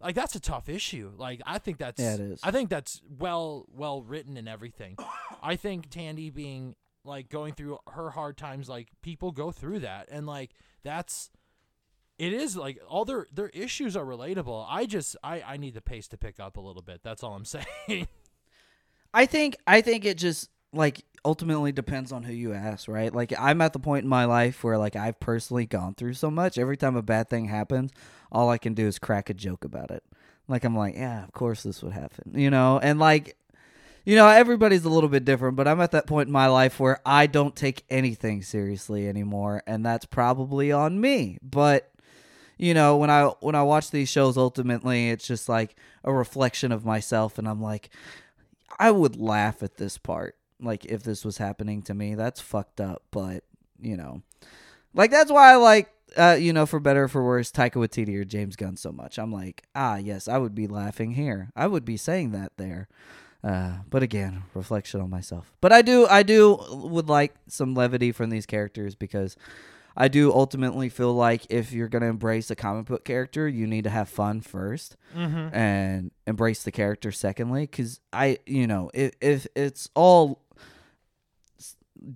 like 0.00 0.14
that's 0.14 0.34
a 0.34 0.40
tough 0.40 0.68
issue. 0.68 1.12
Like 1.16 1.40
I 1.46 1.58
think 1.58 1.78
that's 1.78 2.00
Yeah, 2.00 2.14
it 2.14 2.20
is. 2.20 2.40
I 2.42 2.50
think 2.50 2.68
that's 2.68 3.00
well 3.08 3.66
well 3.72 4.02
written 4.02 4.36
and 4.36 4.48
everything. 4.48 4.96
I 5.42 5.56
think 5.56 5.88
Tandy 5.88 6.30
being 6.30 6.74
like 7.04 7.28
going 7.28 7.54
through 7.54 7.78
her 7.92 8.10
hard 8.10 8.36
times 8.36 8.68
like 8.68 8.88
people 9.02 9.30
go 9.30 9.50
through 9.50 9.80
that 9.80 10.08
and 10.10 10.26
like 10.26 10.50
that's 10.82 11.30
it 12.18 12.32
is 12.32 12.56
like 12.56 12.78
all 12.88 13.04
their 13.04 13.26
their 13.32 13.48
issues 13.48 13.96
are 13.96 14.04
relatable. 14.04 14.66
I 14.68 14.86
just 14.86 15.16
I 15.22 15.42
I 15.42 15.56
need 15.56 15.74
the 15.74 15.80
pace 15.80 16.08
to 16.08 16.16
pick 16.16 16.38
up 16.38 16.56
a 16.56 16.60
little 16.60 16.82
bit. 16.82 17.00
That's 17.02 17.22
all 17.22 17.34
I'm 17.34 17.44
saying. 17.88 18.06
I 19.12 19.26
think 19.26 19.56
I 19.66 19.80
think 19.80 20.04
it 20.04 20.18
just 20.18 20.50
like 20.72 21.04
ultimately 21.24 21.72
depends 21.72 22.12
on 22.12 22.22
who 22.22 22.32
you 22.32 22.52
ask, 22.52 22.88
right? 22.88 23.12
Like 23.14 23.32
I'm 23.38 23.60
at 23.60 23.72
the 23.72 23.78
point 23.78 24.04
in 24.04 24.08
my 24.08 24.24
life 24.26 24.62
where 24.62 24.78
like 24.78 24.96
I've 24.96 25.18
personally 25.20 25.66
gone 25.66 25.94
through 25.94 26.14
so 26.14 26.30
much. 26.30 26.58
Every 26.58 26.76
time 26.76 26.96
a 26.96 27.02
bad 27.02 27.28
thing 27.28 27.46
happens, 27.46 27.90
all 28.30 28.50
I 28.50 28.58
can 28.58 28.74
do 28.74 28.86
is 28.86 28.98
crack 28.98 29.30
a 29.30 29.34
joke 29.34 29.64
about 29.64 29.90
it. 29.90 30.04
Like 30.46 30.64
I'm 30.64 30.76
like, 30.76 30.94
yeah, 30.94 31.24
of 31.24 31.32
course 31.32 31.62
this 31.62 31.82
would 31.82 31.92
happen, 31.92 32.32
you 32.34 32.50
know? 32.50 32.78
And 32.78 32.98
like 32.98 33.36
you 34.04 34.16
know, 34.16 34.28
everybody's 34.28 34.84
a 34.84 34.90
little 34.90 35.08
bit 35.08 35.24
different, 35.24 35.56
but 35.56 35.66
I'm 35.66 35.80
at 35.80 35.92
that 35.92 36.06
point 36.06 36.28
in 36.28 36.32
my 36.32 36.46
life 36.46 36.78
where 36.78 37.00
I 37.06 37.26
don't 37.26 37.56
take 37.56 37.84
anything 37.88 38.42
seriously 38.42 39.08
anymore, 39.08 39.62
and 39.66 39.84
that's 39.84 40.04
probably 40.04 40.70
on 40.72 41.00
me. 41.00 41.38
But 41.42 41.90
you 42.58 42.74
know, 42.74 42.96
when 42.96 43.10
I 43.10 43.24
when 43.40 43.54
I 43.54 43.62
watch 43.62 43.90
these 43.90 44.08
shows 44.08 44.36
ultimately 44.36 45.10
it's 45.10 45.26
just 45.26 45.48
like 45.48 45.74
a 46.04 46.12
reflection 46.12 46.70
of 46.70 46.84
myself 46.84 47.36
and 47.38 47.48
I'm 47.48 47.60
like 47.60 47.90
I 48.78 48.90
would 48.90 49.16
laugh 49.16 49.62
at 49.62 49.76
this 49.76 49.98
part. 49.98 50.36
Like 50.60 50.84
if 50.84 51.02
this 51.02 51.24
was 51.24 51.38
happening 51.38 51.82
to 51.82 51.94
me, 51.94 52.14
that's 52.14 52.40
fucked 52.40 52.80
up. 52.80 53.02
But 53.10 53.44
you 53.80 53.96
know, 53.96 54.22
like 54.94 55.10
that's 55.10 55.30
why 55.30 55.52
I 55.52 55.56
like, 55.56 55.92
uh, 56.16 56.36
you 56.38 56.52
know, 56.52 56.66
for 56.66 56.80
better 56.80 57.04
or 57.04 57.08
for 57.08 57.24
worse, 57.24 57.50
Taika 57.50 57.74
Waititi 57.74 58.16
or 58.16 58.24
James 58.24 58.56
Gunn 58.56 58.76
so 58.76 58.92
much. 58.92 59.18
I'm 59.18 59.32
like, 59.32 59.64
ah, 59.74 59.96
yes, 59.96 60.28
I 60.28 60.38
would 60.38 60.54
be 60.54 60.66
laughing 60.66 61.12
here. 61.12 61.50
I 61.56 61.66
would 61.66 61.84
be 61.84 61.96
saying 61.96 62.30
that 62.32 62.52
there. 62.56 62.88
Uh, 63.44 63.78
but 63.90 64.02
again, 64.02 64.44
reflection 64.54 65.00
on 65.00 65.10
myself. 65.10 65.52
But 65.60 65.72
I 65.72 65.82
do, 65.82 66.06
I 66.06 66.22
do 66.22 66.58
would 66.70 67.08
like 67.08 67.34
some 67.46 67.74
levity 67.74 68.10
from 68.10 68.30
these 68.30 68.46
characters 68.46 68.94
because 68.94 69.36
I 69.96 70.08
do 70.08 70.32
ultimately 70.32 70.88
feel 70.88 71.12
like 71.12 71.46
if 71.50 71.72
you're 71.72 71.88
gonna 71.88 72.06
embrace 72.06 72.50
a 72.50 72.56
comic 72.56 72.86
book 72.86 73.04
character, 73.04 73.46
you 73.46 73.66
need 73.66 73.84
to 73.84 73.90
have 73.90 74.08
fun 74.08 74.40
first 74.40 74.96
mm-hmm. 75.14 75.54
and 75.54 76.10
embrace 76.26 76.62
the 76.62 76.72
character 76.72 77.12
secondly 77.12 77.62
because 77.62 78.00
i 78.12 78.38
you 78.46 78.66
know 78.66 78.90
if, 78.92 79.12
if 79.20 79.46
it's 79.54 79.88
all 79.94 80.42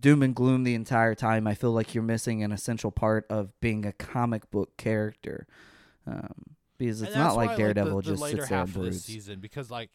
doom 0.01 0.23
and 0.23 0.35
gloom 0.35 0.65
the 0.65 0.75
entire 0.75 1.15
time 1.15 1.47
i 1.47 1.55
feel 1.55 1.73
like 1.73 1.95
you're 1.95 2.05
missing 2.05 2.43
an 2.43 2.53
essential 2.53 2.91
part 2.91 3.27
of 3.31 3.59
being 3.61 3.87
a 3.87 3.93
comic 3.93 4.51
book 4.51 4.77
character 4.77 5.47
um, 6.07 6.57
because 6.79 7.03
it's 7.03 7.15
not 7.15 7.37
like 7.37 7.57
daredevil 7.57 8.03
the, 8.03 8.11
the 8.11 8.17
just 8.17 8.31
sits 8.31 8.49
there 8.49 8.61
and 8.61 8.73
broods 8.73 9.05
season 9.05 9.41
because 9.41 9.71
like 9.71 9.91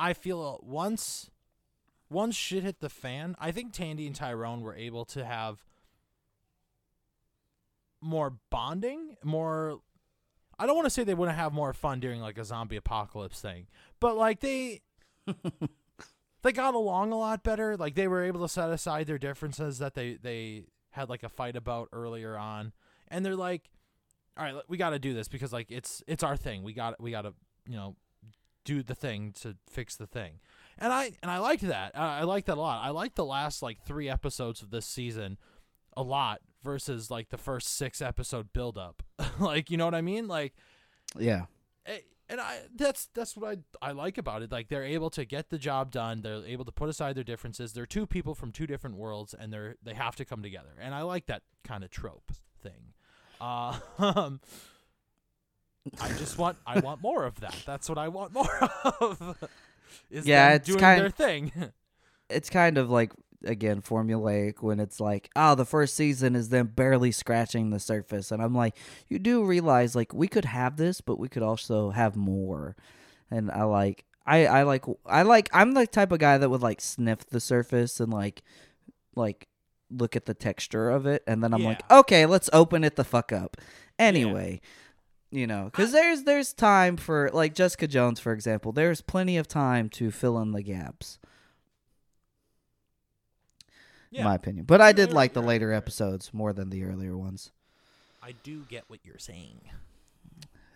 I 0.00 0.14
feel 0.14 0.42
uh, 0.42 0.66
once 0.66 1.30
once 2.08 2.34
shit 2.34 2.64
hit 2.64 2.80
the 2.80 2.88
fan, 2.88 3.36
I 3.38 3.52
think 3.52 3.72
Tandy 3.72 4.06
and 4.06 4.16
Tyrone 4.16 4.62
were 4.62 4.74
able 4.74 5.04
to 5.04 5.24
have 5.24 5.62
more 8.00 8.38
bonding, 8.50 9.18
more 9.22 9.80
I 10.58 10.66
don't 10.66 10.74
want 10.74 10.86
to 10.86 10.90
say 10.90 11.04
they 11.04 11.14
wouldn't 11.14 11.36
have 11.36 11.52
more 11.52 11.74
fun 11.74 12.00
during 12.00 12.20
like 12.22 12.38
a 12.38 12.44
zombie 12.44 12.76
apocalypse 12.76 13.40
thing, 13.42 13.66
but 14.00 14.16
like 14.16 14.40
they 14.40 14.80
they 16.42 16.52
got 16.52 16.74
along 16.74 17.12
a 17.12 17.18
lot 17.18 17.44
better. 17.44 17.76
Like 17.76 17.94
they 17.94 18.08
were 18.08 18.24
able 18.24 18.40
to 18.40 18.48
set 18.48 18.70
aside 18.70 19.06
their 19.06 19.18
differences 19.18 19.78
that 19.80 19.94
they 19.94 20.14
they 20.14 20.64
had 20.92 21.10
like 21.10 21.22
a 21.22 21.28
fight 21.28 21.56
about 21.56 21.90
earlier 21.92 22.38
on, 22.38 22.72
and 23.08 23.24
they're 23.24 23.36
like, 23.36 23.70
"All 24.38 24.44
right, 24.44 24.54
we 24.66 24.78
got 24.78 24.90
to 24.90 24.98
do 24.98 25.12
this 25.12 25.28
because 25.28 25.52
like 25.52 25.70
it's 25.70 26.02
it's 26.06 26.22
our 26.22 26.38
thing. 26.38 26.62
We 26.62 26.72
got 26.72 26.98
we 27.00 27.10
got 27.10 27.22
to 27.22 27.34
you 27.66 27.76
know 27.76 27.96
do 28.64 28.82
the 28.82 28.94
thing 28.94 29.32
to 29.40 29.56
fix 29.68 29.96
the 29.96 30.06
thing." 30.06 30.40
And 30.78 30.92
I 30.92 31.12
and 31.22 31.30
I 31.30 31.38
liked 31.38 31.62
that. 31.62 31.92
I, 31.96 32.20
I 32.20 32.22
liked 32.24 32.46
that 32.46 32.56
a 32.56 32.60
lot. 32.60 32.84
I 32.84 32.90
liked 32.90 33.16
the 33.16 33.24
last 33.24 33.62
like 33.62 33.84
three 33.84 34.08
episodes 34.08 34.62
of 34.62 34.70
this 34.70 34.86
season 34.86 35.38
a 35.96 36.02
lot 36.02 36.40
versus 36.62 37.10
like 37.10 37.28
the 37.30 37.36
first 37.38 37.76
six 37.76 38.00
episode 38.00 38.52
build 38.52 38.78
up. 38.78 39.02
like 39.40 39.70
you 39.70 39.76
know 39.76 39.84
what 39.84 39.94
I 39.94 40.00
mean? 40.02 40.26
Like 40.28 40.54
Yeah. 41.18 41.46
eh, 41.86 41.98
and 42.28 42.40
I 42.40 42.60
that's 42.74 43.08
that's 43.14 43.36
what 43.36 43.58
I 43.82 43.88
I 43.88 43.92
like 43.92 44.16
about 44.16 44.42
it. 44.42 44.52
Like 44.52 44.68
they're 44.68 44.84
able 44.84 45.10
to 45.10 45.24
get 45.24 45.50
the 45.50 45.58
job 45.58 45.90
done. 45.90 46.22
They're 46.22 46.44
able 46.46 46.64
to 46.64 46.72
put 46.72 46.88
aside 46.88 47.16
their 47.16 47.24
differences. 47.24 47.72
They're 47.72 47.86
two 47.86 48.06
people 48.06 48.34
from 48.34 48.52
two 48.52 48.66
different 48.66 48.96
worlds, 48.96 49.34
and 49.34 49.52
they're 49.52 49.76
they 49.82 49.94
have 49.94 50.16
to 50.16 50.24
come 50.24 50.42
together. 50.42 50.70
And 50.80 50.94
I 50.94 51.02
like 51.02 51.26
that 51.26 51.42
kind 51.64 51.82
of 51.84 51.90
trope 51.90 52.30
thing. 52.62 52.94
Uh, 53.40 53.80
um, 53.98 54.40
I 56.00 56.08
just 56.10 56.38
want 56.38 56.58
I 56.66 56.80
want 56.80 57.00
more 57.02 57.24
of 57.24 57.40
that. 57.40 57.56
That's 57.66 57.88
what 57.88 57.98
I 57.98 58.08
want 58.08 58.32
more 58.34 58.70
of. 59.00 59.36
Is 60.10 60.26
Yeah, 60.26 60.48
them 60.48 60.56
it's 60.56 60.66
doing 60.66 60.78
kind- 60.80 61.00
their 61.00 61.10
thing. 61.10 61.52
It's 62.32 62.48
kind 62.48 62.78
of 62.78 62.88
like 62.90 63.12
again 63.44 63.82
formulaic 63.82 64.62
when 64.62 64.78
it's 64.78 65.00
like, 65.00 65.30
oh, 65.34 65.56
the 65.56 65.64
first 65.64 65.96
season 65.96 66.36
is 66.36 66.50
them 66.50 66.68
barely 66.68 67.10
scratching 67.10 67.70
the 67.70 67.80
surface, 67.80 68.30
and 68.30 68.40
I'm 68.40 68.54
like, 68.54 68.76
you 69.08 69.18
do 69.18 69.42
realize 69.42 69.96
like 69.96 70.14
we 70.14 70.28
could 70.28 70.44
have 70.44 70.76
this, 70.76 71.00
but 71.00 71.18
we 71.18 71.28
could 71.28 71.42
also 71.42 71.90
have 71.90 72.14
more, 72.14 72.76
and 73.32 73.50
I 73.50 73.64
like. 73.64 74.04
I, 74.26 74.46
I 74.46 74.62
like 74.62 74.84
I 75.06 75.22
like 75.22 75.48
I'm 75.52 75.72
the 75.74 75.88
type 75.88 76.12
of 76.12 76.20
guy 76.20 76.38
that 76.38 76.48
would 76.48 76.60
like 76.62 76.80
sniff 76.80 77.26
the 77.26 77.40
surface 77.40 77.98
and 77.98 78.12
like 78.12 78.42
like 79.16 79.48
look 79.90 80.14
at 80.14 80.26
the 80.26 80.34
texture 80.34 80.88
of 80.90 81.04
it 81.06 81.24
and 81.26 81.42
then 81.42 81.52
I'm 81.52 81.64
like 81.64 81.90
okay 81.90 82.26
let's 82.26 82.48
open 82.52 82.84
it 82.84 82.94
the 82.94 83.02
fuck 83.02 83.32
up 83.32 83.56
anyway 83.98 84.60
you 85.30 85.46
know 85.46 85.64
because 85.64 85.92
there's 85.92 86.24
there's 86.24 86.52
time 86.52 86.96
for 86.96 87.30
like 87.32 87.54
Jessica 87.54 87.86
Jones 87.86 88.18
for 88.20 88.32
example 88.32 88.72
there's 88.72 89.00
plenty 89.00 89.36
of 89.36 89.46
time 89.48 89.88
to 89.90 90.10
fill 90.10 90.38
in 90.38 90.52
the 90.52 90.62
gaps 90.62 91.18
yeah, 94.10 94.20
in 94.20 94.24
my 94.24 94.34
opinion. 94.34 94.64
But 94.64 94.80
I 94.80 94.92
did 94.92 95.12
like 95.12 95.32
the 95.32 95.42
later 95.42 95.72
episodes 95.72 96.34
more 96.34 96.52
than 96.52 96.70
the 96.70 96.84
earlier 96.84 97.16
ones. 97.16 97.52
I 98.22 98.32
do 98.42 98.64
get 98.68 98.84
what 98.88 99.00
you're 99.04 99.18
saying. 99.18 99.60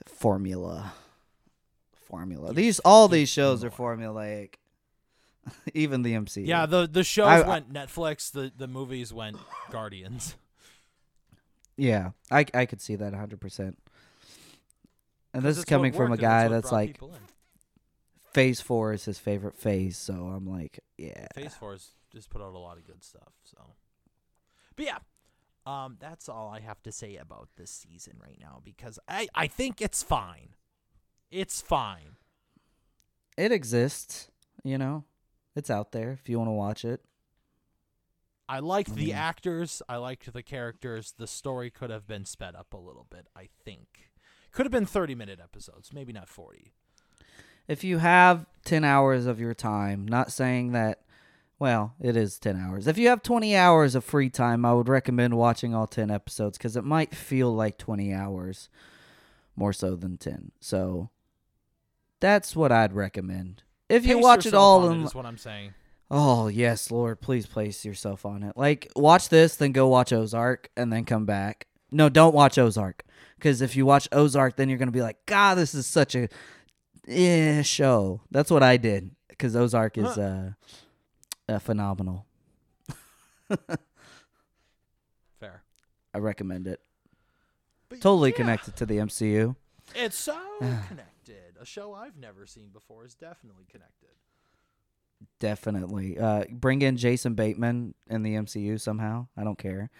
Formula, 0.06 0.92
formula. 2.08 2.48
Yes, 2.48 2.56
These 2.56 2.78
all 2.80 3.08
these 3.08 3.28
shows 3.28 3.64
are 3.64 3.70
formulaic. 3.70 4.54
Even 5.74 6.02
the 6.02 6.14
MCU. 6.14 6.46
Yeah, 6.46 6.66
the 6.66 6.86
the 6.86 7.04
shows 7.04 7.26
I- 7.26 7.40
I- 7.42 7.48
went 7.48 7.72
Netflix. 7.72 8.30
The 8.30 8.52
the 8.56 8.68
movies 8.68 9.12
went 9.12 9.36
Guardians. 9.70 10.36
yeah. 11.76 12.10
I 12.30 12.46
I 12.54 12.66
could 12.66 12.80
see 12.80 12.96
that 12.96 13.14
hundred 13.14 13.40
percent. 13.40 13.78
And 15.34 15.42
'Cause 15.42 15.56
this 15.56 15.58
is 15.58 15.64
coming 15.64 15.92
from 15.92 16.06
a 16.06 16.10
worked 16.10 16.22
and 16.22 16.30
guy 16.30 16.42
what 16.44 16.48
that's 16.50 16.70
brought 16.70 16.76
like 16.78 16.92
people 16.92 17.14
in. 17.14 17.20
Phase 18.32 18.60
Four 18.60 18.92
is 18.92 19.04
his 19.04 19.18
favorite 19.18 19.56
phase, 19.56 19.96
so 19.98 20.14
I'm 20.28 20.46
like, 20.46 20.80
yeah. 20.96 21.26
Phase 21.34 21.54
Four 21.54 21.70
Four's 21.70 21.90
just 22.12 22.30
put 22.30 22.40
out 22.40 22.54
a 22.54 22.58
lot 22.58 22.78
of 22.78 22.84
good 22.84 23.02
stuff. 23.04 23.32
So, 23.44 23.74
but 24.76 24.86
yeah, 24.86 24.98
um, 25.66 25.96
that's 26.00 26.28
all 26.28 26.48
I 26.48 26.60
have 26.60 26.82
to 26.84 26.92
say 26.92 27.16
about 27.16 27.48
this 27.56 27.70
season 27.70 28.16
right 28.20 28.38
now 28.40 28.60
because 28.64 28.98
I 29.08 29.28
I 29.34 29.46
think 29.48 29.80
it's 29.82 30.02
fine. 30.02 30.54
It's 31.30 31.60
fine. 31.60 32.16
It 33.36 33.50
exists, 33.52 34.30
you 34.62 34.78
know. 34.78 35.04
It's 35.56 35.70
out 35.70 35.92
there 35.92 36.10
if 36.12 36.28
you 36.28 36.38
want 36.38 36.48
to 36.48 36.52
watch 36.52 36.84
it. 36.84 37.04
I 38.48 38.58
liked 38.58 38.94
the 38.94 39.12
actors. 39.12 39.80
I 39.88 39.96
liked 39.96 40.32
the 40.32 40.42
characters. 40.42 41.14
The 41.16 41.26
story 41.26 41.70
could 41.70 41.90
have 41.90 42.06
been 42.06 42.24
sped 42.24 42.54
up 42.54 42.72
a 42.74 42.76
little 42.76 43.06
bit. 43.08 43.26
I 43.34 43.48
think 43.64 44.10
could 44.54 44.64
have 44.64 44.72
been 44.72 44.86
thirty 44.86 45.14
minute 45.14 45.40
episodes, 45.42 45.92
maybe 45.92 46.12
not 46.12 46.28
forty. 46.28 46.72
if 47.68 47.82
you 47.84 47.98
have 47.98 48.46
10 48.64 48.84
hours 48.84 49.26
of 49.26 49.40
your 49.40 49.54
time, 49.54 50.06
not 50.06 50.30
saying 50.32 50.72
that, 50.72 51.00
well, 51.58 51.94
it 52.00 52.14
is 52.16 52.38
10 52.38 52.56
hours. 52.60 52.86
If 52.86 52.98
you 52.98 53.08
have 53.08 53.22
20 53.22 53.56
hours 53.56 53.94
of 53.94 54.04
free 54.04 54.28
time, 54.30 54.64
I 54.66 54.72
would 54.74 54.88
recommend 54.88 55.34
watching 55.36 55.74
all 55.74 55.86
10 55.86 56.10
episodes 56.10 56.58
because 56.58 56.76
it 56.76 56.84
might 56.84 57.14
feel 57.14 57.54
like 57.54 57.78
20 57.78 58.12
hours 58.12 58.68
more 59.56 59.72
so 59.72 59.96
than 59.96 60.18
10. 60.18 60.52
So 60.60 61.08
that's 62.20 62.54
what 62.56 62.70
I'd 62.72 62.92
recommend. 62.92 63.62
If 63.88 64.06
you 64.06 64.16
Pace 64.16 64.24
watch 64.24 64.46
it 64.46 64.54
all 64.54 64.90
in. 64.90 65.00
it 65.00 65.04
is 65.04 65.14
what 65.14 65.24
I'm 65.26 65.38
saying. 65.38 65.72
Oh, 66.10 66.48
yes, 66.48 66.90
Lord, 66.90 67.20
please 67.22 67.46
place 67.46 67.84
yourself 67.84 68.26
on 68.26 68.42
it. 68.42 68.56
Like, 68.56 68.90
watch 68.94 69.30
this, 69.30 69.56
then 69.56 69.72
go 69.72 69.88
watch 69.88 70.12
Ozark, 70.12 70.68
and 70.76 70.92
then 70.92 71.04
come 71.04 71.24
back. 71.24 71.66
No, 71.94 72.08
don't 72.08 72.34
watch 72.34 72.58
Ozark. 72.58 73.04
Because 73.36 73.62
if 73.62 73.76
you 73.76 73.86
watch 73.86 74.08
Ozark, 74.10 74.56
then 74.56 74.68
you're 74.68 74.78
going 74.78 74.88
to 74.88 74.92
be 74.92 75.02
like, 75.02 75.24
God, 75.26 75.54
this 75.54 75.74
is 75.74 75.86
such 75.86 76.14
a 76.14 76.28
eh, 77.06 77.62
show. 77.62 78.20
That's 78.30 78.50
what 78.50 78.62
I 78.62 78.76
did. 78.76 79.12
Because 79.28 79.54
Ozark 79.54 79.96
is 79.98 80.18
uh, 80.18 80.52
uh, 81.48 81.58
phenomenal. 81.60 82.26
Fair. 85.38 85.62
I 86.12 86.18
recommend 86.18 86.66
it. 86.66 86.80
But 87.88 88.00
Totally 88.00 88.30
yeah, 88.30 88.36
connected 88.36 88.76
to 88.76 88.86
the 88.86 88.96
MCU. 88.98 89.54
It's 89.94 90.18
so 90.18 90.38
connected. 90.58 91.56
A 91.60 91.66
show 91.66 91.94
I've 91.94 92.16
never 92.16 92.46
seen 92.46 92.70
before 92.72 93.04
is 93.04 93.14
definitely 93.14 93.66
connected. 93.70 94.08
Definitely. 95.38 96.18
Uh, 96.18 96.44
bring 96.50 96.82
in 96.82 96.96
Jason 96.96 97.34
Bateman 97.34 97.94
in 98.08 98.22
the 98.22 98.34
MCU 98.34 98.80
somehow. 98.80 99.28
I 99.36 99.44
don't 99.44 99.58
care. 99.58 99.90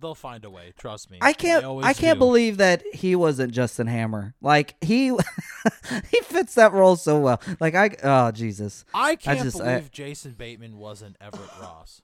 They'll 0.00 0.14
find 0.14 0.44
a 0.44 0.50
way. 0.50 0.72
Trust 0.78 1.10
me. 1.10 1.18
I 1.20 1.32
can't. 1.32 1.64
I 1.84 1.92
can't 1.92 2.16
do. 2.16 2.20
believe 2.20 2.58
that 2.58 2.82
he 2.94 3.16
wasn't 3.16 3.52
Justin 3.52 3.86
Hammer. 3.86 4.34
Like 4.40 4.74
he, 4.82 5.08
he 6.10 6.20
fits 6.22 6.54
that 6.54 6.72
role 6.72 6.96
so 6.96 7.18
well. 7.18 7.40
Like 7.60 7.74
I. 7.74 7.96
Oh 8.02 8.30
Jesus. 8.30 8.84
I 8.94 9.16
can't 9.16 9.40
just- 9.40 9.60
I- 9.60 9.76
believe 9.76 9.90
Jason 9.90 10.32
Bateman 10.32 10.78
wasn't 10.78 11.16
Everett 11.20 11.50
Ross. 11.60 12.00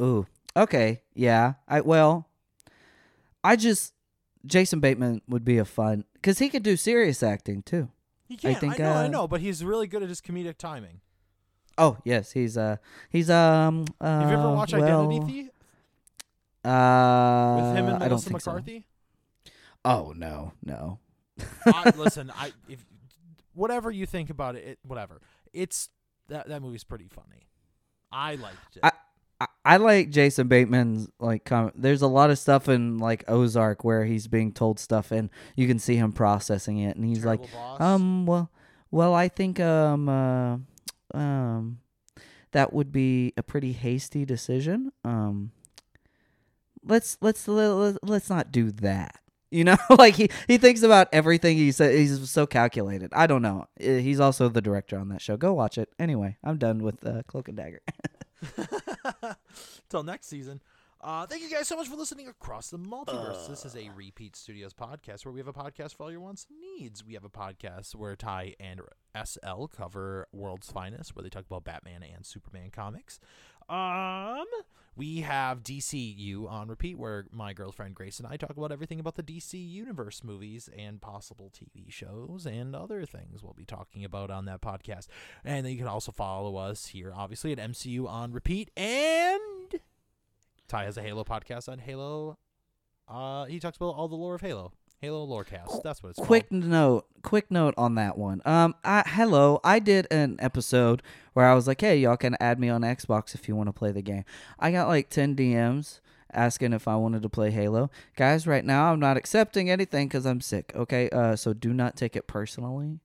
Ooh. 0.00 0.26
Okay. 0.56 1.02
Yeah. 1.14 1.54
I 1.66 1.80
well. 1.80 2.28
I 3.42 3.56
just 3.56 3.94
Jason 4.44 4.80
Bateman 4.80 5.22
would 5.28 5.44
be 5.44 5.58
a 5.58 5.64
fun 5.64 6.04
because 6.14 6.38
he 6.38 6.48
could 6.48 6.62
do 6.62 6.76
serious 6.76 7.22
acting 7.22 7.62
too. 7.62 7.88
He 8.26 8.36
can. 8.36 8.50
I, 8.50 8.54
think, 8.54 8.78
know. 8.78 8.92
I 8.92 9.04
uh, 9.04 9.08
know. 9.08 9.26
But 9.26 9.40
he's 9.40 9.64
really 9.64 9.86
good 9.86 10.02
at 10.02 10.08
his 10.08 10.20
comedic 10.20 10.58
timing. 10.58 11.00
Oh 11.76 11.96
yes, 12.04 12.32
he's 12.32 12.58
uh 12.58 12.76
he's 13.08 13.30
um. 13.30 13.86
Uh, 14.00 14.20
Have 14.20 14.30
you 14.30 14.36
ever 14.36 14.50
watched 14.50 14.72
well, 14.72 15.08
Identity 15.08 15.32
Thief 15.32 15.50
Uh, 16.68 17.56
with 17.62 17.76
him 17.76 17.86
and 17.86 17.96
I 17.96 18.08
don't 18.08 18.10
Melissa 18.10 18.28
think 18.30 18.40
so. 18.42 18.50
McCarthy? 18.52 18.86
Oh 19.84 20.12
no, 20.16 20.52
no. 20.64 20.98
I, 21.66 21.90
listen, 21.96 22.32
I 22.36 22.52
if 22.68 22.84
whatever 23.54 23.90
you 23.90 24.06
think 24.06 24.30
about 24.30 24.56
it, 24.56 24.64
it, 24.64 24.78
whatever. 24.82 25.20
It's 25.52 25.88
that 26.28 26.48
that 26.48 26.62
movie's 26.62 26.84
pretty 26.84 27.08
funny. 27.08 27.46
I 28.12 28.34
liked 28.36 28.76
it. 28.76 28.80
I- 28.82 28.92
I, 29.40 29.46
I 29.64 29.76
like 29.76 30.10
Jason 30.10 30.48
Bateman's 30.48 31.08
like 31.20 31.44
com- 31.44 31.70
there's 31.76 32.02
a 32.02 32.08
lot 32.08 32.30
of 32.30 32.40
stuff 32.40 32.68
in 32.68 32.98
like 32.98 33.22
Ozark 33.28 33.84
where 33.84 34.04
he's 34.04 34.26
being 34.26 34.50
told 34.50 34.80
stuff 34.80 35.12
and 35.12 35.30
you 35.54 35.68
can 35.68 35.78
see 35.78 35.94
him 35.94 36.10
processing 36.10 36.78
it 36.78 36.96
and 36.96 37.04
he's 37.04 37.24
like 37.24 37.42
Boss. 37.52 37.80
um 37.80 38.26
well 38.26 38.50
well 38.90 39.14
I 39.14 39.28
think 39.28 39.60
um 39.60 40.08
uh, 40.08 40.56
um 41.16 41.78
that 42.50 42.72
would 42.72 42.90
be 42.90 43.32
a 43.36 43.44
pretty 43.44 43.74
hasty 43.74 44.24
decision 44.24 44.90
um 45.04 45.52
let's 46.88 47.16
let's 47.20 47.46
let, 47.46 47.96
let's 48.02 48.28
not 48.30 48.50
do 48.50 48.70
that 48.70 49.20
you 49.50 49.64
know 49.64 49.76
like 49.98 50.14
he 50.14 50.28
he 50.46 50.58
thinks 50.58 50.82
about 50.82 51.08
everything 51.12 51.56
he 51.56 51.72
said 51.72 51.94
he's 51.94 52.30
so 52.30 52.46
calculated 52.46 53.10
I 53.14 53.26
don't 53.26 53.42
know 53.42 53.66
Uh, 53.80 53.84
he's 53.98 54.20
also 54.20 54.48
the 54.48 54.60
director 54.60 54.98
on 54.98 55.08
that 55.10 55.22
show 55.22 55.36
go 55.36 55.52
watch 55.54 55.78
it 55.78 55.88
anyway 55.98 56.36
I'm 56.42 56.58
done 56.58 56.82
with 56.82 57.06
uh, 57.06 57.22
Cloak 57.26 57.48
and 57.48 57.56
Dagger 57.56 57.80
Till 59.88 60.02
next 60.02 60.26
season. 60.26 60.60
Uh, 61.00 61.26
thank 61.26 61.42
you 61.42 61.50
guys 61.50 61.68
so 61.68 61.76
much 61.76 61.86
for 61.86 61.94
listening 61.94 62.26
across 62.26 62.70
the 62.70 62.78
multiverse. 62.78 63.48
this 63.48 63.64
is 63.64 63.76
a 63.76 63.88
Repeat 63.94 64.34
Studios 64.34 64.74
podcast 64.74 65.24
where 65.24 65.32
we 65.32 65.38
have 65.38 65.46
a 65.46 65.52
podcast 65.52 65.94
for 65.94 66.02
all 66.04 66.10
your 66.10 66.20
wants 66.20 66.46
and 66.50 66.58
needs. 66.60 67.04
We 67.04 67.14
have 67.14 67.24
a 67.24 67.28
podcast 67.28 67.94
where 67.94 68.16
Ty 68.16 68.54
and 68.58 68.80
SL 69.24 69.66
cover 69.66 70.26
World's 70.32 70.70
Finest, 70.72 71.14
where 71.14 71.22
they 71.22 71.28
talk 71.28 71.46
about 71.46 71.64
Batman 71.64 72.02
and 72.02 72.26
Superman 72.26 72.70
comics. 72.72 73.20
Um, 73.68 74.46
we 74.96 75.20
have 75.20 75.62
DCU 75.62 76.50
on 76.50 76.68
repeat, 76.68 76.98
where 76.98 77.26
my 77.30 77.52
girlfriend 77.52 77.94
Grace 77.94 78.18
and 78.18 78.26
I 78.26 78.36
talk 78.36 78.56
about 78.56 78.72
everything 78.72 78.98
about 78.98 79.14
the 79.14 79.22
DC 79.22 79.54
Universe 79.54 80.24
movies 80.24 80.68
and 80.76 81.00
possible 81.00 81.52
TV 81.54 81.88
shows 81.88 82.46
and 82.46 82.74
other 82.74 83.04
things 83.06 83.42
we'll 83.42 83.54
be 83.54 83.64
talking 83.64 84.04
about 84.04 84.30
on 84.30 84.46
that 84.46 84.60
podcast. 84.60 85.06
And 85.44 85.64
then 85.64 85.72
you 85.72 85.78
can 85.78 85.86
also 85.86 86.10
follow 86.10 86.56
us 86.56 86.86
here, 86.86 87.12
obviously, 87.14 87.52
at 87.52 87.58
MCU 87.58 88.08
on 88.08 88.32
repeat. 88.32 88.70
And 88.76 89.80
Ty 90.66 90.84
has 90.84 90.96
a 90.96 91.02
Halo 91.02 91.22
podcast 91.22 91.68
on 91.68 91.78
Halo. 91.78 92.38
Uh, 93.06 93.44
he 93.44 93.60
talks 93.60 93.76
about 93.76 93.94
all 93.94 94.08
the 94.08 94.16
lore 94.16 94.34
of 94.34 94.40
Halo. 94.40 94.72
Halo 95.00 95.24
Lorecast. 95.26 95.82
That's 95.84 96.02
what 96.02 96.10
it's 96.10 96.16
called. 96.16 96.26
quick 96.26 96.48
called. 96.50 96.64
note 96.64 97.06
quick 97.22 97.50
note 97.50 97.74
on 97.76 97.94
that 97.96 98.16
one 98.16 98.40
um 98.44 98.74
I, 98.84 99.02
hello 99.06 99.60
i 99.64 99.80
did 99.80 100.06
an 100.10 100.36
episode 100.38 101.02
where 101.34 101.46
i 101.46 101.54
was 101.54 101.66
like 101.66 101.80
hey 101.80 101.98
y'all 101.98 102.16
can 102.16 102.36
add 102.40 102.60
me 102.60 102.68
on 102.68 102.82
xbox 102.82 103.34
if 103.34 103.48
you 103.48 103.56
want 103.56 103.66
to 103.68 103.72
play 103.72 103.90
the 103.90 104.02
game 104.02 104.24
i 104.58 104.70
got 104.70 104.86
like 104.88 105.10
10 105.10 105.34
dms 105.34 105.98
asking 106.32 106.72
if 106.72 106.86
i 106.86 106.94
wanted 106.94 107.22
to 107.22 107.28
play 107.28 107.50
halo 107.50 107.90
guys 108.16 108.46
right 108.46 108.64
now 108.64 108.92
i'm 108.92 109.00
not 109.00 109.16
accepting 109.16 109.68
anything 109.68 110.06
because 110.06 110.24
i'm 110.24 110.40
sick 110.40 110.72
okay 110.76 111.10
uh 111.10 111.34
so 111.34 111.52
do 111.52 111.72
not 111.72 111.96
take 111.96 112.14
it 112.14 112.26
personally 112.28 113.00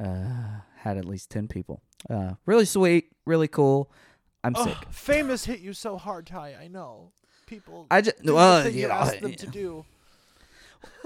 uh 0.00 0.60
had 0.76 0.96
at 0.96 1.04
least 1.04 1.28
10 1.30 1.48
people 1.48 1.82
uh 2.08 2.34
really 2.46 2.64
sweet 2.64 3.10
really 3.24 3.48
cool 3.48 3.90
i'm 4.44 4.54
sick 4.54 4.76
famous 4.90 5.44
hit 5.44 5.58
you 5.60 5.72
so 5.72 5.96
hard, 5.98 6.26
Ty. 6.26 6.54
I 6.60 6.68
know. 6.68 7.10
People. 7.46 7.86
i 7.90 8.00
just 8.00 8.24
well 8.24 8.68
you 8.68 8.88
yeah, 8.88 8.96
asked 8.98 9.20
them 9.20 9.34
to 9.34 9.46
do. 9.48 9.84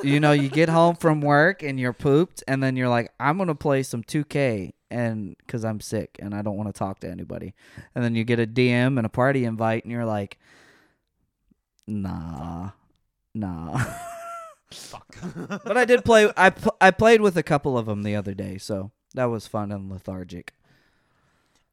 You 0.03 0.21
know, 0.21 0.33
you 0.33 0.49
get 0.49 0.69
home 0.69 0.97
from 0.97 1.21
work 1.21 1.63
and 1.63 1.79
you're 1.79 1.93
pooped, 1.93 2.43
and 2.49 2.63
then 2.63 2.77
you're 2.77 2.89
like, 2.89 3.11
I'm 3.21 3.39
gonna 3.39 3.55
play 3.55 3.83
some 3.83 4.03
2K, 4.03 4.73
and 4.91 5.37
because 5.39 5.65
I'm 5.65 5.81
sick 5.81 6.17
and 6.21 6.35
I 6.35 6.43
don't 6.43 6.57
want 6.57 6.69
to 6.69 6.79
talk 6.79 7.01
to 7.01 7.11
anybody, 7.11 7.55
and 7.95 8.03
then 8.05 8.15
you 8.15 8.25
get 8.25 8.41
a 8.41 8.47
DM 8.47 8.97
and 8.97 9.05
a 9.07 9.11
party 9.11 9.45
invite, 9.45 9.85
and 9.85 9.93
you're 9.93 10.05
like, 10.05 10.39
Nah, 11.87 12.71
nah. 13.35 13.85
Fuck. 14.73 15.17
but 15.65 15.77
I 15.77 15.85
did 15.85 16.05
play. 16.05 16.33
I 16.37 16.51
pl- 16.51 16.77
I 16.81 16.93
played 16.93 17.21
with 17.21 17.37
a 17.37 17.43
couple 17.43 17.77
of 17.77 17.87
them 17.87 18.03
the 18.05 18.15
other 18.15 18.35
day, 18.35 18.57
so 18.59 18.93
that 19.15 19.25
was 19.25 19.47
fun 19.49 19.73
and 19.73 19.91
lethargic. 19.91 20.53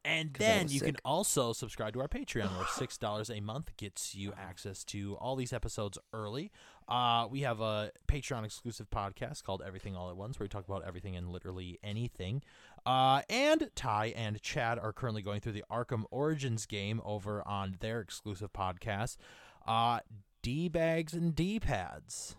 And 0.08 0.32
then 0.32 0.68
you 0.68 0.80
can 0.80 0.96
also 1.04 1.52
subscribe 1.52 1.92
to 1.92 2.00
our 2.00 2.08
Patreon, 2.08 2.56
where 2.56 2.66
six 2.72 2.96
dollars 2.96 3.30
a 3.30 3.40
month 3.40 3.76
gets 3.76 4.14
you 4.14 4.32
access 4.38 4.82
to 4.84 5.16
all 5.20 5.36
these 5.36 5.52
episodes 5.52 5.98
early. 6.14 6.50
Uh, 6.88 7.26
we 7.30 7.42
have 7.42 7.60
a 7.60 7.90
Patreon 8.06 8.44
exclusive 8.44 8.88
podcast 8.88 9.44
called 9.44 9.62
Everything 9.64 9.94
All 9.94 10.08
at 10.08 10.16
Once, 10.16 10.38
where 10.38 10.44
we 10.44 10.48
talk 10.48 10.66
about 10.66 10.82
everything 10.86 11.14
and 11.14 11.28
literally 11.28 11.78
anything. 11.84 12.42
Uh, 12.86 13.20
and 13.28 13.70
Ty 13.74 14.14
and 14.16 14.40
Chad 14.40 14.78
are 14.78 14.94
currently 14.94 15.20
going 15.20 15.40
through 15.40 15.52
the 15.52 15.64
Arkham 15.70 16.04
Origins 16.10 16.64
game 16.64 17.02
over 17.04 17.46
on 17.46 17.76
their 17.80 18.00
exclusive 18.00 18.52
podcast, 18.54 19.18
uh, 19.66 20.00
D 20.40 20.68
bags 20.68 21.12
and 21.12 21.34
D 21.34 21.60
pads. 21.60 22.36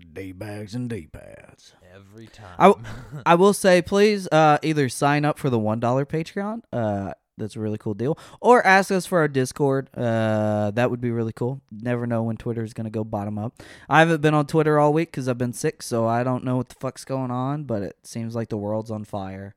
D 0.00 0.32
bags 0.32 0.74
and 0.74 0.88
D 0.88 1.06
pads. 1.12 1.74
Every 1.94 2.26
time. 2.26 2.54
I 2.58 2.66
w- 2.68 2.84
I 3.26 3.34
will 3.34 3.52
say, 3.64 3.82
please 3.82 4.28
uh, 4.32 4.58
either 4.62 4.88
sign 4.88 5.24
up 5.24 5.38
for 5.38 5.50
the 5.50 5.58
one 5.58 5.80
dollar 5.80 6.04
Patreon. 6.04 6.62
Uh, 6.72 7.12
that's 7.36 7.56
a 7.56 7.60
really 7.60 7.78
cool 7.78 7.94
deal. 7.94 8.18
Or 8.40 8.64
ask 8.66 8.90
us 8.90 9.06
for 9.06 9.18
our 9.18 9.28
Discord. 9.28 9.88
Uh, 9.96 10.70
that 10.72 10.90
would 10.90 11.00
be 11.00 11.10
really 11.10 11.32
cool. 11.32 11.62
Never 11.70 12.06
know 12.06 12.22
when 12.22 12.36
Twitter 12.36 12.62
is 12.62 12.74
gonna 12.74 12.90
go 12.90 13.02
bottom 13.04 13.38
up. 13.38 13.62
I 13.88 14.00
haven't 14.00 14.20
been 14.20 14.34
on 14.34 14.46
Twitter 14.46 14.78
all 14.78 14.92
week 14.92 15.10
because 15.10 15.28
I've 15.28 15.38
been 15.38 15.52
sick, 15.54 15.82
so 15.82 16.06
I 16.06 16.22
don't 16.22 16.44
know 16.44 16.56
what 16.56 16.68
the 16.68 16.74
fuck's 16.78 17.04
going 17.04 17.30
on. 17.30 17.64
But 17.64 17.82
it 17.82 17.96
seems 18.02 18.34
like 18.34 18.48
the 18.50 18.58
world's 18.58 18.90
on 18.90 19.04
fire. 19.04 19.54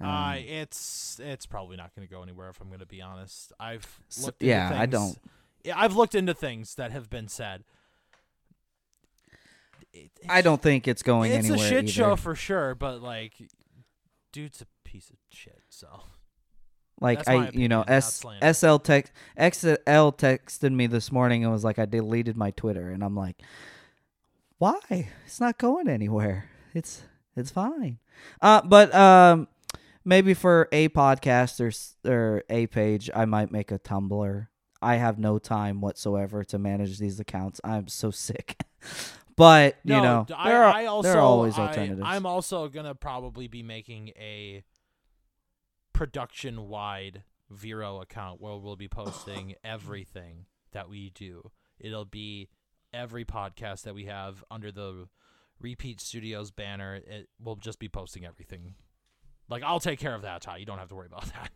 Um, 0.00 0.08
uh, 0.08 0.34
it's 0.36 1.20
it's 1.22 1.44
probably 1.46 1.76
not 1.76 1.94
going 1.96 2.06
to 2.06 2.12
go 2.14 2.22
anywhere 2.22 2.50
if 2.50 2.60
I'm 2.60 2.68
going 2.68 2.78
to 2.80 2.86
be 2.86 3.02
honest. 3.02 3.52
I've 3.58 3.98
looked 4.22 4.40
into 4.40 4.50
yeah, 4.54 4.70
I 4.80 4.86
don't. 4.86 5.18
Yeah, 5.64 5.76
I've 5.76 5.96
looked 5.96 6.14
into 6.14 6.34
things 6.34 6.76
that 6.76 6.92
have 6.92 7.10
been 7.10 7.26
said. 7.26 7.64
It- 9.92 10.10
I 10.28 10.42
don't 10.42 10.60
think 10.60 10.86
it's 10.88 11.02
going 11.02 11.32
It's 11.32 11.46
anywhere. 11.48 11.56
It's 11.56 11.66
a 11.66 11.68
shit 11.68 11.84
either. 11.84 11.92
show 11.92 12.16
for 12.16 12.34
sure, 12.34 12.74
but 12.74 13.02
like, 13.02 13.32
dude's 14.32 14.60
a 14.60 14.66
piece 14.84 15.10
of 15.10 15.16
shit. 15.32 15.62
So 15.68 15.88
Like 17.00 17.18
That's 17.24 17.28
I, 17.28 17.50
you 17.52 17.68
know, 17.68 17.82
opinion, 17.82 18.38
S. 18.42 18.58
SL 18.58 18.76
text 18.76 19.12
XL 19.38 20.10
texted 20.10 20.72
me 20.72 20.86
this 20.86 21.12
morning 21.12 21.44
and 21.44 21.52
was 21.52 21.64
like, 21.64 21.78
I 21.78 21.86
deleted 21.86 22.36
my 22.36 22.50
Twitter, 22.50 22.90
and 22.90 23.02
I'm 23.04 23.14
like, 23.16 23.40
why? 24.58 24.78
It's 25.24 25.40
not 25.40 25.58
going 25.58 25.88
anywhere. 25.88 26.50
It's 26.74 27.02
it's 27.36 27.50
fine. 27.50 27.98
Uh, 28.42 28.60
but 28.62 28.92
um, 28.94 29.46
maybe 30.04 30.34
for 30.34 30.68
a 30.72 30.88
podcast 30.88 31.60
or 31.60 32.10
or 32.10 32.42
a 32.50 32.66
page, 32.66 33.10
I 33.14 33.24
might 33.24 33.52
make 33.52 33.70
a 33.70 33.78
Tumblr. 33.78 34.48
I 34.82 34.96
have 34.96 35.18
no 35.18 35.38
time 35.38 35.80
whatsoever 35.80 36.44
to 36.44 36.58
manage 36.58 36.98
these 36.98 37.18
accounts. 37.20 37.60
I'm 37.64 37.88
so 37.88 38.10
sick. 38.10 38.56
but 39.38 39.76
you 39.84 39.94
know, 39.94 40.26
I, 40.36 40.48
there 40.50 40.62
are 40.64 40.72
I 40.74 40.84
also 40.86 41.08
there 41.08 41.18
are 41.18 41.22
always 41.24 41.58
alternatives. 41.58 42.02
I'm 42.04 42.26
also 42.26 42.68
gonna 42.68 42.94
probably 42.94 43.48
be 43.48 43.62
making 43.62 44.08
a 44.18 44.62
production 45.92 46.68
wide 46.68 47.22
Vero 47.50 48.00
account 48.00 48.40
where 48.40 48.56
we'll 48.56 48.76
be 48.76 48.88
posting 48.88 49.54
everything 49.64 50.46
that 50.72 50.88
we 50.88 51.10
do. 51.14 51.50
It'll 51.78 52.04
be 52.04 52.48
every 52.92 53.24
podcast 53.24 53.82
that 53.82 53.94
we 53.94 54.04
have 54.04 54.44
under 54.50 54.70
the 54.70 55.08
Repeat 55.60 56.00
Studios 56.00 56.50
banner. 56.50 56.96
It 56.96 57.28
will 57.42 57.56
just 57.56 57.78
be 57.78 57.88
posting 57.88 58.24
everything. 58.26 58.74
Like 59.48 59.62
I'll 59.62 59.80
take 59.80 59.98
care 59.98 60.14
of 60.14 60.22
that, 60.22 60.42
Ty. 60.42 60.58
You 60.58 60.66
don't 60.66 60.78
have 60.78 60.88
to 60.90 60.94
worry 60.94 61.06
about 61.06 61.24
that. 61.34 61.50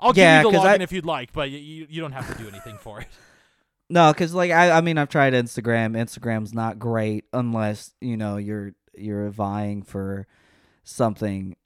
I'll 0.00 0.12
Yeah, 0.16 0.42
give 0.42 0.46
you 0.46 0.52
the 0.52 0.58
'cause 0.58 0.66
I- 0.66 0.78
login 0.78 0.82
if 0.82 0.92
you'd 0.92 1.06
like, 1.06 1.32
but 1.32 1.50
you 1.50 1.86
you 1.88 2.00
don't 2.00 2.12
have 2.12 2.26
to 2.36 2.42
do 2.42 2.48
anything 2.48 2.76
for 2.78 3.00
it. 3.00 3.06
No, 3.92 4.12
because 4.12 4.32
like 4.32 4.52
I, 4.52 4.70
I 4.70 4.80
mean, 4.80 4.98
I've 4.98 5.08
tried 5.08 5.32
Instagram. 5.32 5.96
Instagram's 5.96 6.54
not 6.54 6.78
great 6.78 7.24
unless 7.32 7.92
you 8.00 8.16
know 8.16 8.36
you're 8.36 8.72
you're 8.96 9.28
vying 9.30 9.82
for 9.82 10.28
something 10.84 11.56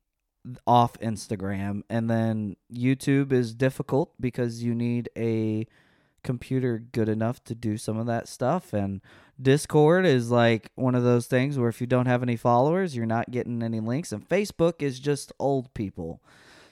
off 0.66 0.98
Instagram, 1.00 1.82
and 1.90 2.08
then 2.10 2.56
YouTube 2.72 3.30
is 3.30 3.54
difficult 3.54 4.12
because 4.18 4.62
you 4.62 4.74
need 4.74 5.10
a 5.16 5.66
computer 6.22 6.78
good 6.78 7.10
enough 7.10 7.44
to 7.44 7.54
do 7.54 7.76
some 7.76 7.98
of 7.98 8.06
that 8.06 8.26
stuff, 8.26 8.72
and 8.72 9.02
Discord 9.40 10.06
is 10.06 10.30
like 10.30 10.70
one 10.76 10.94
of 10.94 11.02
those 11.02 11.26
things 11.26 11.58
where 11.58 11.68
if 11.68 11.82
you 11.82 11.86
don't 11.86 12.06
have 12.06 12.22
any 12.22 12.36
followers, 12.36 12.96
you're 12.96 13.04
not 13.04 13.30
getting 13.32 13.62
any 13.62 13.80
links, 13.80 14.12
and 14.12 14.26
Facebook 14.26 14.80
is 14.80 14.98
just 14.98 15.30
old 15.38 15.74
people, 15.74 16.22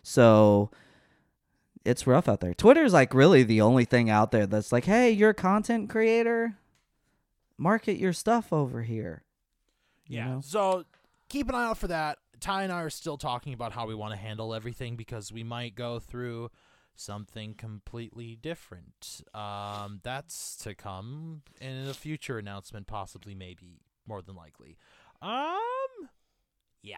so 0.02 0.70
it's 1.84 2.06
rough 2.06 2.28
out 2.28 2.40
there. 2.40 2.54
Twitter's 2.54 2.92
like 2.92 3.14
really 3.14 3.42
the 3.42 3.60
only 3.60 3.84
thing 3.84 4.10
out 4.10 4.30
there 4.30 4.46
that's 4.46 4.72
like, 4.72 4.84
hey, 4.84 5.10
you're 5.10 5.30
a 5.30 5.34
content 5.34 5.88
creator, 5.90 6.56
market 7.58 7.96
your 7.98 8.12
stuff 8.12 8.52
over 8.52 8.82
here. 8.82 9.24
You 10.06 10.16
Yeah. 10.18 10.28
know? 10.28 10.40
So 10.42 10.84
keep 11.28 11.48
an 11.48 11.54
eye 11.54 11.64
out 11.68 11.78
for 11.78 11.88
that. 11.88 12.18
Ty 12.40 12.64
and 12.64 12.72
I 12.72 12.82
are 12.82 12.90
still 12.90 13.16
talking 13.16 13.52
about 13.54 13.72
how 13.72 13.86
we 13.86 13.94
want 13.94 14.12
to 14.12 14.16
handle 14.18 14.52
everything 14.54 14.96
because 14.96 15.30
we 15.32 15.44
might 15.44 15.74
go 15.76 15.98
through 16.00 16.50
something 16.96 17.54
completely 17.54 18.36
different. 18.36 19.22
Um, 19.32 20.00
that's 20.02 20.56
to 20.58 20.74
come 20.74 21.42
in 21.60 21.86
a 21.88 21.94
future 21.94 22.38
announcement, 22.38 22.86
possibly, 22.88 23.34
maybe, 23.34 23.80
more 24.06 24.20
than 24.22 24.34
likely. 24.34 24.76
Um, 25.22 26.08
yeah. 26.82 26.96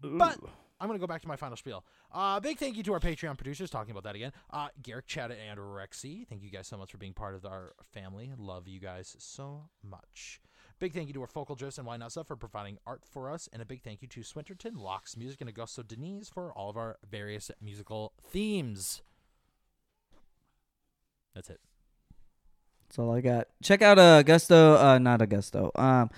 But 0.00 0.38
I'm 0.82 0.88
gonna 0.88 0.98
go 0.98 1.06
back 1.06 1.22
to 1.22 1.28
my 1.28 1.36
final 1.36 1.56
spiel. 1.56 1.84
Uh, 2.10 2.40
big 2.40 2.58
thank 2.58 2.76
you 2.76 2.82
to 2.82 2.92
our 2.92 2.98
Patreon 2.98 3.38
producers. 3.38 3.70
Talking 3.70 3.92
about 3.92 4.02
that 4.02 4.16
again. 4.16 4.32
Uh, 4.50 4.66
Garrick, 4.82 5.06
Chad, 5.06 5.30
and 5.30 5.60
Rexy. 5.60 6.26
Thank 6.26 6.42
you 6.42 6.50
guys 6.50 6.66
so 6.66 6.76
much 6.76 6.90
for 6.90 6.98
being 6.98 7.12
part 7.12 7.36
of 7.36 7.46
our 7.46 7.74
family. 7.92 8.32
Love 8.36 8.66
you 8.66 8.80
guys 8.80 9.14
so 9.20 9.68
much. 9.88 10.40
Big 10.80 10.92
thank 10.92 11.06
you 11.06 11.14
to 11.14 11.20
our 11.20 11.28
Focal 11.28 11.54
Drifts 11.54 11.78
and 11.78 11.86
Why 11.86 11.96
Not 11.96 12.10
Stuff 12.10 12.26
for 12.26 12.34
providing 12.34 12.78
art 12.84 13.02
for 13.08 13.30
us, 13.30 13.48
and 13.52 13.62
a 13.62 13.64
big 13.64 13.82
thank 13.82 14.02
you 14.02 14.08
to 14.08 14.22
Swinterton, 14.22 14.76
Locks 14.76 15.16
Music, 15.16 15.40
and 15.40 15.54
Augusto 15.54 15.86
Denise 15.86 16.28
for 16.28 16.52
all 16.52 16.68
of 16.68 16.76
our 16.76 16.96
various 17.08 17.52
musical 17.60 18.12
themes. 18.20 19.02
That's 21.32 21.48
it. 21.48 21.60
That's 22.88 22.98
all 22.98 23.14
I 23.14 23.20
got. 23.20 23.46
Check 23.62 23.82
out 23.82 24.00
uh, 24.00 24.24
Augusto, 24.24 24.76
uh, 24.76 24.98
not 24.98 25.20
Augusto. 25.20 25.70
Um, 25.78 26.10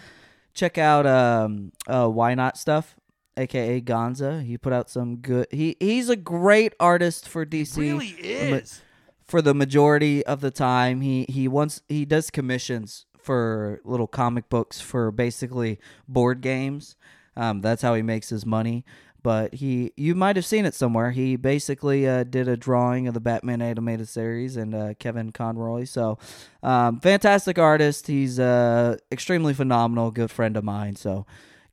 check 0.54 0.78
out 0.78 1.06
um, 1.06 1.72
uh, 1.86 2.08
Why 2.08 2.34
Not 2.34 2.56
Stuff, 2.56 2.96
aka 3.36 3.80
Gonza. 3.80 4.42
He 4.42 4.56
put 4.58 4.72
out 4.72 4.88
some 4.90 5.16
good. 5.16 5.46
He 5.50 5.76
he's 5.80 6.08
a 6.08 6.16
great 6.16 6.74
artist 6.80 7.28
for 7.28 7.44
DC. 7.44 7.76
really 7.76 8.08
is. 8.08 8.82
for 9.26 9.40
the 9.42 9.54
majority 9.54 10.24
of 10.26 10.40
the 10.40 10.50
time 10.50 11.00
he 11.00 11.24
he 11.28 11.48
wants 11.48 11.80
he 11.88 12.04
does 12.04 12.30
commissions 12.30 13.06
for 13.18 13.80
little 13.84 14.06
comic 14.06 14.48
books 14.50 14.80
for 14.80 15.10
basically 15.10 15.78
board 16.06 16.40
games 16.42 16.94
um, 17.36 17.60
that's 17.62 17.80
how 17.82 17.94
he 17.94 18.02
makes 18.02 18.28
his 18.28 18.44
money 18.44 18.84
but 19.22 19.54
he 19.54 19.90
you 19.96 20.14
might 20.14 20.36
have 20.36 20.44
seen 20.44 20.66
it 20.66 20.74
somewhere 20.74 21.10
he 21.12 21.34
basically 21.36 22.06
uh, 22.06 22.22
did 22.24 22.46
a 22.48 22.56
drawing 22.56 23.08
of 23.08 23.14
the 23.14 23.20
batman 23.20 23.62
animated 23.62 24.06
series 24.06 24.58
and 24.58 24.74
uh, 24.74 24.92
kevin 24.98 25.32
conroy 25.32 25.84
so 25.84 26.18
um, 26.62 27.00
fantastic 27.00 27.58
artist 27.58 28.06
he's 28.08 28.38
uh, 28.38 28.94
extremely 29.10 29.54
phenomenal 29.54 30.10
good 30.10 30.30
friend 30.30 30.54
of 30.54 30.62
mine 30.64 30.94
so 30.94 31.24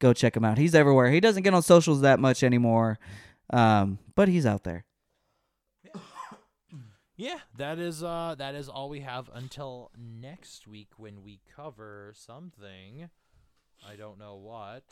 go 0.01 0.11
check 0.13 0.35
him 0.35 0.43
out 0.43 0.57
he's 0.57 0.75
everywhere 0.75 1.09
he 1.09 1.19
doesn't 1.21 1.43
get 1.43 1.53
on 1.53 1.61
socials 1.61 2.01
that 2.01 2.19
much 2.19 2.43
anymore 2.43 2.99
um, 3.51 3.97
but 4.15 4.27
he's 4.27 4.45
out 4.45 4.63
there 4.65 4.83
yeah, 7.17 7.39
that 7.57 7.79
is 7.79 8.03
uh 8.03 8.35
that 8.37 8.55
is 8.55 8.69
all 8.69 8.89
we 8.89 9.01
have 9.01 9.29
until 9.33 9.91
next 9.97 10.67
week 10.67 10.89
when 10.97 11.21
we 11.23 11.39
cover 11.55 12.13
something. 12.15 13.09
I 13.87 13.95
don't 13.95 14.17
know 14.19 14.35
what. 14.35 14.83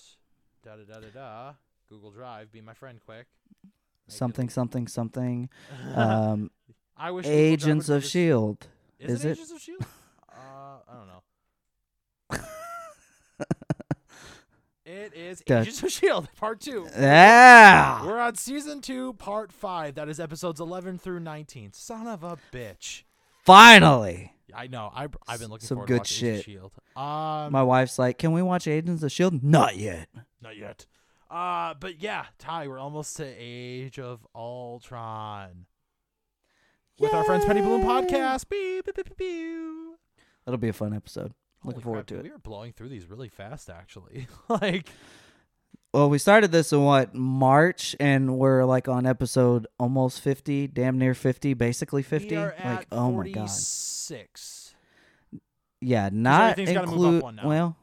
Da 0.64 0.76
da 0.76 0.84
da 0.84 1.00
da 1.00 1.08
da. 1.14 1.54
Google 1.90 2.12
Drive, 2.12 2.52
be 2.52 2.62
my 2.62 2.74
friend 2.74 3.00
quick. 3.04 3.28
Make 3.64 3.72
it- 4.08 4.14
Something, 4.14 4.50
something, 4.50 4.88
something. 4.88 5.50
Um, 5.96 6.52
I 6.98 7.12
wish 7.12 7.26
Agents 7.26 7.88
of 7.90 8.04
Shield. 8.06 8.68
Is, 9.00 9.12
is 9.12 9.26
it 9.26 9.30
it? 9.30 9.32
Agents 9.34 9.52
of 9.52 9.62
Shield? 9.62 9.86
uh, 10.32 10.80
I 10.88 10.94
don't 10.98 11.08
know. 11.08 11.24
It 14.90 15.14
is. 15.14 15.44
Agents 15.48 15.84
of 15.84 15.92
Shield 15.92 16.28
Part 16.36 16.62
Two. 16.62 16.88
Yeah. 16.98 18.04
We're 18.04 18.20
on 18.20 18.34
season 18.34 18.82
two, 18.82 19.14
part 19.14 19.52
five. 19.52 19.94
That 19.94 20.10
is 20.10 20.20
episodes 20.20 20.60
eleven 20.60 20.98
through 20.98 21.20
nineteen. 21.20 21.74
Son 21.74 22.08
of 22.08 22.24
a 22.24 22.40
bitch. 22.52 23.04
Finally. 23.46 24.34
I 24.56 24.66
know. 24.66 24.92
I 24.92 25.08
I've 25.28 25.40
been 25.40 25.50
looking 25.52 25.68
Some 25.68 25.76
forward 25.78 25.88
good 25.90 25.94
to 25.94 26.00
watching 26.00 26.28
Agents 26.28 26.40
of 26.40 26.46
shit. 26.46 26.46
Shield. 26.46 26.72
Um, 26.96 27.52
My 27.52 27.62
wife's 27.62 28.00
like, 28.00 28.18
"Can 28.18 28.32
we 28.32 28.42
watch 28.42 28.66
Agents 28.68 29.04
of 29.04 29.12
Shield?" 29.12 29.44
Not 29.44 29.78
yet. 29.78 30.10
not 30.42 30.58
yet. 30.58 30.88
Uh, 31.30 31.76
but 31.80 32.02
yeah, 32.02 32.26
Ty, 32.40 32.68
we're 32.68 32.80
almost 32.80 33.16
to 33.18 33.26
Age 33.38 34.00
of 34.00 34.26
Ultron 34.34 35.68
with 36.98 37.14
our 37.14 37.24
friends 37.24 37.46
Penny 37.46 37.62
Bloom 37.62 37.84
podcast. 37.84 38.50
Beep, 38.50 38.86
beep, 38.86 38.96
beep, 38.96 39.06
beep, 39.10 39.18
beep. 39.18 40.00
That'll 40.46 40.58
be 40.58 40.70
a 40.70 40.74
fun 40.74 40.96
episode. 40.96 41.32
Holy 41.62 41.74
Looking 41.74 41.84
forward 41.84 41.98
crap, 42.00 42.08
to 42.08 42.16
it. 42.20 42.24
We 42.24 42.30
it. 42.30 42.36
are 42.36 42.40
blowing 42.40 42.74
through 42.74 42.90
these 42.90 43.10
really 43.10 43.30
fast, 43.30 43.70
actually. 43.70 44.28
like, 44.50 44.90
Well, 45.94 46.10
we 46.10 46.18
started 46.18 46.52
this 46.52 46.72
in 46.72 46.84
what 46.84 47.14
March, 47.14 47.96
and 48.00 48.38
we're 48.38 48.64
like 48.66 48.88
on 48.88 49.06
episode 49.06 49.68
almost 49.80 50.22
fifty, 50.22 50.68
damn 50.68 50.98
near 50.98 51.14
fifty, 51.14 51.54
basically 51.54 52.04
fifty. 52.04 52.36
we 52.36 52.42
are 52.42 52.56
Like, 52.64 52.66
at 52.66 52.86
oh 52.92 53.12
my 53.12 53.30
god. 53.30 53.50
Six. 53.50 54.74
Yeah, 55.82 56.10
not 56.12 56.52
everything's 56.52 56.76
move 56.78 56.84
up 56.88 56.92
include. 56.94 57.24
one 57.24 57.36
now. 57.38 57.48
Well, 57.48 57.78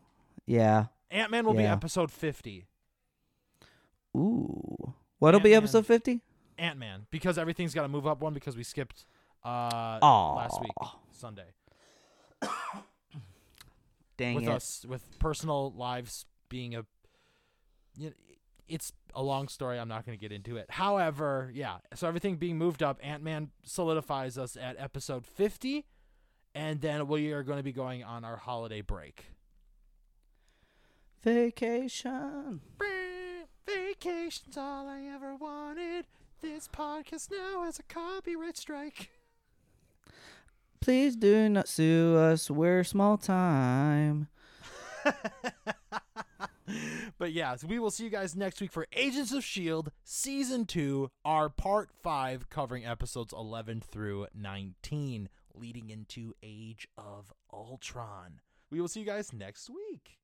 yeah. 0.46 0.86
Ant 1.10 1.30
Man 1.30 1.44
will 1.46 1.54
be 1.54 1.64
episode 1.64 2.10
fifty. 2.10 2.66
Ooh, 4.16 4.94
what'll 5.18 5.40
be 5.40 5.50
Ant-Man. 5.54 5.64
episode 5.64 5.86
fifty? 5.86 6.20
Ant 6.58 6.78
Man 6.78 7.06
because 7.10 7.36
everything's 7.36 7.74
got 7.74 7.82
to 7.82 7.88
move 7.88 8.06
up 8.06 8.20
one 8.22 8.32
because 8.32 8.56
we 8.56 8.62
skipped 8.62 9.04
uh 9.44 9.98
Oh, 10.00 10.34
last 10.36 10.58
week 10.60 10.70
Sunday 11.12 11.44
Dang 14.16 14.36
with 14.36 14.44
it! 14.44 14.50
us 14.50 14.84
with 14.88 15.18
personal 15.18 15.72
lives 15.76 16.26
being 16.48 16.74
a 16.74 16.84
you 17.96 18.08
know, 18.08 18.12
it's 18.68 18.92
a 19.14 19.22
long 19.22 19.48
story 19.48 19.78
I'm 19.78 19.88
not 19.88 20.04
going 20.04 20.18
to 20.18 20.20
get 20.20 20.32
into 20.32 20.56
it. 20.56 20.66
However, 20.70 21.50
yeah, 21.54 21.76
so 21.94 22.08
everything 22.08 22.36
being 22.36 22.58
moved 22.58 22.82
up 22.82 22.98
Ant 23.02 23.22
Man 23.22 23.50
solidifies 23.64 24.36
us 24.36 24.56
at 24.56 24.76
episode 24.78 25.26
50 25.26 25.86
and 26.54 26.80
then 26.80 27.06
we 27.06 27.32
are 27.32 27.42
going 27.42 27.58
to 27.58 27.62
be 27.62 27.72
going 27.72 28.02
on 28.02 28.24
our 28.24 28.36
holiday 28.36 28.80
break. 28.80 29.26
Vacation. 31.22 32.60
Vacation's 33.66 34.56
all 34.56 34.88
I 34.88 35.02
ever 35.02 35.34
wanted. 35.34 36.06
This 36.40 36.68
podcast 36.68 37.30
now 37.30 37.64
has 37.64 37.78
a 37.78 37.82
copyright 37.82 38.56
strike. 38.56 39.10
Please 40.86 41.16
do 41.16 41.48
not 41.48 41.66
sue 41.66 42.16
us. 42.16 42.48
We're 42.48 42.84
small 42.84 43.18
time. 43.18 44.28
but 47.18 47.32
yeah, 47.32 47.56
so 47.56 47.66
we 47.66 47.80
will 47.80 47.90
see 47.90 48.04
you 48.04 48.10
guys 48.10 48.36
next 48.36 48.60
week 48.60 48.70
for 48.70 48.86
Agents 48.92 49.32
of 49.32 49.38
S.H.I.E.L.D. 49.38 49.90
Season 50.04 50.64
2, 50.64 51.10
our 51.24 51.48
Part 51.48 51.90
5, 52.04 52.48
covering 52.50 52.86
episodes 52.86 53.34
11 53.36 53.80
through 53.80 54.28
19, 54.32 55.28
leading 55.56 55.90
into 55.90 56.34
Age 56.40 56.86
of 56.96 57.32
Ultron. 57.52 58.40
We 58.70 58.80
will 58.80 58.86
see 58.86 59.00
you 59.00 59.06
guys 59.06 59.32
next 59.32 59.68
week. 59.68 60.20